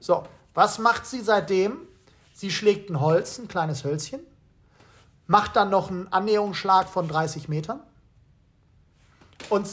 So, 0.00 0.24
was 0.54 0.78
macht 0.78 1.06
sie 1.06 1.20
seitdem? 1.20 1.76
Sie 2.32 2.50
schlägt 2.50 2.90
ein 2.90 3.00
Holz, 3.00 3.38
ein 3.38 3.48
kleines 3.48 3.84
Hölzchen, 3.84 4.20
macht 5.26 5.56
dann 5.56 5.70
noch 5.70 5.90
einen 5.90 6.08
Annäherungsschlag 6.12 6.88
von 6.88 7.06
30 7.06 7.48
Metern 7.48 7.80
und 9.50 9.66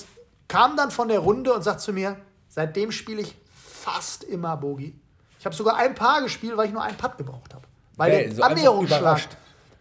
kam 0.48 0.76
dann 0.78 0.92
von 0.92 1.08
der 1.08 1.20
Runde 1.20 1.54
und 1.54 1.64
sagt 1.64 1.82
zu 1.82 1.94
mir, 1.94 2.18
seitdem 2.48 2.92
spiele 2.92 3.22
ich 3.22 3.36
fast 3.54 4.24
immer 4.24 4.58
Bogi. 4.58 5.00
Ich 5.40 5.46
habe 5.46 5.56
sogar 5.56 5.78
ein 5.78 5.96
Paar 5.96 6.22
gespielt, 6.22 6.58
weil 6.58 6.68
ich 6.68 6.74
nur 6.74 6.84
einen 6.84 6.98
Putt 6.98 7.18
gebraucht 7.18 7.54
habe. 7.54 7.64
Weil 7.96 8.12
Geil, 8.12 8.26
der 8.26 8.36
so 8.36 8.44
Annäherungsschlag, 8.44 9.22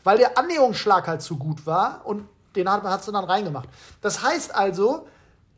weil 0.05 0.18
der 0.18 0.38
Annäherungsschlag 0.38 1.07
halt 1.07 1.22
zu 1.22 1.37
gut 1.37 1.66
war 1.66 2.03
und 2.05 2.29
den 2.55 2.70
hat, 2.70 2.83
hat 2.83 3.05
sie 3.05 3.12
dann 3.12 3.24
reingemacht. 3.24 3.68
Das 4.01 4.22
heißt 4.22 4.55
also, 4.55 5.07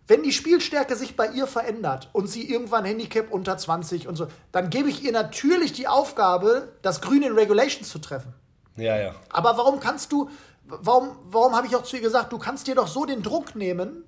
wenn 0.06 0.22
die 0.22 0.32
Spielstärke 0.32 0.96
sich 0.96 1.16
bei 1.16 1.28
ihr 1.28 1.46
verändert 1.46 2.08
und 2.12 2.26
sie 2.26 2.50
irgendwann 2.50 2.84
Handicap 2.84 3.30
unter 3.30 3.56
20 3.56 4.08
und 4.08 4.16
so, 4.16 4.26
dann 4.52 4.68
gebe 4.68 4.88
ich 4.88 5.04
ihr 5.04 5.12
natürlich 5.12 5.72
die 5.72 5.86
Aufgabe, 5.86 6.72
das 6.82 7.00
Grün 7.00 7.22
in 7.22 7.32
Regulations 7.32 7.88
zu 7.88 8.00
treffen. 8.00 8.34
Ja, 8.76 8.96
ja. 8.98 9.14
Aber 9.30 9.56
warum 9.56 9.78
kannst 9.78 10.10
du, 10.10 10.28
warum, 10.64 11.16
warum 11.24 11.54
habe 11.54 11.66
ich 11.66 11.76
auch 11.76 11.84
zu 11.84 11.96
ihr 11.96 12.02
gesagt, 12.02 12.32
du 12.32 12.38
kannst 12.38 12.66
dir 12.66 12.74
doch 12.74 12.88
so 12.88 13.04
den 13.04 13.22
Druck 13.22 13.54
nehmen, 13.54 14.04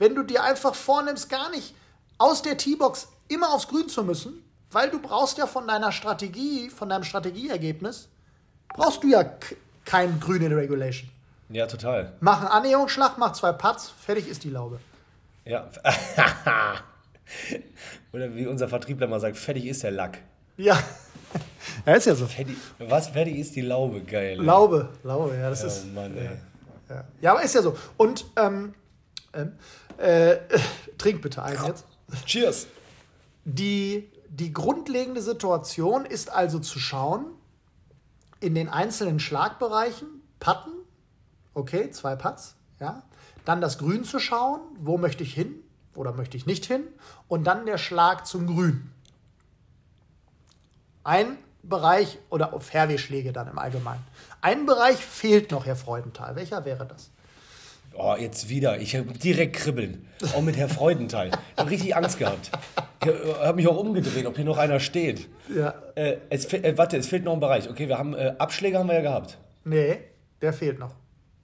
wenn 0.00 0.16
du 0.16 0.24
dir 0.24 0.42
einfach 0.42 0.74
vornimmst, 0.74 1.28
gar 1.30 1.50
nicht 1.50 1.74
aus 2.18 2.42
der 2.42 2.56
T-Box 2.56 3.08
immer 3.28 3.52
aufs 3.54 3.68
Grün 3.68 3.88
zu 3.88 4.02
müssen, 4.02 4.42
weil 4.72 4.90
du 4.90 5.00
brauchst 5.00 5.38
ja 5.38 5.46
von 5.46 5.68
deiner 5.68 5.92
Strategie, 5.92 6.68
von 6.70 6.88
deinem 6.88 7.04
Strategieergebnis, 7.04 8.08
brauchst 8.74 9.04
du 9.04 9.08
ja 9.08 9.24
kein 9.84 10.18
Grün 10.18 10.42
in 10.42 10.52
Regulation. 10.52 11.08
Ja, 11.50 11.66
total. 11.66 12.14
Mach 12.20 12.40
einen 12.40 12.48
Annäherungsschlag, 12.48 13.18
mach 13.18 13.32
zwei 13.32 13.52
Putts, 13.52 13.92
fertig 14.00 14.26
ist 14.26 14.42
die 14.42 14.50
Laube. 14.50 14.80
Ja. 15.44 15.68
Oder 18.12 18.34
wie 18.34 18.46
unser 18.46 18.68
Vertriebler 18.68 19.06
mal 19.06 19.20
sagt, 19.20 19.36
fertig 19.36 19.66
ist 19.66 19.82
der 19.82 19.90
Lack. 19.90 20.18
Ja. 20.56 20.78
ja, 21.86 21.94
ist 21.94 22.06
ja 22.06 22.14
so. 22.14 22.26
Fertig, 22.26 22.56
was 22.78 23.08
fertig 23.08 23.36
ist 23.36 23.54
die 23.56 23.60
Laube, 23.60 24.00
geil. 24.02 24.38
ey. 24.38 24.44
Laube, 24.44 24.88
Laube, 25.02 25.36
ja, 25.36 25.50
das 25.50 25.62
Oh 25.64 25.66
ist. 25.66 25.92
Mann, 25.92 26.16
ey. 26.16 26.30
Ja. 26.88 27.04
ja, 27.20 27.32
aber 27.32 27.42
ist 27.42 27.54
ja 27.54 27.62
so. 27.62 27.76
Und 27.96 28.24
ähm, 28.36 28.74
ähm, 29.32 29.52
äh, 30.00 30.38
trink 30.98 31.22
bitte 31.22 31.42
einen 31.42 31.64
jetzt. 31.66 31.84
Cheers. 32.24 32.66
Die, 33.44 34.10
die 34.28 34.52
grundlegende 34.52 35.22
Situation 35.22 36.04
ist 36.04 36.30
also 36.30 36.58
zu 36.58 36.78
schauen, 36.78 37.26
in 38.40 38.54
den 38.54 38.68
einzelnen 38.68 39.20
Schlagbereichen, 39.20 40.08
Patten, 40.38 40.70
okay, 41.54 41.90
zwei 41.90 42.16
Putts, 42.16 42.56
ja. 42.80 43.02
Dann 43.44 43.60
das 43.60 43.78
Grün 43.78 44.04
zu 44.04 44.18
schauen, 44.18 44.60
wo 44.78 44.98
möchte 44.98 45.22
ich 45.22 45.34
hin 45.34 45.62
oder 45.94 46.12
möchte 46.12 46.36
ich 46.36 46.46
nicht 46.46 46.66
hin. 46.66 46.86
Und 47.26 47.44
dann 47.44 47.66
der 47.66 47.78
Schlag 47.78 48.26
zum 48.26 48.46
Grün. 48.46 48.90
Ein 51.04 51.38
Bereich 51.62 52.18
oder 52.28 52.58
Fairway-Schläge 52.60 53.32
dann 53.32 53.48
im 53.48 53.58
Allgemeinen. 53.58 54.04
Ein 54.40 54.66
Bereich 54.66 54.98
fehlt 54.98 55.50
noch, 55.50 55.66
Herr 55.66 55.76
Freudenthal. 55.76 56.36
Welcher 56.36 56.64
wäre 56.64 56.86
das? 56.86 57.10
Oh, 57.94 58.14
jetzt 58.18 58.48
wieder. 58.48 58.80
Ich 58.80 58.96
habe 58.96 59.12
direkt 59.12 59.56
kribbeln. 59.56 60.06
Auch 60.34 60.42
mit 60.42 60.56
Herr 60.56 60.68
Freudenthal. 60.68 61.28
Ich 61.28 61.58
habe 61.58 61.70
richtig 61.70 61.96
Angst 61.96 62.18
gehabt. 62.18 62.50
Ich 63.02 63.08
habe 63.40 63.56
mich 63.56 63.68
auch 63.68 63.76
umgedreht, 63.76 64.26
ob 64.26 64.36
hier 64.36 64.44
noch 64.44 64.58
einer 64.58 64.80
steht. 64.80 65.28
Ja. 65.54 65.74
Äh, 65.94 66.18
es, 66.30 66.52
äh, 66.52 66.76
warte, 66.76 66.96
es 66.96 67.08
fehlt 67.08 67.24
noch 67.24 67.32
ein 67.32 67.40
Bereich. 67.40 67.68
Okay, 67.68 67.88
wir 67.88 67.98
haben 67.98 68.14
äh, 68.14 68.34
Abschläge 68.38 68.78
haben 68.78 68.88
wir 68.88 68.94
ja 68.94 69.02
gehabt. 69.02 69.38
Nee, 69.64 69.98
der 70.40 70.52
fehlt 70.52 70.78
noch. 70.78 70.94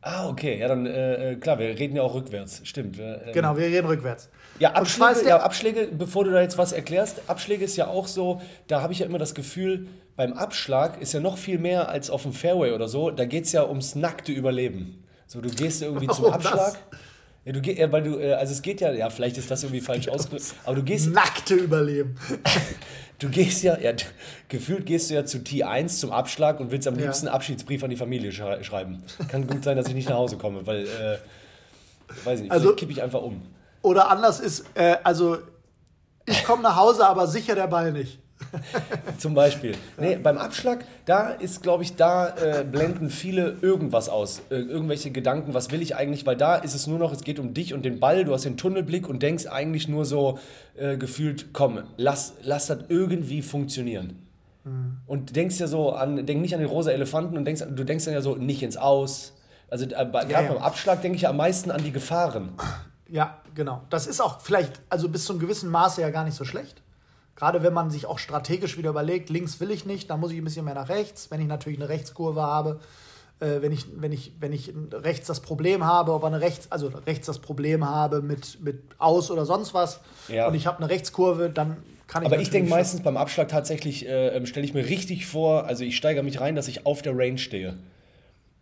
Ah, 0.03 0.29
okay. 0.29 0.59
Ja, 0.59 0.69
dann 0.69 0.87
äh, 0.87 1.33
äh, 1.33 1.37
klar, 1.37 1.59
wir 1.59 1.67
reden 1.79 1.97
ja 1.97 2.03
auch 2.03 2.15
rückwärts. 2.15 2.61
Stimmt. 2.65 2.99
Genau, 3.33 3.57
wir 3.57 3.67
reden 3.67 3.87
rückwärts. 3.89 4.31
Ja, 4.61 4.73
Abschläge, 4.73 5.29
ja, 5.29 5.39
Abschläge, 5.39 5.89
bevor 5.91 6.25
du 6.25 6.31
da 6.31 6.41
jetzt 6.41 6.59
was 6.59 6.73
erklärst, 6.73 7.23
Abschläge 7.27 7.65
ist 7.65 7.77
ja 7.77 7.89
auch 7.89 8.07
so, 8.07 8.41
da 8.69 8.83
habe 8.83 8.93
ich 8.93 9.01
ja 9.01 9.07
immer 9.07 9.19
das 9.19 9.35
Gefühl, 9.35 9.89
beim 10.15 10.33
Abschlag 10.33 11.01
ist 11.03 11.13
ja 11.13 11.21
noch 11.21 11.39
viel 11.39 11.59
mehr 11.59 11.89
als 11.89 12.09
auf 12.09 12.23
dem 12.23 12.33
Fairway 12.33 12.73
oder 12.73 12.89
so, 12.89 13.11
da 13.11 13.25
geht 13.25 13.45
es 13.45 13.53
ja 13.53 13.67
ums 13.67 13.97
nackte 13.97 14.33
Überleben. 14.33 15.03
So, 15.27 15.41
du 15.41 15.49
gehst 15.51 15.83
irgendwie 15.83 16.07
zum 16.15 16.25
Warum 16.25 16.43
das? 16.43 16.53
Abschlag. 16.53 16.79
Ja, 17.45 17.53
du 17.53 17.61
geh, 17.61 17.75
ja, 17.79 17.91
weil 17.93 18.03
du, 18.03 18.19
äh, 18.19 18.33
also 18.35 18.53
es 18.53 18.61
geht 18.63 18.81
ja, 18.81 18.93
ja, 18.93 19.09
vielleicht 19.09 19.39
ist 19.39 19.51
das 19.51 19.63
irgendwie 19.63 19.81
falsch 19.83 20.09
ausgedrückt, 20.09 20.55
aber 20.65 20.77
du 20.77 20.83
gehst, 20.83 21.11
Nackte 21.13 21.55
Überleben. 21.55 22.17
du 23.21 23.29
gehst 23.29 23.63
ja, 23.63 23.79
ja, 23.79 23.93
gefühlt 24.49 24.85
gehst 24.87 25.11
du 25.11 25.15
ja 25.15 25.25
zu 25.25 25.39
T1 25.39 26.01
zum 26.01 26.11
Abschlag 26.11 26.59
und 26.59 26.71
willst 26.73 26.89
am 26.89 26.97
liebsten 26.97 27.29
einen 27.29 27.35
Abschiedsbrief 27.37 27.85
an 27.85 27.91
die 27.91 27.97
Familie 27.97 28.33
schrei 28.33 28.63
schreiben. 28.65 29.03
Kann 29.29 29.47
gut 29.47 29.63
sein, 29.63 29.77
dass 29.77 29.87
ich 29.89 29.95
nicht 29.95 30.09
nach 30.09 30.17
Hause 30.17 30.37
komme, 30.39 30.67
weil, 30.67 30.87
äh, 30.87 31.19
weiß 32.25 32.39
ich 32.39 32.43
nicht, 32.45 32.53
Also- 32.53 32.75
kippe 32.75 32.91
ich 32.93 33.03
einfach 33.03 33.23
um. 33.23 33.43
Oder 33.83 34.11
anders 34.11 34.41
ist, 34.41 34.65
äh, 34.75 34.97
also 35.05 35.39
ich 36.25 36.43
komme 36.43 36.63
nach 36.65 36.75
Hause, 36.75 37.07
aber 37.07 37.29
sicher 37.29 37.55
der 37.55 37.69
Ball 37.69 37.93
nicht. 37.93 38.19
Zum 39.19 39.35
Beispiel. 39.35 39.75
Nee, 39.99 40.17
beim 40.17 40.39
Abschlag, 40.39 40.85
da 41.05 41.31
ist, 41.31 41.63
glaube 41.63 41.83
ich, 41.83 41.97
da 41.97 42.29
äh, 42.37 42.65
blenden 42.65 43.11
viele 43.11 43.57
irgendwas 43.63 44.09
aus. 44.09 44.43
Äh, 44.51 44.57
irgendwelche 44.57 45.11
Gedanken, 45.11 45.55
was 45.55 45.71
will 45.71 45.83
ich 45.83 45.97
eigentlich? 45.97 46.27
Weil 46.27 46.37
da 46.37 46.57
ist 46.57 46.75
es 46.75 46.87
nur 46.87 46.99
noch, 46.99 47.13
es 47.13 47.23
geht 47.23 47.39
um 47.39 47.55
dich 47.55 47.75
und 47.75 47.85
den 47.85 47.99
Ball, 47.99 48.25
du 48.25 48.35
hast 48.35 48.45
den 48.45 48.57
Tunnelblick 48.57 49.09
und 49.09 49.23
denkst 49.23 49.47
eigentlich 49.47 49.89
nur 49.89 50.05
so 50.05 50.39
äh, 50.77 50.97
gefühlt, 50.97 51.53
komm, 51.53 51.83
lass, 51.97 52.35
lass 52.43 52.67
das 52.67 52.81
irgendwie 52.89 53.43
funktionieren. 53.43 54.27
Und 55.07 55.37
denkst 55.37 55.61
ja 55.61 55.69
so 55.69 55.93
an, 55.93 56.27
denk 56.27 56.41
nicht 56.41 56.53
an 56.53 56.61
den 56.61 56.69
rosa 56.69 56.91
Elefanten 56.91 57.37
und 57.37 57.45
denkst, 57.45 57.63
du 57.71 57.85
denkst 57.85 58.05
dann 58.05 58.15
ja 58.15 58.21
so 58.21 58.35
nicht 58.35 58.65
ins 58.65 58.77
Aus. 58.77 59.33
Also 59.71 59.85
äh, 59.85 59.89
gerade 59.89 60.29
ja. 60.29 60.43
beim 60.43 60.59
Abschlag 60.59 61.03
denke 61.03 61.17
ich 61.17 61.23
ja 61.23 61.31
am 61.31 61.37
meisten 61.37 61.71
an 61.71 61.85
die 61.85 61.93
Gefahren. 61.93 62.55
Ja, 63.09 63.39
genau. 63.55 63.83
Das 63.91 64.09
ist 64.09 64.21
auch 64.21 64.41
vielleicht, 64.41 64.81
also 64.91 65.09
bis 65.09 65.25
zu 65.25 65.33
einem 65.33 65.41
gewissen 65.41 65.71
Maße 65.71 66.01
ja 66.01 66.11
gar 66.11 66.25
nicht 66.25 66.35
so 66.35 66.45
schlecht. 66.45 66.83
Gerade 67.37 67.63
wenn 67.63 67.75
man 67.75 67.91
sich 67.91 68.07
auch 68.07 68.19
strategisch 68.19 68.79
wieder 68.79 68.91
überlegt, 68.91 69.29
links 69.31 69.61
will 69.61 69.71
ich 69.71 69.85
nicht, 69.85 70.11
dann 70.11 70.21
muss 70.21 70.33
ich 70.33 70.39
ein 70.39 70.45
bisschen 70.45 70.65
mehr 70.65 70.75
nach 70.75 70.89
rechts. 70.89 71.31
Wenn 71.31 71.41
ich 71.41 71.47
natürlich 71.47 71.79
eine 71.79 71.89
Rechtskurve 71.89 72.43
habe, 72.43 72.81
äh, 73.41 73.61
wenn, 73.61 73.73
ich, 73.73 73.87
wenn, 73.97 74.13
ich, 74.13 74.33
wenn 74.41 74.53
ich 74.53 74.73
rechts 74.91 75.27
das 75.27 75.41
Problem 75.41 75.85
habe, 75.85 76.13
aber 76.13 76.27
eine 76.27 76.41
rechts, 76.41 76.73
also 76.73 76.89
rechts 77.07 77.27
das 77.27 77.39
Problem 77.39 77.87
habe 77.87 78.23
mit, 78.23 78.63
mit 78.63 78.83
Aus 78.99 79.31
oder 79.31 79.45
sonst 79.45 79.75
was 79.75 80.01
Ja. 80.29 80.49
und 80.49 80.55
ich 80.55 80.67
habe 80.67 80.79
eine 80.79 80.89
Rechtskurve, 80.89 81.51
dann 81.51 81.77
kann 82.07 82.23
ich 82.23 82.27
Aber 82.27 82.41
ich 82.41 82.51
denke 82.51 82.71
meistens 82.71 83.03
beim 83.03 83.17
Abschlag 83.17 83.49
tatsächlich, 83.49 84.09
äh, 84.09 84.45
stelle 84.47 84.65
ich 84.65 84.73
mir 84.73 84.87
richtig 84.87 85.27
vor, 85.27 85.65
also 85.65 85.85
ich 85.85 85.97
steigere 85.97 86.23
mich 86.23 86.41
rein, 86.41 86.57
dass 86.57 86.69
ich 86.69 86.87
auf 86.87 87.03
der 87.03 87.17
Range 87.17 87.39
stehe. 87.39 87.77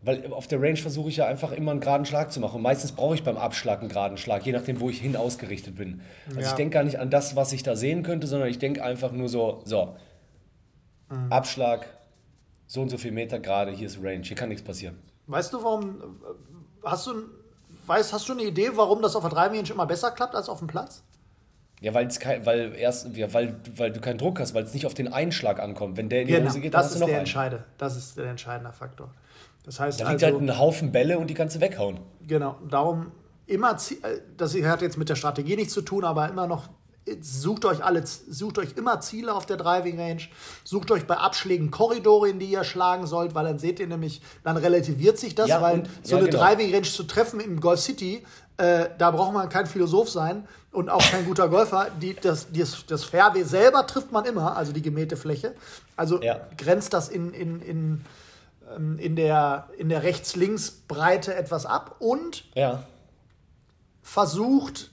Weil 0.04 0.30
auf 0.32 0.46
der 0.46 0.60
Range 0.60 0.76
versuche 0.76 1.08
ich 1.08 1.16
ja 1.16 1.26
einfach 1.26 1.50
immer 1.52 1.70
einen 1.70 1.80
geraden 1.80 2.04
Schlag 2.04 2.30
zu 2.30 2.38
machen. 2.40 2.56
Und 2.56 2.62
meistens 2.62 2.92
brauche 2.92 3.14
ich 3.14 3.22
beim 3.24 3.38
Abschlag 3.38 3.80
einen 3.80 3.88
geraden 3.88 4.18
Schlag, 4.18 4.44
je 4.44 4.52
nachdem, 4.52 4.78
wo 4.80 4.90
ich 4.90 5.00
hin 5.00 5.16
ausgerichtet 5.16 5.76
bin. 5.76 6.02
Also 6.26 6.40
Ja. 6.40 6.46
ich 6.48 6.52
denke 6.52 6.74
gar 6.74 6.84
nicht 6.84 6.98
an 6.98 7.08
das, 7.10 7.36
was 7.36 7.52
ich 7.52 7.62
da 7.62 7.74
sehen 7.74 8.02
könnte, 8.02 8.26
sondern 8.26 8.48
ich 8.48 8.58
denke 8.58 8.84
einfach 8.84 9.12
nur 9.12 9.28
so, 9.28 9.62
so, 9.64 9.96
Mhm. 11.10 11.30
Abschlag, 11.32 11.86
so 12.66 12.80
und 12.80 12.88
so 12.88 12.96
viel 12.98 13.12
Meter 13.12 13.38
gerade, 13.38 13.70
hier 13.70 13.86
ist 13.86 13.98
Range, 14.02 14.22
hier 14.22 14.36
kann 14.36 14.48
nichts 14.48 14.64
passieren. 14.64 14.98
Weißt 15.26 15.52
du, 15.52 15.62
warum, 15.62 16.00
äh, 16.00 16.02
hast 16.84 17.06
du, 17.06 17.12
weißt, 17.86 18.12
hast 18.12 18.28
du 18.28 18.32
eine 18.32 18.42
Idee, 18.42 18.70
warum 18.74 19.02
das 19.02 19.14
auf 19.16 19.22
der 19.22 19.30
Driving 19.30 19.64
immer 19.66 19.86
besser 19.86 20.10
klappt 20.10 20.34
als 20.34 20.48
auf 20.48 20.58
dem 20.58 20.68
Platz? 20.68 21.02
Ja, 21.80 21.92
weil 21.92 22.06
es 22.06 22.18
kein, 22.18 22.46
weil 22.46 22.74
erst, 22.74 23.14
ja, 23.16 23.32
weil, 23.34 23.56
weil 23.76 23.92
du 23.92 24.00
keinen 24.00 24.18
Druck 24.18 24.40
hast, 24.40 24.54
weil 24.54 24.64
es 24.64 24.72
nicht 24.72 24.87
auf 24.87 24.94
den 24.94 25.12
Einschlag 25.12 25.60
ankommt. 25.60 25.96
Wenn 25.96 26.08
der 26.08 26.22
in 26.22 26.28
die 26.28 26.42
Hose 26.42 26.60
geht, 26.60 26.72
dann 26.72 26.80
das 26.80 26.87
hast 26.87 26.92
ist 26.92 26.96
du 26.96 27.00
noch 27.00 27.06
der 27.06 27.16
einen. 27.16 27.20
entscheidende, 27.26 27.64
das 27.78 27.96
ist 27.96 28.16
der 28.16 28.26
entscheidende 28.26 28.72
Faktor. 28.72 29.10
Das 29.64 29.80
heißt 29.80 30.00
Da 30.00 30.10
liegt 30.10 30.22
also, 30.24 30.38
halt 30.38 30.48
ein 30.48 30.58
Haufen 30.58 30.92
Bälle 30.92 31.18
und 31.18 31.28
die 31.28 31.34
kannst 31.34 31.56
du 31.56 31.60
weghauen. 31.60 31.98
Genau, 32.26 32.56
darum 32.70 33.12
immer, 33.46 33.72
äh, 33.72 34.20
das 34.37 34.54
hat 34.54 34.82
jetzt 34.82 34.96
mit 34.96 35.08
der 35.08 35.16
Strategie 35.16 35.56
nichts 35.56 35.74
zu 35.74 35.82
tun, 35.82 36.04
aber 36.04 36.28
immer 36.28 36.46
noch, 36.46 36.68
sucht 37.20 37.64
euch 37.66 37.84
alle, 37.84 38.02
sucht 38.06 38.58
euch 38.58 38.76
immer 38.76 39.00
Ziele 39.00 39.34
auf 39.34 39.44
der 39.46 39.56
Driving 39.58 39.98
Range, 40.00 40.22
sucht 40.64 40.90
euch 40.90 41.06
bei 41.06 41.16
Abschlägen 41.16 41.70
Korridore, 41.70 42.28
in 42.30 42.38
die 42.38 42.46
ihr 42.46 42.64
schlagen 42.64 43.06
sollt, 43.06 43.34
weil 43.34 43.44
dann 43.44 43.58
seht 43.58 43.78
ihr 43.80 43.86
nämlich, 43.86 44.22
dann 44.42 44.56
relativiert 44.56 45.18
sich 45.18 45.34
das, 45.34 45.48
Ja, 45.48 45.60
weil 45.60 45.80
und- 45.80 45.90
so 46.02 46.12
ja, 46.16 46.22
eine 46.22 46.30
genau. 46.30 46.42
Driving 46.42 46.72
Range 46.72 46.86
zu 46.88 47.02
treffen 47.04 47.40
im 47.40 47.60
Golf 47.60 47.80
City, 47.80 48.24
äh, 48.56 48.88
da 48.98 49.10
braucht 49.10 49.34
man 49.34 49.48
kein 49.48 49.66
Philosoph 49.66 50.08
sein 50.08 50.46
und 50.72 50.88
auch 50.88 51.02
kein 51.02 51.24
guter 51.26 51.48
Golfer. 51.48 51.88
Die, 52.00 52.14
das, 52.14 52.46
das, 52.52 52.86
das 52.86 53.04
Fairway 53.04 53.42
selber 53.44 53.86
trifft 53.86 54.10
man 54.12 54.24
immer, 54.24 54.56
also 54.56 54.72
die 54.72 54.82
gemähte 54.82 55.16
Fläche. 55.16 55.54
Also 55.96 56.22
Ja. 56.22 56.40
grenzt 56.56 56.92
das 56.94 57.08
in, 57.08 57.34
in, 57.34 57.60
in, 57.60 58.04
ähm, 58.74 58.98
in 58.98 59.16
der, 59.16 59.68
in 59.76 59.88
der 59.88 60.02
Rechts-Links-Breite 60.04 61.34
etwas 61.34 61.66
ab 61.66 61.96
und 61.98 62.44
versucht, 64.02 64.90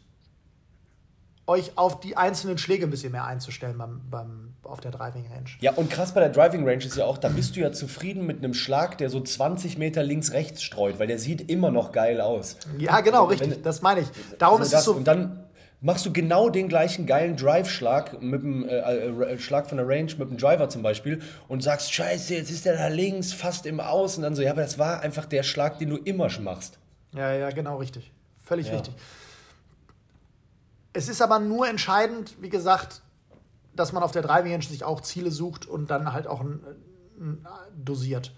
euch 1.52 1.78
auf 1.78 2.00
die 2.00 2.18
einzelnen 2.18 2.58
Schläge 2.58 2.86
ein 2.86 2.90
bisschen 2.90 3.12
mehr 3.12 3.26
einzustellen 3.26 3.78
beim, 3.78 4.02
beim, 4.10 4.54
auf 4.64 4.80
der 4.80 4.92
Driving 4.92 5.26
Range. 5.28 5.50
Ja, 5.60 5.74
und 5.74 5.90
krass 5.90 6.14
bei 6.14 6.20
der 6.22 6.30
Driving 6.30 6.68
Range 6.68 6.84
ist 6.84 6.96
ja 6.96 7.06
auch, 7.06 7.18
da 7.18 7.30
bist 7.30 7.56
du 7.56 7.60
ja 7.60 7.72
zufrieden 7.72 8.26
mit 8.26 8.38
einem 8.40 8.54
Schlag, 8.54 8.98
der 8.98 9.10
so 9.10 9.20
20 9.22 9.78
Meter 9.78 10.04
links-rechts 10.04 10.64
streut, 10.64 11.00
weil 11.00 11.08
der 11.08 11.20
sieht 11.20 11.50
immer 11.52 11.72
noch 11.72 11.92
geil 11.92 12.22
aus. 12.22 12.58
Ja, 12.78 13.02
genau, 13.02 13.30
Wenn- 13.30 13.40
richtig. 13.40 13.64
Das 13.64 13.82
meine 13.82 14.02
ich. 14.02 14.08
Darum 14.38 14.60
Also 14.60 14.66
ist 14.68 14.74
das, 14.74 14.80
es 14.82 14.86
so. 14.86 14.94
Und 14.94 15.08
dann 15.08 15.46
machst 15.82 16.06
du 16.06 16.14
genau 16.14 16.50
den 16.50 16.68
gleichen 16.70 17.06
geilen 17.08 17.36
Drive-Schlag 17.36 18.22
mit 18.22 18.44
dem 18.44 18.68
äh, 18.70 18.76
äh, 18.78 19.38
Schlag 19.40 19.68
von 19.68 19.78
der 19.78 19.88
Range 19.88 20.12
mit 20.18 20.30
dem 20.30 20.38
Driver 20.38 20.70
zum 20.70 20.84
Beispiel 20.84 21.22
und 21.48 21.64
sagst, 21.64 21.92
scheiße, 21.94 22.36
jetzt 22.36 22.52
ist 22.52 22.66
der 22.66 22.78
da 22.78 22.88
links, 22.88 23.34
fast 23.34 23.66
im 23.66 23.80
Aus. 23.80 24.16
Und 24.18 24.24
dann 24.24 24.36
so, 24.36 24.42
ja, 24.42 24.52
aber 24.52 24.62
das 24.62 24.78
war 24.80 25.02
einfach 25.02 25.26
der 25.26 25.44
Schlag, 25.44 25.80
den 25.80 25.90
du 25.90 25.98
immer 25.98 26.30
machst. 26.40 26.78
Ja, 27.14 27.34
ja, 27.34 27.50
genau, 27.50 27.78
richtig. 27.78 28.12
Völlig 28.44 28.68
Ja. 28.68 28.74
richtig. 28.74 28.94
Es 30.94 31.08
ist 31.08 31.22
aber 31.22 31.40
nur 31.40 31.68
entscheidend, 31.68 32.36
wie 32.42 32.50
gesagt, 32.50 33.02
dass 33.76 33.94
man 33.94 34.04
auf 34.04 34.12
der 34.12 34.22
Driving 34.22 34.62
sich 34.62 34.84
auch 34.84 35.02
Ziele 35.02 35.32
sucht 35.32 35.66
und 35.66 35.90
dann 35.90 36.12
halt 36.12 36.28
auch 36.28 36.42
ein, 36.42 36.60
ein, 37.20 37.48
dosiert. 37.76 38.34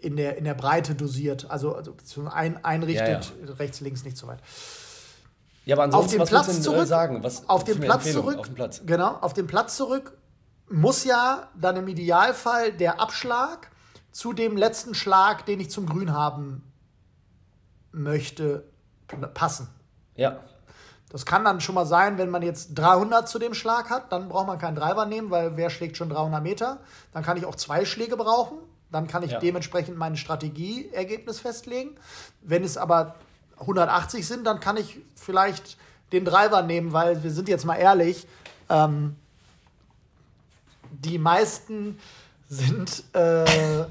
In 0.00 0.16
der, 0.16 0.36
in 0.36 0.44
der 0.44 0.54
Breite 0.54 0.94
dosiert. 0.94 1.50
Also, 1.50 1.74
also 1.74 1.94
ein, 2.30 2.64
einrichtet, 2.64 3.32
rechts, 3.58 3.80
links, 3.80 4.04
nicht 4.04 4.16
so 4.16 4.26
weit. 4.26 4.40
Ja, 5.64 5.74
aber 5.74 5.82
Auf 5.82 5.86
ansonsten, 5.86 6.12
den 6.12 6.20
was 6.20 6.28
Platz 6.28 6.46
denn, 6.46 6.62
zurück. 6.62 6.82
äh, 6.82 6.86
sagen? 6.86 7.24
Was 7.24 7.48
auf 7.48 7.64
den 7.64 7.80
Platz 7.80 8.12
zurück. 8.12 8.38
Auf 8.38 8.46
den 8.46 8.54
Platz. 8.54 8.82
Genau, 8.86 9.16
auf 9.16 9.32
den 9.32 9.46
Platz 9.48 9.76
zurück 9.76 10.16
muss 10.68 11.04
ja 11.04 11.48
dann 11.54 11.76
im 11.76 11.88
Idealfall 11.88 12.72
der 12.72 13.00
Abschlag 13.00 13.70
zu 14.10 14.32
dem 14.32 14.56
letzten 14.56 14.94
Schlag, 14.94 15.46
den 15.46 15.60
ich 15.60 15.70
zum 15.70 15.86
Grün 15.86 16.12
haben 16.12 16.72
möchte, 17.92 18.68
passen. 19.34 19.68
Ja. 20.14 20.40
Das 21.10 21.24
kann 21.24 21.44
dann 21.44 21.60
schon 21.60 21.74
mal 21.76 21.86
sein, 21.86 22.18
wenn 22.18 22.30
man 22.30 22.42
jetzt 22.42 22.70
300 22.74 23.28
zu 23.28 23.38
dem 23.38 23.54
Schlag 23.54 23.90
hat, 23.90 24.10
dann 24.10 24.28
braucht 24.28 24.46
man 24.48 24.58
keinen 24.58 24.74
Driver 24.74 25.06
nehmen, 25.06 25.30
weil 25.30 25.56
wer 25.56 25.70
schlägt 25.70 25.96
schon 25.96 26.08
300 26.10 26.42
Meter? 26.42 26.78
Dann 27.12 27.22
kann 27.22 27.36
ich 27.36 27.46
auch 27.46 27.54
zwei 27.54 27.84
Schläge 27.84 28.16
brauchen. 28.16 28.58
Dann 28.90 29.06
kann 29.06 29.22
ich 29.22 29.30
Ja. 29.32 29.38
dementsprechend 29.40 29.96
mein 29.96 30.16
Strategieergebnis 30.16 31.40
festlegen. 31.40 31.90
Wenn 32.42 32.64
es 32.64 32.76
aber 32.76 33.14
180 33.60 34.26
sind, 34.26 34.44
dann 34.46 34.60
kann 34.60 34.76
ich 34.76 34.98
vielleicht 35.14 35.76
den 36.12 36.24
Driver 36.24 36.62
nehmen, 36.62 36.92
weil 36.92 37.22
wir 37.22 37.30
sind 37.30 37.48
jetzt 37.48 37.64
mal 37.64 37.76
ehrlich, 37.76 38.26
ähm, 38.68 39.16
die 40.90 41.18
meisten 41.18 41.98
sind 42.48 43.02
äh, 43.14 43.84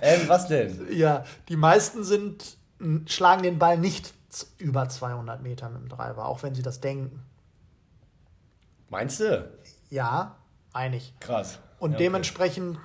Ähm, 0.00 0.22
was 0.28 0.48
denn? 0.48 0.86
Ja, 0.92 1.24
die 1.48 1.56
meisten 1.56 2.02
sind, 2.04 2.56
schlagen 3.06 3.42
den 3.42 3.58
Ball 3.58 3.78
nicht 3.78 4.12
über 4.58 4.88
200 4.88 5.42
Meter 5.42 5.68
mit 5.68 5.82
dem 5.82 5.88
Driver, 5.88 6.26
auch 6.26 6.42
wenn 6.42 6.54
sie 6.54 6.62
das 6.62 6.80
denken. 6.80 7.22
Meinst 8.88 9.20
du? 9.20 9.50
Ja, 9.90 10.36
einig. 10.72 11.14
Krass. 11.20 11.58
Und 11.78 11.92
Ja, 11.92 11.96
okay. 11.96 12.04
dementsprechend 12.04 12.78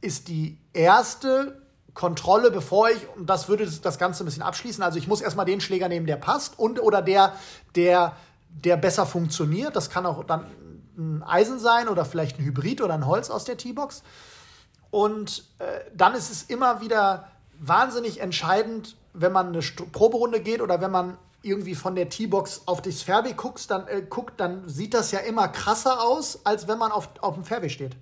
ist 0.00 0.28
die 0.28 0.58
erste 0.72 1.60
Kontrolle, 1.94 2.50
bevor 2.50 2.90
ich, 2.90 3.06
und 3.16 3.26
das 3.26 3.48
würde 3.48 3.70
das 3.70 3.98
Ganze 3.98 4.22
ein 4.22 4.26
bisschen 4.26 4.42
abschließen, 4.42 4.82
also 4.82 4.98
ich 4.98 5.08
muss 5.08 5.20
erstmal 5.20 5.46
den 5.46 5.60
Schläger 5.60 5.88
nehmen, 5.88 6.06
der 6.06 6.16
passt 6.16 6.58
und 6.58 6.80
oder 6.80 7.02
der, 7.02 7.34
der, 7.74 8.16
der 8.48 8.76
besser 8.76 9.06
funktioniert. 9.06 9.76
Das 9.76 9.90
kann 9.90 10.06
auch 10.06 10.24
dann 10.24 10.46
ein 10.96 11.22
Eisen 11.22 11.58
sein 11.58 11.88
oder 11.88 12.04
vielleicht 12.04 12.38
ein 12.38 12.44
Hybrid 12.44 12.80
oder 12.80 12.94
ein 12.94 13.06
Holz 13.06 13.30
aus 13.30 13.44
der 13.44 13.56
T-Box. 13.56 14.02
Und 14.90 15.44
äh, 15.58 15.64
dann 15.94 16.14
ist 16.14 16.30
es 16.30 16.42
immer 16.44 16.80
wieder 16.80 17.28
wahnsinnig 17.58 18.20
entscheidend, 18.20 18.96
wenn 19.12 19.32
man 19.32 19.48
eine 19.48 19.62
St 19.62 19.90
Proberunde 19.92 20.40
geht 20.40 20.60
oder 20.60 20.80
wenn 20.80 20.90
man 20.90 21.18
irgendwie 21.42 21.74
von 21.74 21.94
der 21.94 22.08
T-Box 22.08 22.62
auf 22.66 22.82
das 22.82 23.02
Fairway 23.02 23.32
guckt 23.32 23.70
dann, 23.70 23.86
äh, 23.88 24.02
guckt, 24.02 24.38
dann 24.38 24.68
sieht 24.68 24.92
das 24.92 25.10
ja 25.10 25.20
immer 25.20 25.48
krasser 25.48 26.02
aus, 26.02 26.40
als 26.44 26.68
wenn 26.68 26.78
man 26.78 26.92
auf, 26.92 27.08
auf 27.20 27.34
dem 27.34 27.44
Fairway 27.44 27.70
steht. 27.70 27.96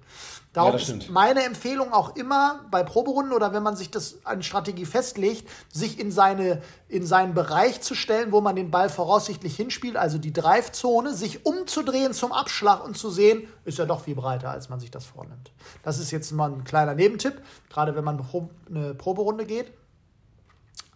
Darum 0.53 0.73
das 0.73 0.83
ist 0.83 0.88
stimmt. 0.88 1.11
meine 1.11 1.44
Empfehlung 1.44 1.92
auch 1.92 2.16
immer 2.16 2.64
bei 2.71 2.83
Proberunden 2.83 3.33
oder 3.33 3.53
wenn 3.53 3.62
man 3.62 3.77
sich 3.77 3.90
das 3.90 4.25
an 4.25 4.42
Strategie 4.42 4.87
festlegt, 4.87 5.49
sich 5.71 6.01
in, 6.01 6.11
seine, 6.11 6.62
in 6.88 7.07
seinen 7.07 7.35
Bereich 7.35 7.81
zu 7.81 7.94
stellen, 7.94 8.33
wo 8.33 8.40
man 8.40 8.57
den 8.57 8.71
Ball 8.71 8.88
voraussichtlich 8.88 9.55
hinspielt, 9.55 9.97
also 9.97 10.18
die 10.18 10.33
Drive-Zone, 10.33 11.14
sich 11.14 11.47
umzudrehen 11.47 12.14
zum 12.14 12.33
Abschlag 12.33 12.85
und 12.85 12.97
zu 12.97 13.11
sehen, 13.11 13.47
ist 13.64 13.79
ja 13.79 13.85
doch 13.85 14.03
viel 14.03 14.16
breiter, 14.16 14.51
als 14.51 14.68
man 14.68 14.81
sich 14.81 14.90
das 14.90 15.05
vornimmt. 15.05 15.53
Das 15.83 15.99
ist 15.99 16.11
jetzt 16.11 16.33
mal 16.33 16.51
ein 16.51 16.64
kleiner 16.64 16.94
Nebentipp, 16.94 17.40
gerade 17.68 17.94
wenn 17.94 18.05
man 18.05 18.25
eine 18.68 18.94
Proberunde 18.94 19.44
geht. 19.44 19.71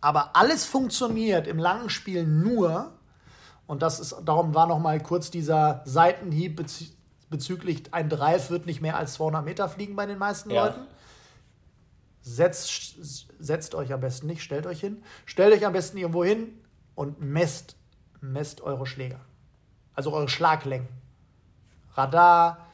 Aber 0.03 0.37
alles 0.37 0.67
funktioniert 0.67 1.47
im 1.47 1.59
langen 1.59 1.89
Spiel 1.89 2.27
nur, 2.27 2.93
und 3.67 3.81
das 3.81 4.01
ist, 4.01 4.17
darum 4.25 4.55
war 4.55 4.67
noch 4.67 4.81
mal 4.81 5.01
kurz 5.01 5.31
dieser 5.31 5.81
Seitenhieb 5.87 6.57
bezü 6.57 6.85
bezüglich 7.31 7.85
ein 7.93 8.11
Drive 8.11 8.51
wird 8.51 8.67
nicht 8.67 8.83
mehr 8.83 8.99
als 8.99 9.15
200 9.15 9.43
Meter 9.43 9.67
fliegen 9.67 9.97
bei 9.97 10.05
den 10.05 10.19
meisten 10.19 10.51
Ja. 10.51 10.67
Leuten. 10.67 10.81
Setzt, 12.21 12.97
setzt 13.39 13.75
euch 13.75 13.91
am 13.95 14.01
besten 14.01 14.27
nicht, 14.27 14.43
stellt 14.43 14.67
euch 14.67 14.81
hin. 14.81 15.03
Stellt 15.25 15.55
euch 15.55 15.65
am 15.65 15.73
besten 15.73 15.97
irgendwo 15.97 16.25
hin 16.25 16.61
und 16.95 17.23
messt, 17.23 17.77
messt 18.21 18.61
eure 18.61 18.85
Schläger. 18.85 19.21
Also 19.95 20.13
eure 20.13 20.29
Schlaglängen. 20.29 20.89
Radar 21.95 22.67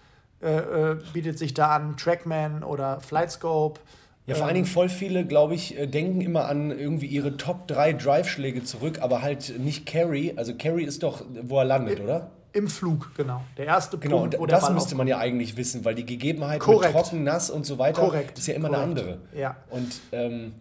äh, 0.42 0.56
äh, 0.56 1.02
bietet 1.12 1.38
sich 1.38 1.54
da 1.54 1.76
an, 1.76 1.96
Trackman 1.96 2.64
oder 2.64 3.00
Flightscope. 3.00 3.80
Ja, 4.28 4.34
vor 4.36 4.46
allen 4.46 4.54
Dingen 4.54 4.66
voll 4.66 4.88
viele, 4.88 5.24
glaube 5.26 5.54
ich, 5.54 5.78
äh, 5.78 5.86
denken 5.86 6.20
immer 6.20 6.46
an 6.46 6.70
irgendwie 6.70 7.06
ihre 7.06 7.36
Top 7.36 7.66
3 7.68 7.94
Drive-Schläge 7.94 8.62
zurück, 8.64 8.98
aber 9.00 9.22
halt 9.22 9.58
nicht 9.58 9.86
Carry. 9.86 10.34
Also 10.36 10.54
Carry 10.54 10.84
ist 10.84 11.02
doch, 11.02 11.24
wo 11.42 11.58
er 11.58 11.64
landet, 11.64 12.00
oder? 12.00 12.30
Im 12.52 12.68
Flug, 12.68 13.10
genau. 13.16 13.42
Der 13.56 13.66
erste 13.66 13.98
Genau, 13.98 14.20
Punkt, 14.20 14.38
wo 14.38 14.42
und 14.42 14.52
das 14.52 14.70
müsste 14.70 14.94
man 14.94 15.06
ja 15.06 15.18
eigentlich 15.18 15.56
wissen, 15.56 15.84
weil 15.84 15.94
die 15.94 16.04
Gegebenheit 16.06 16.60
Korrekt. 16.60 16.94
mit 16.94 17.02
trocken, 17.04 17.22
nass 17.24 17.50
und 17.50 17.66
so 17.66 17.78
weiter 17.78 18.00
Korrekt. 18.02 18.38
ist 18.38 18.46
ja 18.48 18.54
immer 18.54 18.68
eine 18.68 18.76
Korrekt. 18.94 18.98
andere. 19.00 19.18
Ja. 19.34 19.56
Und 19.70 20.00
ähm, 20.12 20.52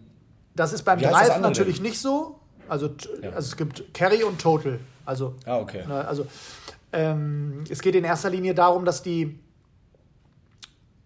Das 0.55 0.74
ist 0.74 0.84
beim 0.84 0.99
Drive 0.99 1.39
natürlich 1.39 1.76
denn? 1.78 1.84
nicht 1.84 1.99
so. 1.99 2.39
Also, 2.70 2.88
Ja. 3.22 3.30
also 3.30 3.47
es 3.47 3.57
gibt 3.57 3.93
Carry 3.93 4.24
und 4.24 4.39
Total. 4.41 4.80
Also, 5.05 5.36
ah, 5.45 5.57
okay. 5.59 5.84
ne, 5.88 6.05
also 6.07 6.26
ähm, 6.93 7.63
es 7.70 7.82
geht 7.82 7.95
in 7.95 8.03
erster 8.03 8.30
Linie 8.30 8.53
darum, 8.53 8.84
dass 8.86 9.01
die, 9.01 9.39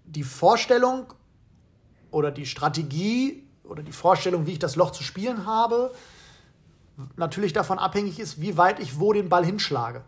die 0.05 0.24
Vorstellung 0.24 1.05
oder 2.12 2.32
die 2.32 2.45
Strategie 2.45 3.47
oder 3.64 3.84
die 3.84 3.91
Vorstellung, 3.91 4.45
wie 4.45 4.53
ich 4.53 4.59
das 4.59 4.76
Loch 4.76 4.91
zu 4.91 5.03
spielen 5.03 5.45
habe, 5.45 5.91
natürlich 7.16 7.53
davon 7.53 7.80
abhängig 7.80 8.20
ist, 8.20 8.41
wie 8.41 8.57
weit 8.57 8.80
ich 8.80 8.99
wo 8.99 9.14
den 9.14 9.30
Ball 9.30 9.45
hinschlage. 9.45 10.03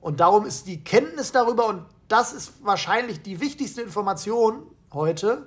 Und 0.00 0.20
darum 0.20 0.44
ist 0.44 0.66
die 0.66 0.84
Kenntnis 0.84 1.32
darüber, 1.32 1.66
und 1.66 1.84
das 2.08 2.32
ist 2.32 2.64
wahrscheinlich 2.64 3.22
die 3.22 3.40
wichtigste 3.40 3.80
Information 3.80 4.62
heute, 4.92 5.46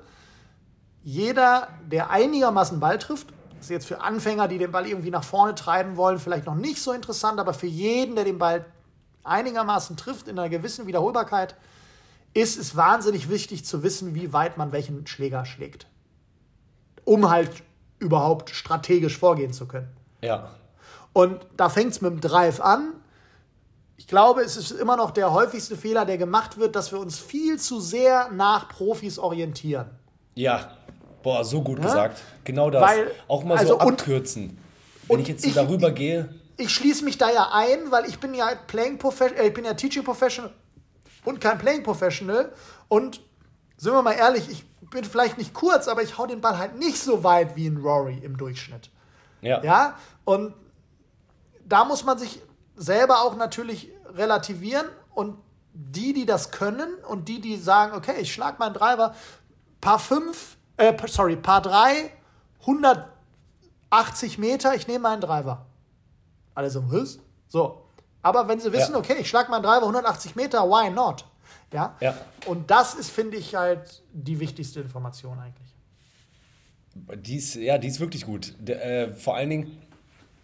jeder, 1.03 1.69
der 1.85 2.09
einigermaßen 2.09 2.79
Ball 2.79 2.97
trifft, 2.97 3.27
ist 3.59 3.69
jetzt 3.69 3.87
für 3.87 4.01
Anfänger, 4.01 4.47
die 4.47 4.57
den 4.57 4.71
Ball 4.71 4.87
irgendwie 4.87 5.11
nach 5.11 5.23
vorne 5.23 5.55
treiben 5.55 5.95
wollen, 5.97 6.19
vielleicht 6.19 6.45
noch 6.45 6.55
nicht 6.55 6.81
so 6.81 6.91
interessant, 6.91 7.39
aber 7.39 7.53
für 7.53 7.67
jeden, 7.67 8.15
der 8.15 8.25
den 8.25 8.37
Ball 8.37 8.65
einigermaßen 9.23 9.97
trifft, 9.97 10.27
in 10.27 10.37
einer 10.37 10.49
gewissen 10.49 10.87
Wiederholbarkeit, 10.87 11.55
ist 12.33 12.57
es 12.57 12.75
wahnsinnig 12.75 13.29
wichtig 13.29 13.65
zu 13.65 13.83
wissen, 13.83 14.15
wie 14.15 14.33
weit 14.33 14.57
man 14.57 14.71
welchen 14.71 15.07
Schläger 15.07 15.45
schlägt. 15.45 15.87
Um 17.07 17.29
halt 17.29 17.49
überhaupt 17.99 18.49
strategisch 18.49 19.17
vorgehen 19.17 19.53
zu 19.53 19.65
können. 19.65 19.87
Ja. 20.21 20.51
Und 21.13 21.39
da 21.55 21.69
fängt 21.69 21.93
es 21.93 22.01
mit 22.01 22.11
dem 22.11 22.19
Drive 22.19 22.59
an. 22.59 22.93
Ich 23.95 24.07
glaube, 24.07 24.41
es 24.41 24.57
ist 24.57 24.71
immer 24.71 24.97
noch 24.97 25.11
der 25.11 25.31
häufigste 25.31 25.77
Fehler, 25.77 26.03
der 26.03 26.17
gemacht 26.17 26.57
wird, 26.57 26.75
dass 26.75 26.91
wir 26.91 26.99
uns 26.99 27.17
viel 27.17 27.57
zu 27.59 27.79
sehr 27.79 28.29
nach 28.31 28.67
Profis 28.67 29.17
orientieren. 29.17 29.89
Ja, 30.35 30.71
boah, 31.23 31.45
so 31.45 31.61
gut 31.61 31.79
ja? 31.79 31.85
gesagt. 31.85 32.21
Genau 32.43 32.69
das. 32.69 32.81
Weil, 32.81 33.11
auch 33.29 33.45
mal 33.45 33.57
also 33.57 33.75
so 33.75 33.79
abkürzen. 33.79 34.57
Wenn 35.07 35.21
ich 35.21 35.29
jetzt 35.29 35.43
so 35.43 35.47
ich, 35.47 35.55
darüber 35.55 35.91
gehe. 35.91 36.27
Ich 36.57 36.71
schließe 36.71 37.05
mich 37.05 37.17
da 37.17 37.31
ja 37.31 37.51
ein, 37.53 37.89
weil 37.89 38.05
ich 38.05 38.19
bin 38.19 38.33
ja 38.33 38.49
Playing 38.67 38.97
Professional, 38.97 39.45
äh, 39.45 39.47
ich 39.47 39.53
bin 39.53 39.63
ja 39.63 39.73
Teaching 39.73 40.03
Professional 40.03 40.51
und 41.23 41.39
kein 41.39 41.57
Playing 41.57 41.83
Professional. 41.83 42.51
Und 42.89 43.21
sind 43.77 43.93
wir 43.93 44.01
mal 44.01 44.11
ehrlich, 44.11 44.49
ich 44.51 44.65
bin 44.82 45.03
vielleicht 45.03 45.38
nicht 45.38 45.53
kurz, 45.53 45.88
aber 45.88 46.03
ich 46.03 46.17
hau 46.17 46.25
den 46.25 46.41
Ball 46.41 46.57
halt 46.57 46.78
nicht 46.78 47.01
so 47.01 47.23
weit 47.23 47.55
wie 47.55 47.67
ein 47.67 47.78
Rory 47.78 48.17
im 48.23 48.38
Durchschnitt. 48.38 48.89
Ja. 49.41 49.63
Ja, 49.63 49.97
und 50.25 50.53
da 51.65 51.86
muss 51.86 52.03
man 52.03 52.17
sich 52.17 52.41
selber 52.75 53.21
auch 53.21 53.36
natürlich 53.36 53.91
relativieren 54.05 54.88
und 55.13 55.38
die, 55.73 56.13
die 56.13 56.25
das 56.25 56.51
können 56.51 56.95
und 57.07 57.28
die, 57.28 57.39
die 57.39 57.57
sagen, 57.57 57.93
okay, 57.93 58.21
ich 58.21 58.34
schlag 58.34 58.59
meinen 58.59 58.73
Driver, 58.73 59.13
Paar 59.82 59.99
5, 59.99 60.57
äh, 60.78 60.93
sorry, 61.07 61.36
Paar 61.36 61.61
3, 61.61 62.11
180 62.61 64.38
Meter, 64.38 64.73
ich 64.75 64.88
nehme 64.88 64.99
meinen 64.99 65.21
Driver. 65.21 65.65
Alle 66.55 66.69
so, 66.69 66.91
was? 66.91 67.19
So. 67.47 67.84
Aber 68.23 68.47
wenn 68.47 68.59
sie 68.59 68.73
wissen, 68.73 68.93
ja. 68.93 68.97
okay, 68.97 69.17
ich 69.19 69.30
schlag 69.30 69.49
meinen 69.49 69.63
Driver 69.63 69.84
180 69.84 70.36
Meter, 70.36 70.63
why 70.63 70.89
not? 70.89 71.25
Ja? 71.74 71.95
ja. 71.99 72.15
Und 72.45 72.70
das 72.72 72.93
ist, 72.95 73.09
finde 73.09 73.38
ich, 73.38 73.55
halt 73.55 74.03
die 74.13 74.39
wichtigste 74.39 74.80
Information 74.80 75.38
eigentlich. 75.39 75.68
Die 77.24 77.36
ist, 77.36 77.55
ja, 77.55 77.78
die 77.78 77.88
ist 77.88 77.99
wirklich 77.99 78.26
gut. 78.26 78.55
Der, 78.59 78.84
äh, 78.84 79.13
vor 79.13 79.36
allen 79.36 79.49
Dingen, 79.49 79.78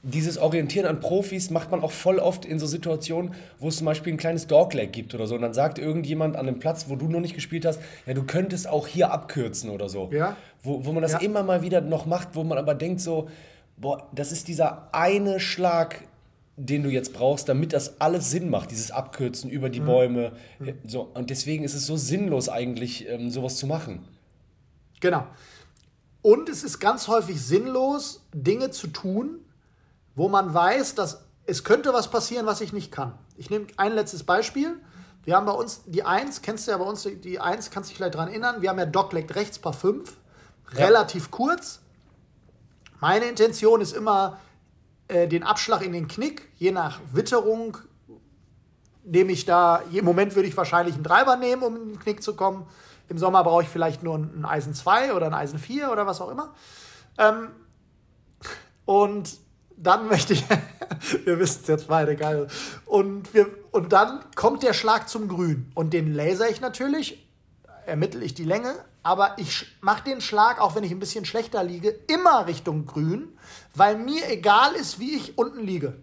dieses 0.03 0.37
Orientieren 0.37 0.85
an 0.85 0.99
Profis 0.99 1.49
macht 1.49 1.71
man 1.71 1.81
auch 1.81 1.91
voll 1.91 2.19
oft 2.19 2.43
in 2.43 2.59
so 2.59 2.67
Situationen, 2.67 3.33
wo 3.57 3.69
es 3.69 3.77
zum 3.77 3.85
Beispiel 3.85 4.13
ein 4.13 4.17
kleines 4.17 4.47
Dogleg 4.47 4.91
gibt 4.91 5.15
oder 5.15 5.27
so. 5.27 5.35
Und 5.35 5.41
dann 5.41 5.53
sagt 5.53 5.79
irgendjemand 5.79 6.35
an 6.35 6.45
dem 6.45 6.59
Platz, 6.59 6.85
wo 6.89 6.97
du 6.97 7.07
noch 7.07 7.21
nicht 7.21 7.33
gespielt 7.33 7.65
hast, 7.65 7.79
ja, 8.05 8.13
du 8.13 8.23
könntest 8.23 8.67
auch 8.67 8.85
hier 8.85 9.11
abkürzen 9.11 9.69
oder 9.69 9.87
so. 9.87 10.09
Ja. 10.11 10.35
Wo, 10.61 10.85
wo 10.85 10.91
man 10.91 11.01
das 11.01 11.13
ja. 11.13 11.19
immer 11.19 11.41
mal 11.43 11.61
wieder 11.61 11.79
noch 11.79 12.05
macht, 12.05 12.29
wo 12.33 12.43
man 12.43 12.57
aber 12.57 12.75
denkt 12.75 12.99
so, 12.99 13.29
boah, 13.77 14.09
das 14.13 14.33
ist 14.33 14.49
dieser 14.49 14.93
eine 14.93 15.39
Schlag, 15.39 16.01
den 16.55 16.83
du 16.83 16.89
jetzt 16.89 17.13
brauchst, 17.13 17.49
damit 17.49 17.73
das 17.73 17.99
alles 17.99 18.29
Sinn 18.29 18.49
macht, 18.49 18.71
dieses 18.71 18.91
Abkürzen 18.91 19.49
über 19.49 19.69
die 19.69 19.79
mhm. 19.79 19.85
Bäume. 19.85 20.31
Mhm. 20.59 20.75
So. 20.87 21.01
Und 21.13 21.29
deswegen 21.29 21.63
ist 21.63 21.73
es 21.73 21.85
so 21.85 21.97
sinnlos 21.97 22.49
eigentlich, 22.49 23.07
ähm, 23.09 23.31
sowas 23.31 23.57
zu 23.57 23.65
machen. 23.65 24.07
Genau. 24.99 25.25
Und 26.21 26.47
es 26.49 26.63
ist 26.63 26.79
ganz 26.79 27.07
häufig 27.07 27.41
sinnlos, 27.41 28.23
Dinge 28.33 28.69
zu 28.71 28.87
tun, 28.87 29.39
wo 30.15 30.29
man 30.29 30.53
weiß, 30.53 30.95
dass 30.95 31.25
es 31.45 31.63
könnte 31.63 31.93
was 31.93 32.09
passieren, 32.09 32.45
was 32.45 32.61
ich 32.61 32.71
nicht 32.71 32.91
kann. 32.91 33.13
Ich 33.35 33.49
nehme 33.49 33.67
ein 33.75 33.93
letztes 33.93 34.23
Beispiel. 34.23 34.79
Wir 35.25 35.35
haben 35.35 35.45
bei 35.45 35.53
uns 35.53 35.81
die 35.85 36.03
1, 36.03 36.41
kennst 36.41 36.67
du 36.67 36.71
ja 36.71 36.77
bei 36.77 36.85
uns 36.85 37.03
die 37.03 37.39
1, 37.39 37.71
kannst 37.71 37.89
dich 37.89 37.97
vielleicht 37.97 38.15
daran 38.15 38.29
erinnern. 38.29 38.61
Wir 38.61 38.69
haben 38.69 38.79
ja 38.79 38.85
Dogleg 38.85 39.33
rechts 39.35 39.59
paar 39.59 39.73
5, 39.73 40.15
ja. 40.73 40.85
relativ 40.85 41.31
kurz. 41.31 41.81
Meine 43.01 43.25
Intention 43.25 43.81
ist 43.81 43.93
immer, 43.93 44.39
äh, 45.13 45.27
den 45.27 45.43
Abschlag 45.43 45.83
in 45.83 45.93
den 45.93 46.07
Knick, 46.07 46.49
je 46.57 46.71
nach 46.71 46.99
Witterung, 47.11 47.77
nehme 49.03 49.31
ich 49.31 49.45
da, 49.45 49.83
im 49.91 50.05
Moment 50.05 50.35
würde 50.35 50.47
ich 50.47 50.57
wahrscheinlich 50.57 50.95
einen 50.95 51.03
Treiber 51.03 51.35
nehmen, 51.35 51.61
um 51.61 51.75
in 51.75 51.89
den 51.89 51.99
Knick 51.99 52.23
zu 52.23 52.35
kommen. 52.35 52.65
Im 53.09 53.17
Sommer 53.17 53.43
brauche 53.43 53.63
ich 53.63 53.69
vielleicht 53.69 54.01
nur 54.01 54.17
ein 54.17 54.43
Eisen 54.45 54.73
2 54.73 55.13
oder 55.13 55.27
ein 55.27 55.33
Eisen 55.33 55.59
4 55.59 55.91
oder 55.91 56.07
was 56.07 56.19
auch 56.19 56.29
immer. 56.29 56.53
Ähm, 57.17 57.49
und 58.85 59.37
dann 59.77 60.07
möchte 60.09 60.33
ich, 60.33 60.43
wir 61.25 61.37
wissen 61.37 61.59
es 61.61 61.67
jetzt 61.67 61.87
beide, 61.87 62.15
geil. 62.15 62.47
Und, 62.85 63.33
wir, 63.33 63.47
und 63.71 63.93
dann 63.93 64.21
kommt 64.35 64.63
der 64.63 64.73
Schlag 64.73 65.09
zum 65.09 65.27
Grün. 65.27 65.71
Und 65.75 65.93
den 65.93 66.13
laser 66.13 66.49
ich 66.49 66.59
natürlich, 66.59 67.27
ermittle 67.85 68.23
ich 68.23 68.33
die 68.33 68.43
Länge, 68.43 68.73
aber 69.03 69.37
ich 69.37 69.65
mache 69.81 70.03
den 70.03 70.21
Schlag, 70.21 70.59
auch 70.59 70.75
wenn 70.75 70.83
ich 70.83 70.91
ein 70.91 70.99
bisschen 70.99 71.25
schlechter 71.25 71.63
liege, 71.63 71.89
immer 72.07 72.47
Richtung 72.47 72.85
Grün, 72.85 73.37
weil 73.75 73.97
mir 73.97 74.29
egal 74.29 74.73
ist, 74.73 74.99
wie 74.99 75.15
ich 75.15 75.37
unten 75.37 75.61
liege. 75.61 76.01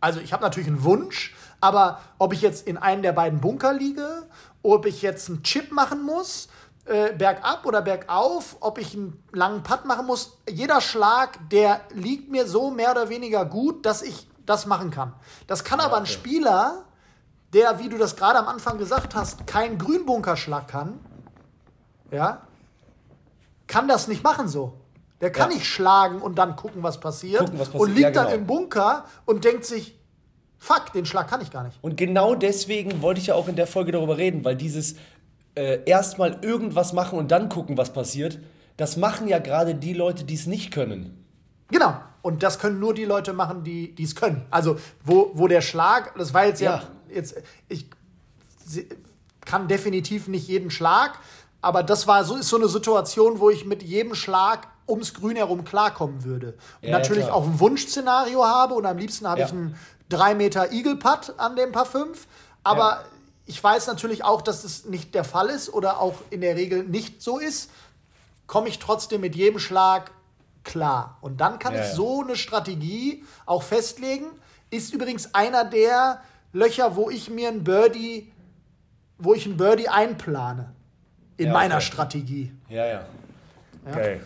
Also 0.00 0.20
ich 0.20 0.32
habe 0.32 0.42
natürlich 0.42 0.68
einen 0.68 0.84
Wunsch, 0.84 1.34
aber 1.60 2.00
ob 2.18 2.32
ich 2.32 2.42
jetzt 2.42 2.66
in 2.66 2.76
einem 2.76 3.02
der 3.02 3.12
beiden 3.12 3.40
Bunker 3.40 3.72
liege, 3.72 4.28
ob 4.62 4.86
ich 4.86 5.02
jetzt 5.02 5.28
einen 5.28 5.42
Chip 5.42 5.72
machen 5.72 6.02
muss, 6.02 6.48
äh, 6.86 7.12
bergab 7.12 7.66
oder 7.66 7.82
bergauf, 7.82 8.56
ob 8.60 8.78
ich 8.78 8.94
einen 8.94 9.22
langen 9.32 9.62
Putt 9.62 9.84
machen 9.84 10.06
muss. 10.06 10.38
Jeder 10.48 10.80
Schlag, 10.80 11.38
der 11.50 11.80
liegt 11.92 12.30
mir 12.30 12.46
so 12.46 12.70
mehr 12.70 12.92
oder 12.92 13.08
weniger 13.08 13.44
gut, 13.44 13.84
dass 13.84 14.02
ich 14.02 14.28
das 14.46 14.66
machen 14.66 14.90
kann. 14.90 15.12
Das 15.46 15.64
kann 15.64 15.80
aber 15.80 15.96
ein 15.96 16.06
Spieler, 16.06 16.85
der, 17.52 17.78
wie 17.78 17.88
du 17.88 17.98
das 17.98 18.16
gerade 18.16 18.38
am 18.38 18.48
Anfang 18.48 18.78
gesagt 18.78 19.14
hast, 19.14 19.46
keinen 19.46 19.78
Grünbunkerschlag 19.78 20.68
kann, 20.68 21.00
ja, 22.10 22.42
kann 23.66 23.88
das 23.88 24.08
nicht 24.08 24.22
machen 24.22 24.48
so. 24.48 24.80
Der 25.20 25.32
kann 25.32 25.50
ja. 25.50 25.56
nicht 25.56 25.66
schlagen 25.66 26.20
und 26.20 26.36
dann 26.36 26.56
gucken, 26.56 26.82
was 26.82 27.00
passiert. 27.00 27.40
Gucken, 27.40 27.58
was 27.58 27.68
passiert. 27.68 27.82
Und 27.82 27.94
liegt 27.94 28.02
ja, 28.02 28.10
genau. 28.10 28.24
dann 28.24 28.34
im 28.34 28.46
Bunker 28.46 29.06
und 29.24 29.44
denkt 29.44 29.64
sich, 29.64 29.98
fuck, 30.58 30.92
den 30.92 31.06
Schlag 31.06 31.28
kann 31.28 31.40
ich 31.40 31.50
gar 31.50 31.64
nicht. 31.64 31.78
Und 31.80 31.96
genau 31.96 32.34
deswegen 32.34 33.00
wollte 33.00 33.20
ich 33.20 33.28
ja 33.28 33.34
auch 33.34 33.48
in 33.48 33.56
der 33.56 33.66
Folge 33.66 33.92
darüber 33.92 34.18
reden, 34.18 34.44
weil 34.44 34.56
dieses 34.56 34.96
äh, 35.54 35.80
erstmal 35.86 36.38
irgendwas 36.42 36.92
machen 36.92 37.18
und 37.18 37.30
dann 37.30 37.48
gucken, 37.48 37.78
was 37.78 37.92
passiert, 37.92 38.38
das 38.76 38.98
machen 38.98 39.26
ja 39.26 39.38
gerade 39.38 39.74
die 39.74 39.94
Leute, 39.94 40.24
die 40.24 40.34
es 40.34 40.46
nicht 40.46 40.70
können. 40.70 41.24
Genau. 41.68 41.96
Und 42.20 42.42
das 42.42 42.58
können 42.58 42.78
nur 42.78 42.92
die 42.92 43.04
Leute 43.04 43.32
machen, 43.32 43.64
die 43.64 43.94
es 43.98 44.14
können. 44.14 44.44
Also, 44.50 44.78
wo, 45.02 45.30
wo 45.34 45.48
der 45.48 45.62
Schlag, 45.62 46.12
das 46.18 46.34
war 46.34 46.44
jetzt 46.44 46.60
ja, 46.60 46.76
ja 46.76 46.82
jetzt, 47.12 47.36
ich 47.68 47.86
kann 49.44 49.68
definitiv 49.68 50.28
nicht 50.28 50.48
jeden 50.48 50.70
Schlag, 50.70 51.18
aber 51.62 51.82
das 51.82 52.06
war 52.06 52.24
so, 52.24 52.36
ist 52.36 52.48
so 52.48 52.56
eine 52.56 52.68
Situation, 52.68 53.40
wo 53.40 53.50
ich 53.50 53.64
mit 53.64 53.82
jedem 53.82 54.14
Schlag 54.14 54.68
ums 54.88 55.14
Grün 55.14 55.36
herum 55.36 55.64
klarkommen 55.64 56.24
würde. 56.24 56.56
Und 56.80 56.88
ja, 56.88 56.98
natürlich 56.98 57.26
ja, 57.26 57.32
auch 57.32 57.44
ein 57.44 57.58
Wunschszenario 57.58 58.44
habe 58.44 58.74
und 58.74 58.86
am 58.86 58.98
liebsten 58.98 59.26
habe 59.26 59.42
ich 59.42 59.50
einen 59.50 59.76
3 60.08 60.34
Meter 60.34 60.70
Eagle 60.72 60.96
Putt 60.96 61.34
an 61.38 61.56
dem 61.56 61.72
Paar 61.72 61.86
5. 61.86 62.26
Aber 62.62 63.04
ich 63.46 63.62
weiß 63.62 63.86
natürlich 63.88 64.24
auch, 64.24 64.42
dass 64.42 64.62
das 64.62 64.84
nicht 64.84 65.14
der 65.14 65.24
Fall 65.24 65.48
ist 65.48 65.72
oder 65.72 66.00
auch 66.00 66.14
in 66.30 66.40
der 66.40 66.56
Regel 66.56 66.84
nicht 66.84 67.22
so 67.22 67.38
ist, 67.38 67.70
komme 68.46 68.68
ich 68.68 68.78
trotzdem 68.78 69.20
mit 69.20 69.34
jedem 69.34 69.58
Schlag 69.58 70.10
klar. 70.62 71.18
Und 71.20 71.40
dann 71.40 71.58
kann 71.58 71.74
ja, 71.74 71.84
ich 71.84 71.92
so 71.92 72.22
eine 72.22 72.36
Strategie 72.36 73.24
auch 73.44 73.62
festlegen. 73.62 74.26
Ist 74.70 74.92
übrigens 74.92 75.34
einer 75.34 75.64
der 75.64 76.20
Löcher, 76.56 76.96
wo 76.96 77.10
ich 77.10 77.28
mir 77.28 77.48
ein 77.48 77.64
Birdie, 77.64 78.32
wo 79.18 79.34
ich 79.34 79.44
ein 79.44 79.58
Birdie 79.58 79.88
einplane 79.88 80.72
in 81.36 81.48
ja, 81.48 81.52
meiner 81.52 81.82
Strategie. 81.82 82.50
Ja, 82.70 82.86
ja. 82.86 83.06
Okay. 83.86 84.20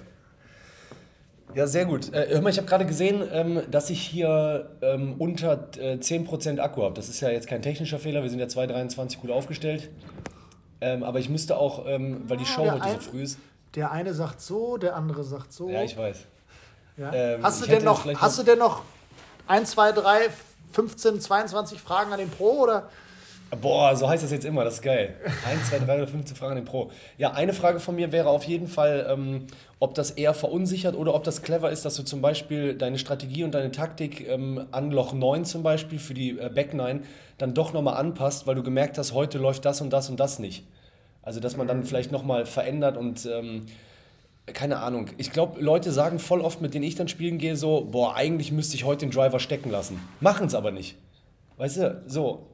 Ja, 1.55 1.67
sehr 1.67 1.87
gut. 1.87 2.13
Äh, 2.13 2.29
hör 2.31 2.41
mal, 2.41 2.51
ich 2.51 2.59
habe 2.59 2.69
gerade 2.69 2.87
gesehen, 2.87 3.25
ähm, 3.33 3.63
dass 3.69 3.91
ich 3.91 4.01
hier 4.01 4.71
ähm, 4.81 5.17
unter 5.19 5.71
äh, 5.77 5.97
10% 5.97 6.61
Akku 6.61 6.85
habe. 6.85 6.95
Das 6.95 7.09
ist 7.09 7.21
ja 7.21 7.31
jetzt 7.31 7.49
kein 7.49 7.63
technischer 7.63 7.99
Fehler, 7.99 8.23
wir 8.23 8.31
sind 8.31 8.39
ja 8.39 8.47
2,23 8.47 9.19
gut 9.19 9.33
aufgestellt. 9.33 9.91
Ähm, 10.81 11.03
aber 11.03 11.19
ich 11.19 11.29
müsste 11.29 11.57
auch, 11.57 11.85
ähm, 11.89 12.23
weil 12.29 12.37
die 12.37 12.47
Show 12.47 12.65
ja, 12.65 12.75
heute 12.75 12.85
ein, 12.85 13.01
so 13.01 13.11
früh 13.11 13.23
ist. 13.23 13.39
Der 13.75 13.91
eine 13.91 14.15
sagt 14.15 14.41
so, 14.41 14.77
der 14.77 14.95
andere 14.95 15.25
sagt 15.25 15.53
so. 15.53 15.69
Ja, 15.69 15.83
ich 15.83 15.99
weiß. 15.99 16.19
Ja. 16.97 17.13
Ähm, 17.13 17.43
hast, 17.43 17.61
du 17.61 17.67
denn 17.67 17.83
noch, 17.83 18.07
hast 18.07 18.39
du 18.39 18.45
denn 18.45 18.59
noch 18.59 18.83
1, 19.49 19.73
2, 19.73 19.93
3, 19.93 20.29
15, 20.73 21.21
22 21.21 21.81
Fragen 21.81 22.13
an 22.13 22.19
den 22.19 22.31
Pro 22.31 22.63
oder? 22.63 22.89
Boah, 23.61 23.97
so 23.97 24.09
heißt 24.09 24.23
das 24.23 24.31
jetzt 24.31 24.45
immer, 24.45 24.63
das 24.63 24.75
ist 24.75 24.83
geil. 24.83 25.17
1, 25.45 25.71
2, 25.71 25.81
3 25.81 25.97
oder 25.97 26.07
15 26.07 26.37
Fragen 26.37 26.53
an 26.53 26.59
den 26.59 26.65
Pro. 26.65 26.93
Ja, 27.19 27.33
eine 27.33 27.53
Frage 27.53 27.81
von 27.81 27.97
mir 27.97 28.13
wäre 28.13 28.29
auf 28.29 28.45
jeden 28.45 28.69
Fall, 28.69 29.09
ähm, 29.11 29.49
ob 29.81 29.95
das 29.97 30.13
eher 30.13 30.35
verunsichert 30.35 30.95
oder 30.95 31.15
ob 31.15 31.25
das 31.25 31.43
clever 31.43 31.71
ist, 31.71 31.85
dass 31.85 31.97
du 31.97 32.05
zum 32.05 32.21
Beispiel 32.21 32.75
deine 32.75 32.97
Strategie 32.97 33.43
und 33.43 33.53
deine 33.53 33.73
Taktik 33.73 34.29
ähm, 34.29 34.67
an 34.71 34.93
Loch 34.93 35.15
9 35.15 35.45
zum 35.45 35.65
Beispiel 35.65 35.99
für 35.99 36.15
die 36.15 36.39
äh, 36.39 36.49
Back 36.49 36.75
9 36.75 37.03
dann 37.39 37.53
doch 37.53 37.73
nochmal 37.73 37.97
anpasst, 37.97 38.47
weil 38.47 38.55
du 38.55 38.63
gemerkt 38.63 38.99
hast, 38.99 39.15
heute 39.15 39.39
läuft 39.39 39.65
das 39.65 39.81
und 39.81 39.91
das 39.93 40.09
und 40.09 40.21
das 40.21 40.39
nicht. 40.39 40.65
Also, 41.23 41.41
dass 41.41 41.57
man 41.57 41.67
dann 41.67 41.85
vielleicht 41.85 42.13
nochmal 42.13 42.47
verändert 42.47 42.97
und 42.97 43.27
ähm, 43.27 43.67
keine 44.47 44.79
Ahnung. 44.79 45.07
Ich 45.17 45.33
glaube, 45.33 45.61
Leute 45.61 45.93
sagen 45.93 46.19
voll 46.19 46.41
oft, 46.41 46.61
mit 46.61 46.75
denen 46.75 46.85
ich 46.85 46.95
dann 46.97 47.09
spielen 47.09 47.39
gehe, 47.39 47.57
so, 47.57 47.87
boah, 47.91 48.17
eigentlich 48.17 48.53
müsste 48.53 48.75
ich 48.77 48.85
heute 48.85 49.07
den 49.07 49.11
Driver 49.13 49.39
stecken 49.39 49.71
lassen. 49.71 50.01
Machen 50.21 50.47
es 50.47 50.55
aber 50.55 50.71
nicht. 50.71 50.97
Weißt 51.57 51.77
du, 51.77 52.03
so, 52.07 52.47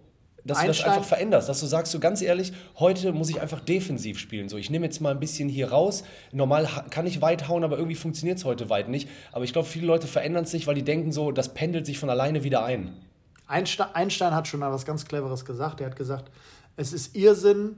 dass 0.45 0.61
du 0.61 0.67
das 0.67 0.79
Einstein- 0.79 0.91
einfach 0.93 1.05
veränderst, 1.05 1.49
dass 1.49 1.61
du 1.61 1.67
sagst, 1.67 1.93
so 1.93 1.99
ganz 1.99 2.23
ehrlich, 2.23 2.53
heute 2.79 3.13
muss 3.13 3.31
ich 3.31 3.41
einfach 3.41 3.61
defensiv 3.61 4.19
spielen. 4.19 4.49
So, 4.49 4.57
ich 4.59 4.71
nehme 4.71 4.85
jetzt 4.85 5.01
mal 5.01 5.11
ein 5.11 5.21
bisschen 5.21 5.49
hier 5.49 5.71
raus. 5.71 6.05
Normal 6.33 6.69
kann 6.91 7.07
ich 7.07 7.23
weit 7.23 7.49
hauen, 7.49 7.65
aber 7.65 7.77
irgendwie 7.79 7.97
funktioniert 7.97 8.39
es 8.39 8.45
heute 8.45 8.69
weit 8.69 8.89
nicht. 8.89 9.09
Aber 9.33 9.45
ich 9.45 9.53
glaube, 9.53 9.67
viele 9.69 9.87
Leute 9.87 10.07
verändern 10.07 10.45
es 10.45 10.53
nicht, 10.53 10.67
weil 10.67 10.75
die 10.75 10.85
denken 10.85 11.13
so, 11.13 11.33
das 11.33 11.55
pendelt 11.55 11.87
sich 11.87 11.99
von 11.99 12.11
alleine 12.11 12.45
wieder 12.45 12.65
ein. 12.65 12.95
Einstein, 13.47 13.89
Einstein 13.95 14.35
hat 14.35 14.49
schon 14.49 14.61
mal 14.61 14.73
was 14.73 14.85
ganz 14.85 15.05
Cleveres 15.05 15.45
gesagt. 15.45 15.81
Er 15.81 15.87
hat 15.87 15.97
gesagt, 15.97 16.31
es 16.77 16.93
ist 16.93 17.17
Irrsinn, 17.17 17.77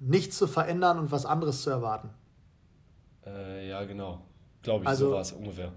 nichts 0.00 0.36
zu 0.36 0.46
verändern 0.48 0.98
und 0.98 1.12
was 1.12 1.24
anderes 1.24 1.62
zu 1.62 1.70
erwarten. 1.70 2.10
Äh, 3.26 3.68
ja, 3.68 3.84
genau. 3.84 4.20
Glaube 4.62 4.84
ich, 4.84 4.88
Also- 4.88 5.08
so 5.08 5.14
war 5.14 5.20
es 5.20 5.32
ungefähr. 5.32 5.72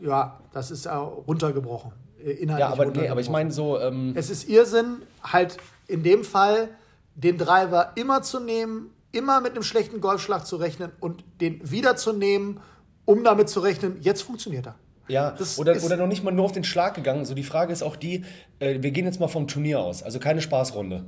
Ja, 0.00 0.40
das 0.52 0.70
ist 0.70 0.84
ja 0.86 0.98
runtergebrochen. 0.98 1.92
äh, 2.18 2.30
Inhaltlich 2.32 2.58
Ja, 2.58 2.68
aber, 2.72 2.86
nee, 2.86 3.08
aber 3.08 3.20
ich 3.20 3.30
meine 3.30 3.50
so, 3.50 3.80
ähm, 3.80 4.12
Es 4.16 4.30
ist 4.30 4.48
Irrsinn, 4.48 5.02
halt 5.22 5.56
in 5.88 6.02
dem 6.02 6.22
Fall 6.24 6.68
den 7.16 7.36
Driver 7.38 7.92
immer 7.96 8.22
zu 8.22 8.38
nehmen, 8.40 8.90
immer 9.12 9.40
mit 9.40 9.52
einem 9.52 9.62
schlechten 9.64 10.00
Golfschlag 10.00 10.46
zu 10.46 10.56
rechnen 10.56 10.90
und 11.00 11.24
den 11.40 11.68
wiederzunehmen, 11.70 12.60
um 13.04 13.24
damit 13.24 13.48
zu 13.48 13.60
rechnen, 13.60 13.98
jetzt 14.00 14.22
funktioniert 14.22 14.66
er. 14.66 14.74
Ja, 15.08 15.32
Das 15.32 15.58
oder, 15.58 15.72
ist- 15.72 15.84
oder 15.84 15.96
noch 15.96 16.06
nicht 16.06 16.22
mal 16.24 16.30
nur 16.30 16.44
auf 16.44 16.52
den 16.52 16.64
Schlag 16.64 16.94
gegangen. 16.94 17.24
So 17.24 17.34
die 17.34 17.42
Frage 17.42 17.72
ist 17.72 17.82
auch 17.82 17.96
die, 17.96 18.24
äh, 18.60 18.80
wir 18.82 18.92
gehen 18.92 19.04
jetzt 19.04 19.18
mal 19.20 19.28
vom 19.28 19.46
Turnier 19.48 19.80
aus, 19.80 20.02
also 20.02 20.18
keine 20.20 20.40
Spaßrunde. 20.40 21.04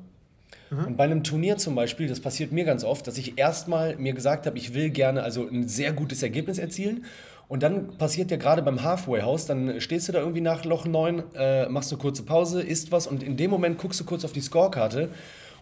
Und 0.78 0.96
bei 0.96 1.04
einem 1.04 1.22
Turnier 1.22 1.56
zum 1.56 1.74
Beispiel, 1.74 2.08
das 2.08 2.20
passiert 2.20 2.52
mir 2.52 2.64
ganz 2.64 2.84
oft, 2.84 3.06
dass 3.06 3.18
ich 3.18 3.38
erstmal 3.38 3.96
mir 3.96 4.14
gesagt 4.14 4.46
habe, 4.46 4.58
ich 4.58 4.74
will 4.74 4.90
gerne 4.90 5.22
also 5.22 5.46
ein 5.48 5.68
sehr 5.68 5.92
gutes 5.92 6.22
Ergebnis 6.22 6.58
erzielen. 6.58 7.04
Und 7.46 7.62
dann 7.62 7.98
passiert 7.98 8.30
ja 8.30 8.36
gerade 8.36 8.62
beim 8.62 8.82
Halfway 8.82 9.22
House, 9.22 9.46
dann 9.46 9.80
stehst 9.80 10.08
du 10.08 10.12
da 10.12 10.20
irgendwie 10.20 10.40
nach 10.40 10.64
Loch 10.64 10.86
9, 10.86 11.22
äh, 11.34 11.68
machst 11.68 11.92
eine 11.92 12.00
kurze 12.00 12.22
Pause, 12.22 12.62
isst 12.62 12.90
was 12.90 13.06
und 13.06 13.22
in 13.22 13.36
dem 13.36 13.50
Moment 13.50 13.78
guckst 13.78 14.00
du 14.00 14.04
kurz 14.04 14.24
auf 14.24 14.32
die 14.32 14.40
Scorekarte. 14.40 15.10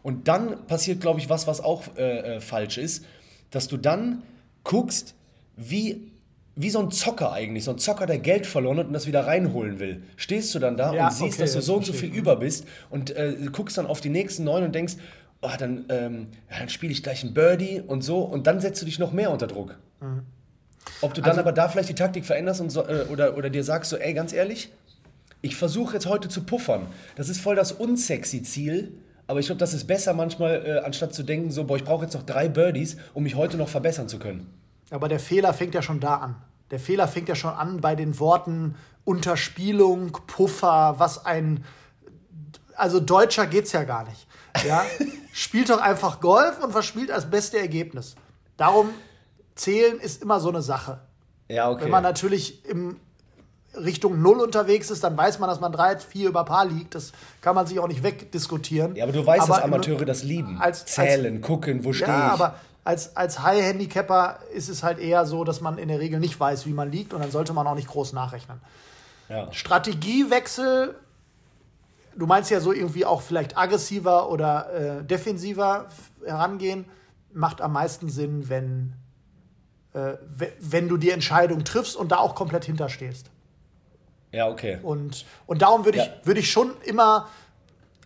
Und 0.02 0.28
dann 0.28 0.66
passiert, 0.66 1.00
glaube 1.00 1.20
ich, 1.20 1.28
was, 1.28 1.46
was 1.46 1.60
auch 1.60 1.84
äh, 1.96 2.36
äh, 2.36 2.40
falsch 2.40 2.78
ist, 2.78 3.04
dass 3.50 3.68
du 3.68 3.76
dann 3.76 4.22
guckst, 4.64 5.14
wie, 5.56 6.11
wie 6.54 6.70
so 6.70 6.80
ein 6.80 6.90
Zocker 6.90 7.32
eigentlich, 7.32 7.64
so 7.64 7.70
ein 7.70 7.78
Zocker, 7.78 8.06
der 8.06 8.18
Geld 8.18 8.46
verloren 8.46 8.78
hat 8.78 8.86
und 8.86 8.92
das 8.92 9.06
wieder 9.06 9.26
reinholen 9.26 9.78
will. 9.78 10.02
Stehst 10.16 10.54
du 10.54 10.58
dann 10.58 10.76
da 10.76 10.92
Ja, 10.92 11.06
und 11.06 11.12
siehst, 11.12 11.34
okay, 11.34 11.42
dass 11.42 11.52
du 11.54 11.62
so 11.62 11.76
und 11.76 11.86
so 11.86 11.92
viel 11.92 12.12
über 12.12 12.36
bist 12.36 12.66
und 12.90 13.10
äh, 13.16 13.34
guckst 13.50 13.78
dann 13.78 13.86
auf 13.86 14.00
die 14.00 14.10
nächsten 14.10 14.44
neun 14.44 14.64
und 14.64 14.74
denkst, 14.74 14.94
oh, 15.40 15.48
dann, 15.58 15.86
ähm, 15.88 16.26
ja, 16.50 16.58
dann 16.58 16.68
spiele 16.68 16.92
ich 16.92 17.02
gleich 17.02 17.24
ein 17.24 17.32
Birdie 17.34 17.80
und 17.86 18.02
so 18.02 18.20
und 18.20 18.46
dann 18.46 18.60
setzt 18.60 18.80
du 18.82 18.86
dich 18.86 18.98
noch 18.98 19.12
mehr 19.12 19.30
unter 19.30 19.46
Druck. 19.46 19.78
Ob 21.00 21.14
du 21.14 21.20
dann 21.20 21.30
Also- 21.30 21.40
aber 21.40 21.52
da 21.52 21.68
vielleicht 21.68 21.88
die 21.88 21.94
Taktik 21.94 22.24
veränderst 22.24 22.60
und 22.60 22.70
so, 22.70 22.86
äh, 22.86 23.06
oder, 23.10 23.36
oder 23.36 23.48
dir 23.50 23.64
sagst 23.64 23.90
so, 23.90 23.96
ey, 23.96 24.12
ganz 24.14 24.32
ehrlich, 24.32 24.70
ich 25.40 25.56
versuche 25.56 25.94
jetzt 25.94 26.06
heute 26.06 26.28
zu 26.28 26.42
puffern. 26.44 26.86
Das 27.16 27.28
ist 27.28 27.40
voll 27.40 27.56
das 27.56 27.72
unsexy 27.72 28.42
Ziel, 28.42 28.92
aber 29.26 29.40
ich 29.40 29.46
glaube, 29.46 29.58
das 29.58 29.74
ist 29.74 29.86
besser 29.86 30.12
manchmal, 30.12 30.64
äh, 30.66 30.78
anstatt 30.84 31.14
zu 31.14 31.22
denken, 31.22 31.50
so, 31.50 31.64
boah, 31.64 31.76
ich 31.76 31.84
brauche 31.84 32.04
jetzt 32.04 32.14
noch 32.14 32.22
drei 32.24 32.48
Birdies, 32.48 32.96
um 33.14 33.22
mich 33.22 33.34
heute 33.36 33.56
noch 33.56 33.68
verbessern 33.68 34.08
zu 34.08 34.18
können. 34.18 34.46
Aber 34.92 35.08
der 35.08 35.20
Fehler 35.20 35.52
fängt 35.54 35.74
ja 35.74 35.82
schon 35.82 36.00
da 36.00 36.16
an. 36.16 36.36
Der 36.70 36.78
Fehler 36.78 37.08
fängt 37.08 37.28
ja 37.28 37.34
schon 37.34 37.52
an 37.52 37.80
bei 37.80 37.94
den 37.94 38.18
Worten 38.18 38.76
Unterspielung, 39.04 40.12
Puffer, 40.26 40.94
was 40.98 41.24
ein. 41.26 41.64
Also 42.76 43.00
deutscher 43.00 43.46
geht's 43.46 43.72
ja 43.72 43.84
gar 43.84 44.04
nicht. 44.04 44.26
Ja? 44.66 44.84
Spielt 45.32 45.70
doch 45.70 45.80
einfach 45.80 46.20
Golf 46.20 46.62
und 46.62 46.72
verspielt 46.72 47.10
als 47.10 47.28
beste 47.30 47.58
Ergebnis. 47.58 48.14
Darum 48.56 48.90
zählen 49.54 49.98
ist 49.98 50.22
immer 50.22 50.40
so 50.40 50.48
eine 50.50 50.62
Sache. 50.62 51.00
Ja, 51.48 51.70
okay. 51.70 51.84
Wenn 51.84 51.90
man 51.90 52.02
natürlich 52.02 52.64
im 52.66 52.96
Richtung 53.74 54.20
Null 54.20 54.40
unterwegs 54.40 54.90
ist, 54.90 55.02
dann 55.04 55.16
weiß 55.16 55.38
man, 55.38 55.48
dass 55.48 55.60
man 55.60 55.72
3, 55.72 55.98
4 55.98 56.28
über 56.28 56.44
Paar 56.44 56.66
liegt. 56.66 56.94
Das 56.94 57.12
kann 57.40 57.54
man 57.54 57.66
sich 57.66 57.78
auch 57.78 57.88
nicht 57.88 58.02
wegdiskutieren. 58.02 58.94
ja, 58.96 59.04
aber 59.04 59.12
du 59.12 59.24
weißt, 59.24 59.48
dass 59.48 59.58
im- 59.58 59.64
Amateure 59.64 60.04
das 60.04 60.22
lieben. 60.22 60.60
als- 60.60 60.84
Zählen, 60.84 61.40
gucken, 61.40 61.82
wo 61.84 61.92
stehe 61.94 62.08
ja, 62.10 62.26
ich. 62.28 62.32
aber 62.32 62.54
als, 62.84 63.16
als 63.16 63.38
High-Handicapper 63.40 64.40
ist 64.52 64.68
es 64.68 64.82
halt 64.82 64.98
eher 64.98 65.24
so, 65.26 65.44
dass 65.44 65.60
man 65.60 65.78
in 65.78 65.88
der 65.88 66.00
Regel 66.00 66.18
nicht 66.20 66.38
weiß, 66.38 66.66
wie 66.66 66.72
man 66.72 66.90
liegt 66.90 67.12
und 67.14 67.20
dann 67.20 67.30
sollte 67.30 67.52
man 67.52 67.66
auch 67.66 67.74
nicht 67.76 67.88
groß 67.88 68.12
nachrechnen. 68.12 68.60
ja. 69.28 69.50
Strategiewechsel, 69.52 70.96
du 72.16 72.26
meinst 72.26 72.50
ja 72.50 72.60
so 72.60 72.72
irgendwie 72.72 73.04
auch 73.04 73.22
vielleicht 73.22 73.56
aggressiver 73.56 74.28
oder 74.30 74.72
äh, 75.00 75.04
defensiver 75.04 75.86
herangehen, 76.24 76.84
macht 77.32 77.60
am 77.60 77.72
meisten 77.72 78.08
Sinn, 78.10 78.48
wenn, 78.48 78.94
äh, 79.94 80.14
we- 80.36 80.52
wenn 80.60 80.88
du 80.88 80.96
die 80.96 81.10
Entscheidung 81.10 81.64
triffst 81.64 81.96
und 81.96 82.10
da 82.12 82.18
auch 82.18 82.34
komplett 82.34 82.64
hinterstehst. 82.64 83.30
ja, 84.32 84.48
okay. 84.48 84.78
Und, 84.82 85.24
und 85.46 85.62
darum 85.62 85.84
würde 85.84 85.98
ich, 85.98 86.06
Ja. 86.06 86.12
würde 86.24 86.40
ich 86.40 86.50
schon 86.50 86.72
immer, 86.84 87.28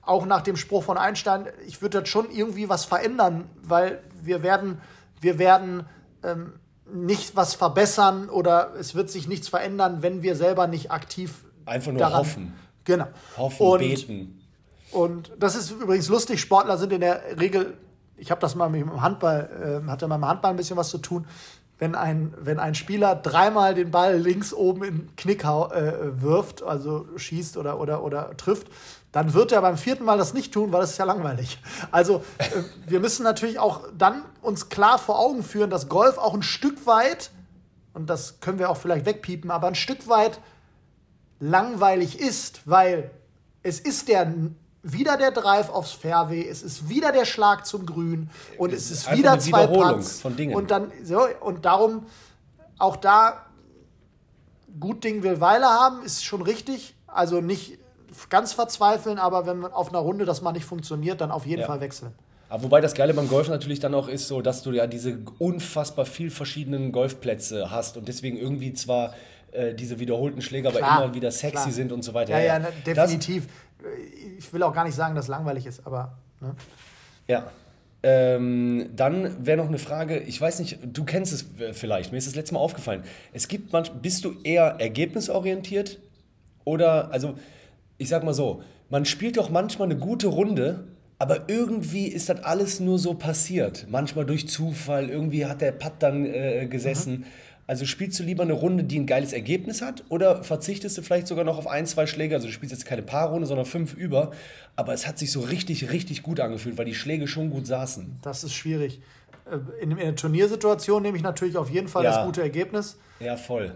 auch 0.03 0.25
nach 0.27 0.43
dem 0.43 0.57
Spruch 0.57 0.85
von 0.85 0.99
Einstein, 0.99 1.47
ich 1.67 1.83
würde 1.83 2.01
das 2.01 2.09
schon 2.09 2.31
irgendwie 2.31 2.69
was 2.69 2.85
verändern, 2.85 3.49
weil 3.63 4.01
wir 4.27 4.43
werden, 4.43 4.81
wir 5.21 5.39
werden 5.39 5.85
ähm, 6.23 6.55
nicht 6.93 7.35
was 7.37 7.55
verbessern 7.55 8.29
oder 8.29 8.73
es 8.79 8.95
wird 8.95 9.11
sich 9.11 9.27
nichts 9.29 9.49
verändern, 9.49 9.99
wenn 10.03 10.23
wir 10.23 10.37
selber 10.37 10.67
nicht 10.67 10.91
aktiv 10.91 11.45
Einfach 11.65 11.93
nur 11.93 11.99
daran- 12.01 12.19
hoffen. 12.21 12.53
Genau. 12.85 13.07
Hoffen, 13.37 13.67
und, 13.67 13.79
beten. 13.81 14.41
Und 14.93 15.33
das 15.41 15.57
ist 15.57 15.73
übrigens 15.73 16.09
lustig, 16.09 16.41
Sportler 16.41 16.79
sind 16.79 16.93
in 16.93 17.01
der 17.01 17.21
Regel, 17.41 17.77
ich 18.17 18.31
habe 18.31 18.41
das 18.41 18.55
mal 18.55 18.69
mit 18.71 18.81
dem 18.83 19.03
Handball, 19.03 19.83
äh, 19.85 19.91
hatte 19.91 20.07
mal 20.07 20.19
mit 20.19 20.25
dem 20.25 20.29
Handball 20.29 20.51
ein 20.53 20.57
bisschen 20.57 20.77
was 20.77 20.91
zu 20.91 20.99
tun, 20.99 21.27
wenn 21.79 21.95
ein, 21.95 22.33
wenn 22.39 22.59
ein 22.59 22.75
Spieler 22.75 23.17
dreimal 23.17 23.75
den 23.75 23.91
Ball 23.91 24.17
links 24.17 24.55
oben 24.55 24.85
in 24.85 24.97
den 24.99 25.17
Knick 25.17 25.43
äh, 25.45 26.23
wirft, 26.23 26.63
also 26.63 27.07
schießt 27.17 27.57
oder, 27.57 27.81
oder, 27.81 28.03
oder 28.03 28.37
trifft, 28.37 28.69
dann 29.17 29.33
wird 29.33 29.51
er 29.51 29.63
beim 29.63 29.79
vierten 29.79 30.05
Mal 30.05 30.19
das 30.19 30.35
nicht 30.35 30.53
tun, 30.53 30.73
weil 30.73 30.83
das 30.83 30.91
ist 30.91 30.99
ja 30.99 31.07
langweilig. 31.07 31.59
Also 31.91 32.23
äh, 32.37 32.51
wir 32.87 33.01
müssen 33.01 33.23
natürlich 33.23 33.59
auch 33.59 33.89
dann 33.97 34.23
uns 34.43 34.69
klar 34.69 34.99
vor 34.99 35.19
Augen 35.19 35.43
führen, 35.43 35.71
dass 35.71 35.89
Golf 35.89 36.19
auch 36.19 36.35
ein 36.35 36.43
Stück 36.43 36.87
weit, 36.87 37.31
und 37.95 38.11
das 38.11 38.41
können 38.41 38.59
wir 38.59 38.69
auch 38.69 38.77
vielleicht 38.77 39.07
wegpiepen, 39.07 39.51
aber 39.51 39.69
ein 39.69 39.75
Stück 39.75 40.07
weit 40.09 40.39
langweilig 41.41 42.21
ist, 42.21 42.61
weil 42.67 43.11
es 43.63 43.81
ist 43.81 44.09
der 44.09 44.35
wieder 44.83 45.17
der 45.17 45.31
Drive 45.31 45.71
aufs 45.71 45.93
Fairway, 45.93 46.47
es 46.47 46.63
ist 46.63 46.91
wieder 46.91 47.11
der 47.11 47.25
Schlag 47.25 47.65
zum 47.65 47.87
Grün 47.87 48.29
und 48.59 48.71
es, 48.71 48.91
ist 48.91 49.09
einfach 49.09 49.19
wieder 49.19 49.39
zwei 49.39 49.67
Putts 49.67 50.21
von 50.21 50.37
Dingen. 50.37 50.55
und 50.55 50.71
dann 50.71 50.93
so 51.03 51.27
und 51.41 51.65
darum 51.65 52.05
auch 52.77 52.97
da 52.97 53.47
gut 54.79 55.05
Ding 55.05 55.23
will 55.23 55.41
Weile 55.41 55.65
haben 55.65 56.03
ist 56.03 56.23
schon 56.23 56.43
richtig, 56.43 56.95
also 57.07 57.41
nicht 57.41 57.79
ganz 58.31 58.53
verzweifeln, 58.53 59.19
aber 59.19 59.47
wenn 59.47 59.59
man 59.59 59.73
auf 59.73 59.89
einer 59.91 59.99
Runde 59.99 60.25
das 60.25 60.43
mal 60.43 60.53
nicht 60.53 60.65
funktioniert, 60.65 61.21
dann 61.21 61.31
auf 61.31 61.47
jeden 61.47 61.61
Ja. 61.63 61.67
Fall 61.67 61.81
wechseln. 61.81 62.13
Aber 62.49 62.63
wobei 62.65 62.81
das 62.81 62.95
Geile 62.95 63.13
beim 63.13 63.29
Golf 63.29 63.49
natürlich 63.49 63.81
dann 63.81 63.95
auch 63.95 64.07
ist, 64.09 64.29
so, 64.29 64.41
dass 64.41 64.63
du 64.63 64.71
ja 64.73 64.87
diese 64.87 65.19
unfassbar 65.39 66.07
viel 66.07 66.31
verschiedenen 66.31 66.93
Golfplätze 66.93 67.71
hast 67.71 67.97
und 67.97 68.07
deswegen 68.07 68.37
irgendwie 68.39 68.73
zwar 68.73 69.15
äh, 69.53 69.75
diese 69.75 69.99
wiederholten 69.99 70.43
Schläge 70.43 70.69
aber 70.69 70.79
Klar, 70.79 71.05
immer 71.05 71.15
wieder 71.15 71.31
sexy 71.33 71.53
klar. 71.63 71.71
sind 71.73 71.91
und 71.93 72.03
so 72.03 72.15
weiter. 72.15 72.33
Ja, 72.33 72.45
ja, 72.45 72.59
ne, 72.61 72.69
Das- 72.85 72.95
definitiv. 73.11 73.49
ich 74.39 74.53
will 74.53 74.63
auch 74.63 74.73
gar 74.75 74.85
nicht 74.85 74.95
sagen, 74.95 75.15
dass 75.15 75.25
es 75.25 75.29
langweilig 75.29 75.67
ist, 75.67 75.85
aber 75.87 76.13
ne? 76.41 76.55
Ja. 77.27 77.47
Ähm, 78.03 78.91
dann 78.95 79.45
wäre 79.45 79.57
noch 79.57 79.67
eine 79.67 79.79
Frage, 79.79 80.19
ich 80.19 80.41
weiß 80.41 80.61
nicht, 80.61 80.79
du 80.85 81.05
kennst 81.05 81.33
es 81.33 81.47
äh, 81.61 81.73
vielleicht, 81.73 82.13
mir 82.13 82.19
ist 82.19 82.29
das 82.29 82.37
letzte 82.37 82.55
Mal 82.55 82.61
aufgefallen. 82.61 83.03
Es 83.33 83.49
gibt 83.49 83.73
manch, 83.73 83.91
bist 83.91 84.25
du 84.25 84.35
eher 84.45 84.77
ergebnisorientiert 84.79 85.99
oder, 86.65 87.11
also 87.11 87.35
ich 87.99 88.09
sag 88.09 88.25
mal 88.25 88.35
so, 88.35 88.63
man 88.91 89.05
spielt 89.05 89.37
doch 89.37 89.51
manchmal 89.51 89.89
eine 89.91 89.99
gute 89.99 90.27
Runde, 90.29 90.85
aber 91.19 91.49
irgendwie 91.49 92.07
ist 92.09 92.29
das 92.29 92.45
alles 92.45 92.79
nur 92.81 92.99
so 92.99 93.15
passiert. 93.15 93.87
Manchmal 93.89 94.27
durch 94.27 94.49
Zufall, 94.49 95.09
irgendwie 95.09 95.47
hat 95.47 95.61
der 95.61 95.73
Putt 95.73 95.95
dann 96.01 96.27
äh, 96.27 96.67
gesessen. 96.67 97.25
Also 97.69 97.85
spielst 97.85 98.19
du 98.21 98.23
lieber 98.23 98.45
eine 98.45 98.53
Runde, 98.53 98.85
die 98.85 98.97
ein 99.01 99.07
geiles 99.07 99.33
Ergebnis 99.33 99.83
hat 99.83 100.05
oder 100.09 100.45
verzichtest 100.45 100.97
du 100.99 101.03
vielleicht 101.03 101.27
sogar 101.27 101.45
noch 101.45 101.59
auf 101.59 101.67
ein, 101.67 101.85
zwei 101.87 102.07
Schläge? 102.07 102.35
Also 102.37 102.47
du 102.47 102.53
spielst 102.53 102.73
jetzt 102.73 102.87
keine 102.87 103.03
Paarrunde, 103.03 103.47
sondern 103.47 103.67
fünf 103.67 103.95
über, 103.95 104.31
aber 104.77 104.93
es 104.93 105.07
hat 105.09 105.19
sich 105.19 105.33
so 105.33 105.41
richtig, 105.41 105.91
richtig 105.91 106.23
gut 106.23 106.39
angefühlt, 106.39 106.79
weil 106.79 106.85
die 106.85 106.95
Schläge 106.95 107.27
schon 107.27 107.51
gut 107.51 107.67
saßen. 107.67 108.19
das 108.23 108.45
ist 108.45 108.55
schwierig. 108.55 109.01
Äh, 109.51 109.83
In, 109.83 109.91
in 109.93 109.97
der 109.99 110.15
Turniersituation 110.15 111.03
nehme 111.03 111.17
ich 111.17 111.25
natürlich 111.25 111.57
auf 111.57 111.69
jeden 111.71 111.89
Fall 111.89 112.05
Ja. 112.05 112.13
das 112.13 112.25
gute 112.27 112.41
Ergebnis, 112.43 112.99
Ja, 113.19 113.37
voll. 113.37 113.75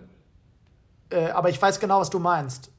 äh, 1.10 1.30
aber 1.30 1.48
ich 1.50 1.60
weiß 1.60 1.80
genau, 1.80 2.00
was 2.00 2.10
du 2.10 2.18
meinst. 2.20 2.70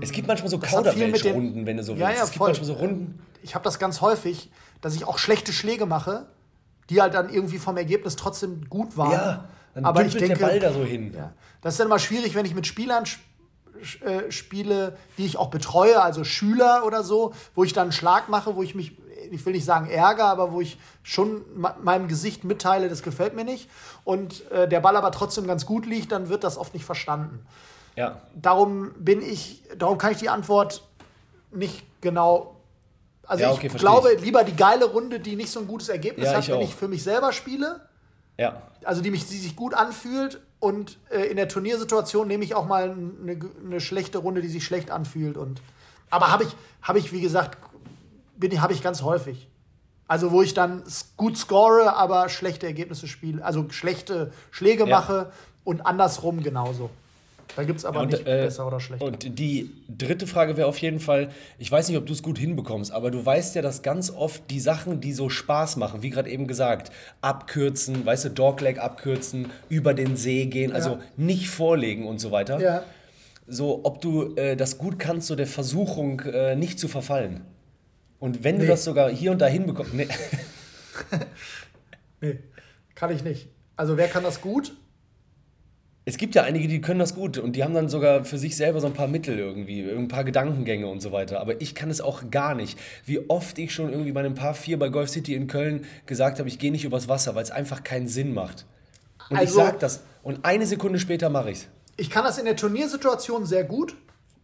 Es 0.00 0.12
gibt 0.12 0.28
manchmal 0.28 0.50
so 0.50 0.58
Kauderwelsch-Runden, 0.58 1.64
wenn 1.66 1.76
du 1.78 1.82
so 1.82 1.92
willst. 1.92 2.02
Ja, 2.02 2.10
ja, 2.10 2.16
es 2.22 2.30
gibt 2.30 2.36
voll. 2.38 2.48
manchmal 2.48 2.66
so 2.66 2.72
Runden. 2.74 3.18
Ich 3.42 3.54
habe 3.54 3.64
das 3.64 3.78
ganz 3.78 4.00
häufig, 4.00 4.50
dass 4.80 4.94
ich 4.94 5.06
auch 5.06 5.18
schlechte 5.18 5.52
Schläge 5.52 5.86
mache, 5.86 6.26
die 6.90 7.00
halt 7.00 7.14
dann 7.14 7.30
irgendwie 7.32 7.58
vom 7.58 7.76
Ergebnis 7.76 8.16
trotzdem 8.16 8.68
gut 8.68 8.96
waren. 8.96 9.12
Ja, 9.12 9.44
dann 9.74 9.84
aber 9.84 10.04
ich 10.04 10.14
denke, 10.16 10.38
der 10.38 10.46
Ball 10.46 10.60
da 10.60 10.72
so 10.72 10.84
hin. 10.84 11.14
Ja. 11.16 11.32
Das 11.62 11.74
ist 11.74 11.80
dann 11.80 11.86
immer 11.86 11.98
schwierig, 11.98 12.34
wenn 12.34 12.44
ich 12.44 12.54
mit 12.54 12.66
Spielern 12.66 13.04
sch- 13.04 14.04
äh, 14.04 14.30
spiele, 14.30 14.96
die 15.16 15.24
ich 15.24 15.38
auch 15.38 15.48
betreue, 15.48 16.02
also 16.02 16.24
Schüler 16.24 16.82
oder 16.84 17.02
so, 17.02 17.32
wo 17.54 17.64
ich 17.64 17.72
dann 17.72 17.84
einen 17.84 17.92
Schlag 17.92 18.28
mache, 18.28 18.56
wo 18.56 18.62
ich 18.62 18.74
mich 18.74 18.92
ich 19.32 19.46
will 19.46 19.52
nicht 19.52 19.64
sagen 19.64 19.88
Ärger, 19.88 20.24
aber 20.24 20.50
wo 20.50 20.60
ich 20.60 20.76
schon 21.04 21.42
meinem 21.84 22.08
Gesicht 22.08 22.42
mitteile, 22.42 22.88
das 22.88 23.02
gefällt 23.04 23.36
mir 23.36 23.44
nicht. 23.44 23.70
Und 24.02 24.50
äh, 24.50 24.66
der 24.68 24.80
Ball 24.80 24.96
aber 24.96 25.12
trotzdem 25.12 25.46
ganz 25.46 25.66
gut 25.66 25.86
liegt, 25.86 26.10
dann 26.10 26.28
wird 26.28 26.42
das 26.42 26.58
oft 26.58 26.74
nicht 26.74 26.84
verstanden. 26.84 27.46
Ja. 28.00 28.20
Darum 28.34 28.92
bin 28.98 29.20
ich, 29.22 29.62
darum 29.76 29.98
kann 29.98 30.12
ich 30.12 30.18
die 30.18 30.28
Antwort 30.28 30.82
nicht 31.52 31.84
genau. 32.00 32.56
Also 33.26 33.42
Ja, 33.44 33.50
ich 33.50 33.58
okay, 33.58 33.68
verstehe 33.68 33.88
glaube 33.90 34.12
ich. 34.14 34.22
lieber 34.22 34.42
die 34.44 34.56
geile 34.56 34.86
Runde, 34.86 35.20
die 35.20 35.36
nicht 35.36 35.50
so 35.50 35.60
ein 35.60 35.66
gutes 35.68 35.88
Ergebnis 35.88 36.26
Ja, 36.26 36.34
hat, 36.36 36.42
ich 36.44 36.48
wenn 36.48 36.56
auch. 36.56 36.62
ich 36.62 36.74
für 36.74 36.88
mich 36.88 37.02
selber 37.02 37.32
spiele. 37.32 37.80
Ja. 38.38 38.62
Also 38.84 39.02
die, 39.02 39.10
mich, 39.10 39.26
die 39.28 39.36
sich 39.36 39.54
gut 39.54 39.74
anfühlt 39.74 40.40
und 40.60 40.98
äh, 41.10 41.24
in 41.26 41.36
der 41.36 41.48
Turniersituation 41.48 42.26
nehme 42.26 42.42
ich 42.44 42.54
auch 42.54 42.66
mal 42.66 42.90
eine, 42.90 43.38
eine 43.64 43.80
schlechte 43.80 44.18
Runde, 44.18 44.40
die 44.40 44.48
sich 44.48 44.64
schlecht 44.64 44.90
anfühlt. 44.90 45.36
Und, 45.36 45.60
aber 46.08 46.32
habe 46.32 46.44
ich, 46.44 46.56
habe 46.82 46.98
ich, 46.98 47.12
wie 47.12 47.20
gesagt, 47.20 47.58
bin 48.36 48.60
habe 48.62 48.72
ich 48.72 48.82
ganz 48.82 49.02
häufig. 49.02 49.46
Also 50.08 50.32
wo 50.32 50.42
ich 50.42 50.54
dann 50.54 50.82
gut 51.16 51.36
score, 51.36 51.94
aber 51.94 52.28
schlechte 52.30 52.66
Ergebnisse 52.66 53.06
spiele, 53.06 53.44
also 53.44 53.66
schlechte 53.70 54.32
Schläge 54.50 54.84
Ja. 54.88 54.96
mache 54.98 55.30
und 55.62 55.82
andersrum 55.86 56.42
genauso. 56.42 56.88
Da 57.56 57.64
gibt 57.64 57.78
es 57.80 57.84
aber 57.84 58.00
Und, 58.00 58.12
nicht 58.12 58.22
äh, 58.26 58.44
besser 58.44 58.66
oder 58.66 58.78
schlechter. 58.80 59.04
Und 59.04 59.38
die 59.38 59.70
dritte 59.88 60.26
Frage 60.26 60.56
wäre 60.56 60.68
auf 60.68 60.78
jeden 60.78 61.00
Fall, 61.00 61.30
ich 61.58 61.70
weiß 61.70 61.88
nicht, 61.88 61.98
ob 61.98 62.06
du 62.06 62.12
es 62.12 62.22
gut 62.22 62.38
hinbekommst, 62.38 62.92
aber 62.92 63.10
du 63.10 63.24
weißt 63.24 63.54
ja, 63.56 63.62
dass 63.62 63.82
ganz 63.82 64.10
oft 64.10 64.42
die 64.50 64.60
Sachen, 64.60 65.00
die 65.00 65.12
so 65.12 65.28
Spaß 65.28 65.76
machen, 65.76 66.02
wie 66.02 66.10
gerade 66.10 66.30
eben 66.30 66.46
gesagt, 66.46 66.92
abkürzen, 67.20 68.06
weißt 68.06 68.26
du, 68.26 68.28
Dogleg 68.30 68.78
abkürzen, 68.78 69.50
über 69.68 69.94
den 69.94 70.16
See 70.16 70.46
gehen, 70.46 70.72
also 70.72 70.98
nicht 71.16 71.48
vorlegen 71.50 72.06
und 72.06 72.20
so 72.20 72.30
weiter. 72.30 72.60
ja. 72.60 72.82
So, 73.52 73.80
ob 73.82 74.00
du 74.00 74.36
äh, 74.36 74.54
das 74.56 74.78
gut 74.78 75.00
kannst, 75.00 75.26
so 75.26 75.34
der 75.34 75.48
Versuchung 75.48 76.20
äh, 76.20 76.54
nicht 76.54 76.78
zu 76.78 76.86
verfallen. 76.86 77.40
Und 78.20 78.44
wenn 78.44 78.56
du 78.58 78.62
Nee. 78.62 78.68
das 78.68 78.84
sogar 78.84 79.10
hier 79.10 79.32
und 79.32 79.40
da 79.40 79.46
hinbekommst, 79.48 79.92
nee, 79.92 80.06
Nee, 82.20 82.38
kann 82.94 83.10
ich 83.14 83.24
nicht. 83.24 83.48
Also 83.76 83.96
wer 83.96 84.08
kann 84.08 84.22
das 84.22 84.40
gut? 84.40 84.72
Es 86.10 86.16
gibt 86.18 86.34
ja 86.34 86.42
einige, 86.42 86.66
die 86.68 86.80
können 86.80 86.98
das 86.98 87.14
gut 87.14 87.38
und 87.38 87.54
die 87.56 87.62
haben 87.64 87.72
dann 87.72 87.88
sogar 87.88 88.24
für 88.24 88.36
sich 88.36 88.56
selber 88.56 88.80
so 88.80 88.88
ein 88.88 88.92
paar 88.92 89.06
Mittel 89.08 89.38
irgendwie, 89.38 89.82
ein 89.88 90.08
paar 90.08 90.24
Gedankengänge 90.24 90.86
und 90.88 91.00
so 91.00 91.12
weiter. 91.12 91.40
Aber 91.40 91.60
ich 91.60 91.74
kann 91.74 91.88
es 91.88 92.00
auch 92.00 92.30
gar 92.30 92.54
nicht. 92.54 92.78
Wie 93.06 93.28
oft 93.30 93.58
ich 93.58 93.72
schon 93.72 93.90
irgendwie 93.90 94.12
bei 94.12 94.20
einem 94.20 94.34
Paar 94.34 94.54
4 94.54 94.78
bei 94.78 94.88
Golf 94.88 95.08
City 95.10 95.34
in 95.34 95.46
Köln 95.46 95.84
gesagt 96.06 96.38
habe, 96.38 96.48
ich 96.48 96.58
gehe 96.58 96.72
nicht 96.72 96.84
übers 96.84 97.08
Wasser, 97.08 97.34
weil 97.34 97.44
es 97.44 97.50
einfach 97.50 97.84
keinen 97.84 98.08
Sinn 98.08 98.34
macht. 98.34 98.66
Und 99.30 99.36
ich 99.36 99.40
Also- 99.42 99.56
sag 99.56 99.78
das 99.78 100.02
und 100.22 100.44
eine 100.44 100.66
Sekunde 100.66 100.98
später 100.98 101.30
mache 101.30 101.50
ich's. 101.52 101.68
Ich 101.96 102.10
kann 102.10 102.24
das 102.24 102.38
in 102.38 102.44
der 102.44 102.56
Turniersituation 102.56 103.46
sehr 103.46 103.64
gut. 103.64 103.96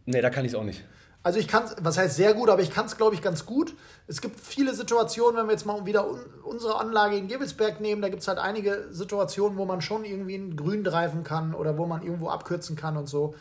Nee, 0.05 0.21
da 0.21 0.29
kann 0.29 0.45
ich 0.45 0.51
es 0.53 0.55
auch 0.55 0.63
nicht. 0.63 0.83
Also 1.23 1.39
ich 1.39 1.47
kann 1.47 1.65
es, 1.65 1.75
was 1.81 1.97
heißt 1.97 2.15
sehr 2.15 2.33
gut, 2.33 2.49
aber 2.49 2.61
ich 2.61 2.71
kann 2.71 2.85
es, 2.85 2.95
glaube 2.95 3.15
ich, 3.15 3.21
ganz 3.21 3.45
gut. 3.45 3.75
Es 4.07 4.21
gibt 4.21 4.39
viele 4.39 4.73
Situationen, 4.73 5.37
wenn 5.37 5.47
wir 5.47 5.51
jetzt 5.53 5.65
mal 5.65 5.85
wieder 5.85 6.09
un 6.09 6.19
unsere 6.43 6.79
Anlage 6.79 7.17
in 7.17 7.27
Gebelsberg 7.27 7.81
nehmen, 7.81 8.01
da 8.01 8.07
gibt 8.07 8.21
es 8.21 8.27
halt 8.29 8.39
einige 8.39 8.87
Situationen, 8.91 9.57
wo 9.57 9.65
man 9.65 9.81
schon 9.81 10.05
irgendwie 10.05 10.35
einen 10.35 10.55
Grün 10.55 10.83
greifen 10.83 11.25
kann 11.25 11.53
oder 11.53 11.77
wo 11.77 11.85
man 11.85 12.01
irgendwo 12.03 12.29
abkürzen 12.29 12.77
kann 12.77 12.95
und 12.95 13.07
so. 13.09 13.35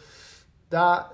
Da 0.70 1.10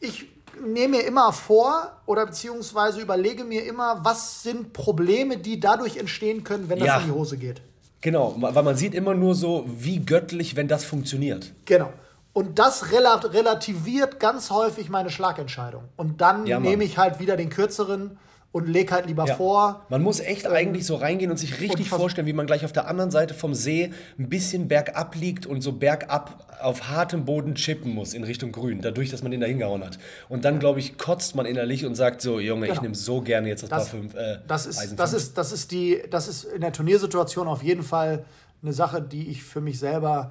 ich 0.00 0.26
nehme 0.60 0.96
mir 0.96 1.06
immer 1.06 1.32
vor 1.32 1.92
oder 2.06 2.26
beziehungsweise 2.26 3.00
überlege 3.00 3.44
mir 3.44 3.64
immer, 3.64 4.04
was 4.04 4.42
sind 4.42 4.72
Probleme, 4.72 5.36
die 5.38 5.60
dadurch 5.60 5.96
entstehen 5.96 6.42
können, 6.42 6.68
wenn 6.68 6.80
das 6.80 6.88
Ja. 6.88 6.98
in 6.98 7.06
die 7.06 7.12
Hose 7.12 7.36
geht. 7.36 7.62
Genau, 8.00 8.34
weil 8.38 8.62
man 8.62 8.76
sieht 8.76 8.94
immer 8.94 9.14
nur 9.14 9.34
so, 9.34 9.64
wie 9.68 10.00
göttlich, 10.04 10.56
wenn 10.56 10.68
das 10.68 10.84
funktioniert. 10.84 11.52
Genau. 11.66 11.92
Und 12.40 12.58
das 12.58 12.90
rela 12.90 13.16
relativiert 13.16 14.18
ganz 14.18 14.48
häufig 14.50 14.88
meine 14.88 15.10
Schlagentscheidung. 15.10 15.82
Und 15.96 16.22
dann 16.22 16.46
Ja, 16.46 16.58
nehme 16.58 16.84
ich 16.84 16.96
halt 16.96 17.20
wieder 17.20 17.36
den 17.36 17.50
kürzeren 17.50 18.16
und 18.50 18.66
lege 18.66 18.94
halt 18.94 19.04
lieber 19.06 19.26
Ja. 19.26 19.34
vor. 19.34 19.84
Man 19.90 20.02
muss 20.02 20.20
echt 20.20 20.46
eigentlich 20.46 20.86
so 20.86 20.96
reingehen 20.96 21.30
und 21.30 21.36
sich 21.36 21.60
richtig 21.60 21.90
vers- 21.90 22.00
vorstellen, 22.00 22.26
wie 22.26 22.32
man 22.32 22.46
gleich 22.46 22.64
auf 22.64 22.72
der 22.72 22.88
anderen 22.88 23.10
Seite 23.10 23.34
vom 23.34 23.52
See 23.54 23.92
ein 24.18 24.30
bisschen 24.30 24.68
bergab 24.68 25.14
liegt 25.16 25.44
und 25.44 25.60
so 25.60 25.72
bergab 25.72 26.46
auf 26.62 26.88
hartem 26.88 27.26
Boden 27.26 27.56
chippen 27.56 27.94
muss 27.94 28.14
in 28.14 28.24
Richtung 28.24 28.52
Grün, 28.52 28.80
dadurch, 28.80 29.10
dass 29.10 29.22
man 29.22 29.30
den 29.32 29.40
da 29.42 29.46
hingehauen 29.46 29.84
hat. 29.84 29.98
Und 30.30 30.46
dann, 30.46 30.60
glaube 30.60 30.78
ich, 30.80 30.96
kotzt 30.96 31.34
man 31.34 31.44
innerlich 31.44 31.84
und 31.84 31.94
sagt 31.94 32.22
so, 32.22 32.40
Junge, 32.40 32.64
ich 32.66 32.70
Genau. 32.72 32.82
nehme 32.84 32.94
so 32.94 33.20
gerne 33.20 33.48
jetzt 33.48 33.64
das, 33.64 33.68
Das, 33.68 33.78
Paar 33.90 34.00
5. 34.00 34.14
Äh, 34.14 34.38
das, 34.48 34.64
ist, 34.64 34.78
das, 34.98 35.10
fünf. 35.10 35.22
ist, 35.22 35.36
das, 35.38 35.52
ist 35.52 35.70
die, 35.72 36.02
das 36.10 36.26
ist 36.26 36.44
in 36.44 36.62
der 36.62 36.72
Turniersituation 36.72 37.48
auf 37.48 37.62
jeden 37.62 37.82
Fall 37.82 38.24
eine 38.62 38.72
Sache, 38.72 39.02
die 39.02 39.28
ich 39.28 39.42
für 39.42 39.60
mich 39.60 39.78
selber 39.78 40.30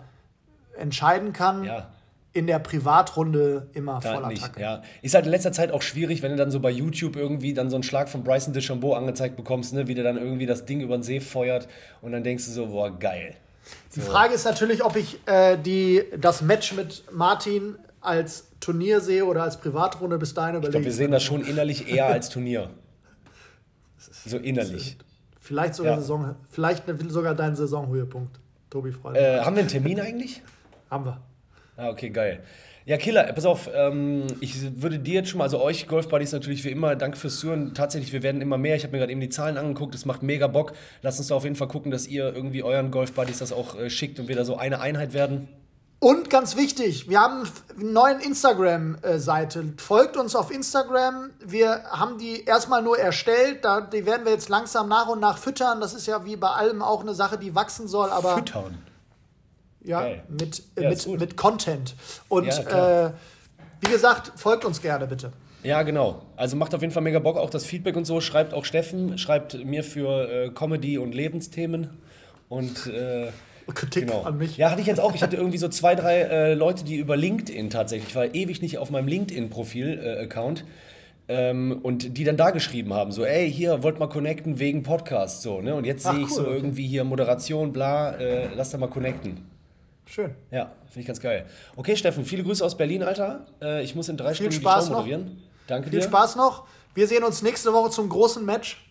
entscheiden 0.76 1.34
kann. 1.34 1.64
Ja. 1.66 1.88
In 2.40 2.48
der 2.48 2.60
Privatrunde 2.60 3.68
immer 3.74 4.00
Da 4.02 4.14
voll 4.16 4.28
nicht, 4.28 4.44
Attacke. 4.44 4.62
ja. 4.62 4.82
Ist 5.02 5.14
halt 5.16 5.26
in 5.26 5.32
letzter 5.32 5.52
Zeit 5.52 5.72
auch 5.72 5.82
schwierig, 5.82 6.22
wenn 6.22 6.32
du 6.32 6.38
dann 6.38 6.52
so 6.52 6.60
bei 6.60 6.70
YouTube 6.72 7.16
irgendwie 7.18 7.54
dann 7.54 7.70
so 7.70 7.76
einen 7.76 7.84
Schlag 7.84 8.08
von 8.08 8.24
Bryson 8.24 8.54
DeChambeau 8.54 8.94
angezeigt 8.94 9.36
bekommst, 9.36 9.74
ne, 9.74 9.88
wie 9.88 9.96
der 9.96 10.04
dann 10.04 10.18
irgendwie 10.18 10.46
das 10.46 10.66
Ding 10.66 10.80
über 10.82 10.98
den 10.98 11.04
See 11.04 11.20
feuert 11.20 11.68
und 12.02 12.12
dann 12.14 12.24
denkst 12.24 12.46
du 12.46 12.52
so, 12.52 12.68
boah, 12.68 12.98
geil. 12.98 13.36
Die 13.96 14.00
Frage 14.02 14.34
ist 14.34 14.46
natürlich, 14.46 14.84
ob 14.84 14.96
ich 14.96 15.20
äh, 15.28 15.58
die, 15.58 16.04
das 16.18 16.42
Match 16.42 16.74
mit 16.74 17.04
Martin 17.12 17.76
als 18.02 18.48
Turnier 18.60 19.02
sehe 19.02 19.26
oder 19.26 19.44
als 19.44 19.58
Privatrunde 19.58 20.18
bis 20.18 20.34
dahin 20.34 20.56
Ich 20.56 20.58
überlege. 20.60 20.72
glaube, 20.72 20.86
wir 20.86 20.94
sehen 20.94 21.12
das 21.12 21.24
schon 21.24 21.42
innerlich 21.46 21.92
eher 21.92 22.08
als 22.08 22.30
Turnier. 22.30 22.70
So 24.26 24.38
innerlich. 24.38 24.98
Vielleicht 25.42 25.76
sogar, 25.76 25.94
Ja. 25.94 26.00
Saison, 26.00 26.36
vielleicht 26.50 26.84
sogar 27.10 27.36
dein 27.36 27.56
Saisonhöhepunkt, 27.56 28.40
Tobi 28.70 28.92
Freunde. 28.92 29.20
Äh, 29.20 29.40
haben 29.42 29.56
wir 29.56 29.62
einen 29.62 29.70
Termin 29.70 30.00
eigentlich? 30.00 30.42
Haben 30.90 31.06
wir. 31.06 31.22
Ah, 31.80 31.90
okay, 31.90 32.10
geil. 32.10 32.44
Ja, 32.86 32.98
Killer, 32.98 33.32
pass 33.32 33.46
auf, 33.46 33.70
ähm, 33.74 34.28
ich 34.42 34.82
würde 34.82 35.00
dir 35.00 35.14
jetzt 35.14 35.30
schon 35.30 35.38
mal, 35.38 35.46
also 35.46 35.62
euch 35.62 35.88
Golf-Buddies 35.88 36.34
natürlich 36.34 36.66
wie 36.66 36.72
immer, 36.72 36.98
danke 36.98 37.18
fürs 37.18 37.40
Zuhören. 37.40 37.74
Tatsächlich, 37.74 38.12
wir 38.12 38.22
werden 38.22 38.42
immer 38.42 38.58
mehr. 38.58 38.76
Ich 38.76 38.84
habe 38.84 38.92
mir 38.92 38.98
gerade 38.98 39.14
eben 39.14 39.22
die 39.22 39.30
Zahlen 39.30 39.58
angeguckt, 39.58 39.96
es 39.96 40.06
macht 40.06 40.22
mega 40.22 40.48
Bock. 40.48 40.74
Lasst 41.04 41.20
uns 41.20 41.30
da 41.30 41.36
auf 41.36 41.46
jeden 41.46 41.56
Fall 41.56 41.70
gucken, 41.70 41.90
dass 41.90 42.06
ihr 42.06 42.34
irgendwie 42.36 42.64
euren 42.64 42.92
Golf-Buddies 42.92 43.38
das 43.38 43.54
auch 43.54 43.80
äh, 43.80 43.90
schickt 43.90 44.20
und 44.20 44.28
wir 44.28 44.36
da 44.36 44.44
so 44.44 44.58
eine 44.58 44.82
Einheit 44.82 45.14
werden. 45.14 45.48
Und 46.00 46.30
ganz 46.30 46.58
wichtig, 46.58 47.10
wir 47.10 47.22
haben 47.22 47.48
eine 47.78 47.92
neue 47.92 48.24
Instagram-Seite. 48.24 49.74
Folgt 49.78 50.18
uns 50.18 50.36
auf 50.36 50.52
Instagram. 50.52 51.30
Wir 51.46 51.84
haben 51.92 52.18
die 52.18 52.44
erstmal 52.44 52.82
nur 52.82 52.98
erstellt. 52.98 53.64
Da, 53.64 53.82
die 53.82 54.06
werden 54.06 54.26
wir 54.26 54.34
jetzt 54.34 54.50
langsam 54.50 54.90
nach 54.90 55.08
und 55.08 55.20
nach 55.22 55.38
füttern. 55.38 55.80
Das 55.80 55.94
ist 55.94 56.08
ja 56.08 56.26
wie 56.26 56.36
bei 56.36 56.50
allem 56.50 56.82
auch 56.82 57.02
eine 57.02 57.14
Sache, 57.14 57.38
die 57.38 57.56
wachsen 57.56 57.88
soll. 57.88 58.10
Aber 58.10 58.36
Füttern. 58.36 58.78
Ja, 59.90 60.02
Geil. 60.02 60.24
mit, 60.30 60.64
Ja, 60.80 60.90
mit, 60.90 61.20
mit 61.20 61.36
Content. 61.36 61.96
Und 62.30 62.46
Ja, 62.46 63.08
äh, 63.08 63.12
wie 63.82 63.92
gesagt, 63.92 64.34
folgt 64.36 64.64
uns 64.64 64.82
gerne 64.82 65.08
bitte. 65.08 65.34
Ja, 65.64 65.82
genau. 65.82 66.22
Also 66.38 66.56
macht 66.56 66.74
auf 66.76 66.82
jeden 66.82 66.94
Fall 66.94 67.02
mega 67.04 67.20
Bock, 67.20 67.38
auch 67.38 67.50
das 67.50 67.66
Feedback 67.66 67.98
und 67.98 68.06
so. 68.06 68.22
Schreibt 68.22 68.54
auch 68.54 68.66
Steffen, 68.66 69.18
schreibt 69.18 69.66
mir 69.66 69.84
für 69.84 70.30
äh, 70.30 70.50
Comedy 70.52 70.98
und 71.00 71.16
Lebensthemen. 71.16 71.90
Und 72.50 72.88
äh, 72.88 73.30
Kritik 73.74 74.08
genau. 74.08 74.24
an 74.24 74.38
mich. 74.38 74.58
Ja, 74.58 74.72
hatte 74.72 74.82
ich 74.82 74.88
jetzt 74.88 75.00
auch. 75.00 75.14
Ich 75.16 75.24
hatte 75.24 75.36
irgendwie 75.36 75.58
so 75.58 75.68
zwei, 75.68 75.96
drei 75.96 76.22
äh, 76.22 76.54
Leute, 76.54 76.84
die 76.84 76.96
über 76.98 77.18
LinkedIn 77.18 77.70
tatsächlich, 77.70 78.10
ich 78.10 78.16
war 78.16 78.34
ewig 78.34 78.62
nicht 78.62 78.78
auf 78.78 78.90
meinem 78.90 79.08
LinkedIn-Profil-Account. 79.08 80.66
ähm, 81.28 81.80
und 81.84 82.18
die 82.18 82.24
dann 82.24 82.38
da 82.38 82.50
geschrieben 82.50 82.94
haben, 82.94 83.12
so, 83.12 83.24
ey, 83.24 83.52
hier, 83.52 83.84
wollt 83.84 84.00
mal 84.00 84.08
connecten 84.08 84.58
wegen 84.58 84.82
Podcast, 84.82 85.44
so, 85.44 85.62
ne? 85.62 85.76
Und 85.76 85.86
jetzt 85.86 86.04
sehe 86.04 86.14
ich 86.14 86.30
cool, 86.30 86.30
so 86.30 86.42
okay. 86.42 86.56
irgendwie 86.56 86.88
hier 86.88 87.04
Moderation, 87.04 87.72
bla, 87.72 88.16
äh, 88.16 88.50
lass 88.56 88.72
da 88.72 88.80
mal 88.80 88.88
connecten. 88.88 89.59
Schön. 90.10 90.34
Ja, 90.51 90.72
finde 90.88 91.01
ich 91.01 91.05
ganz 91.07 91.20
geil. 91.22 91.45
Okay, 91.76 91.95
Steffen, 91.95 92.26
viele 92.26 92.43
Grüße 92.43 92.66
aus 92.66 92.76
Berlin, 92.76 93.03
Alter. 93.03 93.45
Äh, 93.62 93.84
ich 93.84 93.93
muss 93.95 94.10
in 94.10 94.18
drei 94.18 94.34
Stunden 94.34 94.51
Spaß 94.53 94.86
die 94.86 94.88
Show 94.88 94.93
noch. 94.93 94.99
moderieren. 95.05 95.43
Danke 95.68 95.89
Viel 95.89 95.99
dir. 95.99 96.05
Spaß 96.05 96.36
noch. 96.36 96.66
Wir 96.95 97.07
sehen 97.07 97.24
uns 97.24 97.41
nächste 97.43 97.72
Woche 97.74 97.91
zum 97.91 98.10
großen 98.10 98.43
Match. 98.43 98.86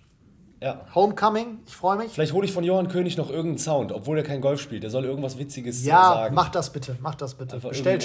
Ja. 0.60 0.84
Homecoming. 0.94 1.58
Ich 1.66 1.74
freue 1.74 1.98
mich. 1.98 2.12
Vielleicht 2.12 2.32
hole 2.32 2.44
ich 2.44 2.52
von 2.52 2.64
Johann 2.64 2.88
König 2.88 3.16
noch 3.16 3.30
irgendeinen 3.30 3.58
Sound, 3.58 3.92
obwohl 3.92 4.16
er 4.18 4.24
kein 4.24 4.40
Golf 4.40 4.60
spielt. 4.60 4.82
Der 4.82 4.90
soll 4.90 5.04
irgendwas 5.04 5.38
Witziges 5.38 5.84
äh, 5.84 5.88
Ja, 5.88 6.02
sagen. 6.14 6.34
mach 6.34 6.48
das 6.48 6.72
bitte. 6.72 6.96
Mach 7.00 7.14
das 7.14 7.34
bitte. 7.34 7.56
Einfach 7.56 7.68
Bestell, 7.70 7.98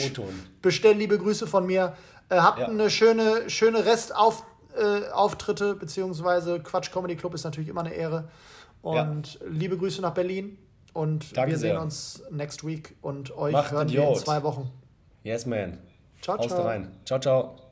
bestell 0.62 0.96
liebe 0.96 1.18
Grüße 1.18 1.48
von 1.48 1.66
mir. 1.66 1.94
Äh, 2.30 2.36
habt 2.38 2.60
Ja. 2.60 2.68
eine 2.68 2.90
schöne, 2.90 3.50
schöne 3.50 3.86
Restauf, 3.86 4.44
äh, 4.76 5.74
beziehungsweise 5.80 6.60
Quatsch 6.60 6.92
Comedy 6.92 7.16
Club 7.16 7.34
ist 7.34 7.44
natürlich 7.44 7.70
immer 7.70 7.82
eine 7.82 7.94
Ehre. 7.94 8.30
Und 8.82 9.40
liebe 9.50 9.78
Grüße 9.78 10.02
nach 10.02 10.14
Berlin. 10.14 10.58
Und 10.94 11.36
Danke 11.36 11.52
wir 11.52 11.58
sehen 11.58 11.72
sehr. 11.72 11.82
uns 11.82 12.24
next 12.30 12.66
week 12.66 12.96
und 13.02 13.36
euch 13.36 13.52
Macht 13.54 13.72
hören 13.72 13.90
wir 13.90 14.08
in 14.08 14.16
zwei 14.16 14.44
Wochen. 14.44 14.72
Yes, 15.24 15.46
man. 15.46 15.80
Ciao, 16.22 16.38
Haust 16.38 16.50
ciao. 16.50 16.64
rein. 16.64 16.92
Ciao, 17.06 17.20
ciao. 17.20 17.63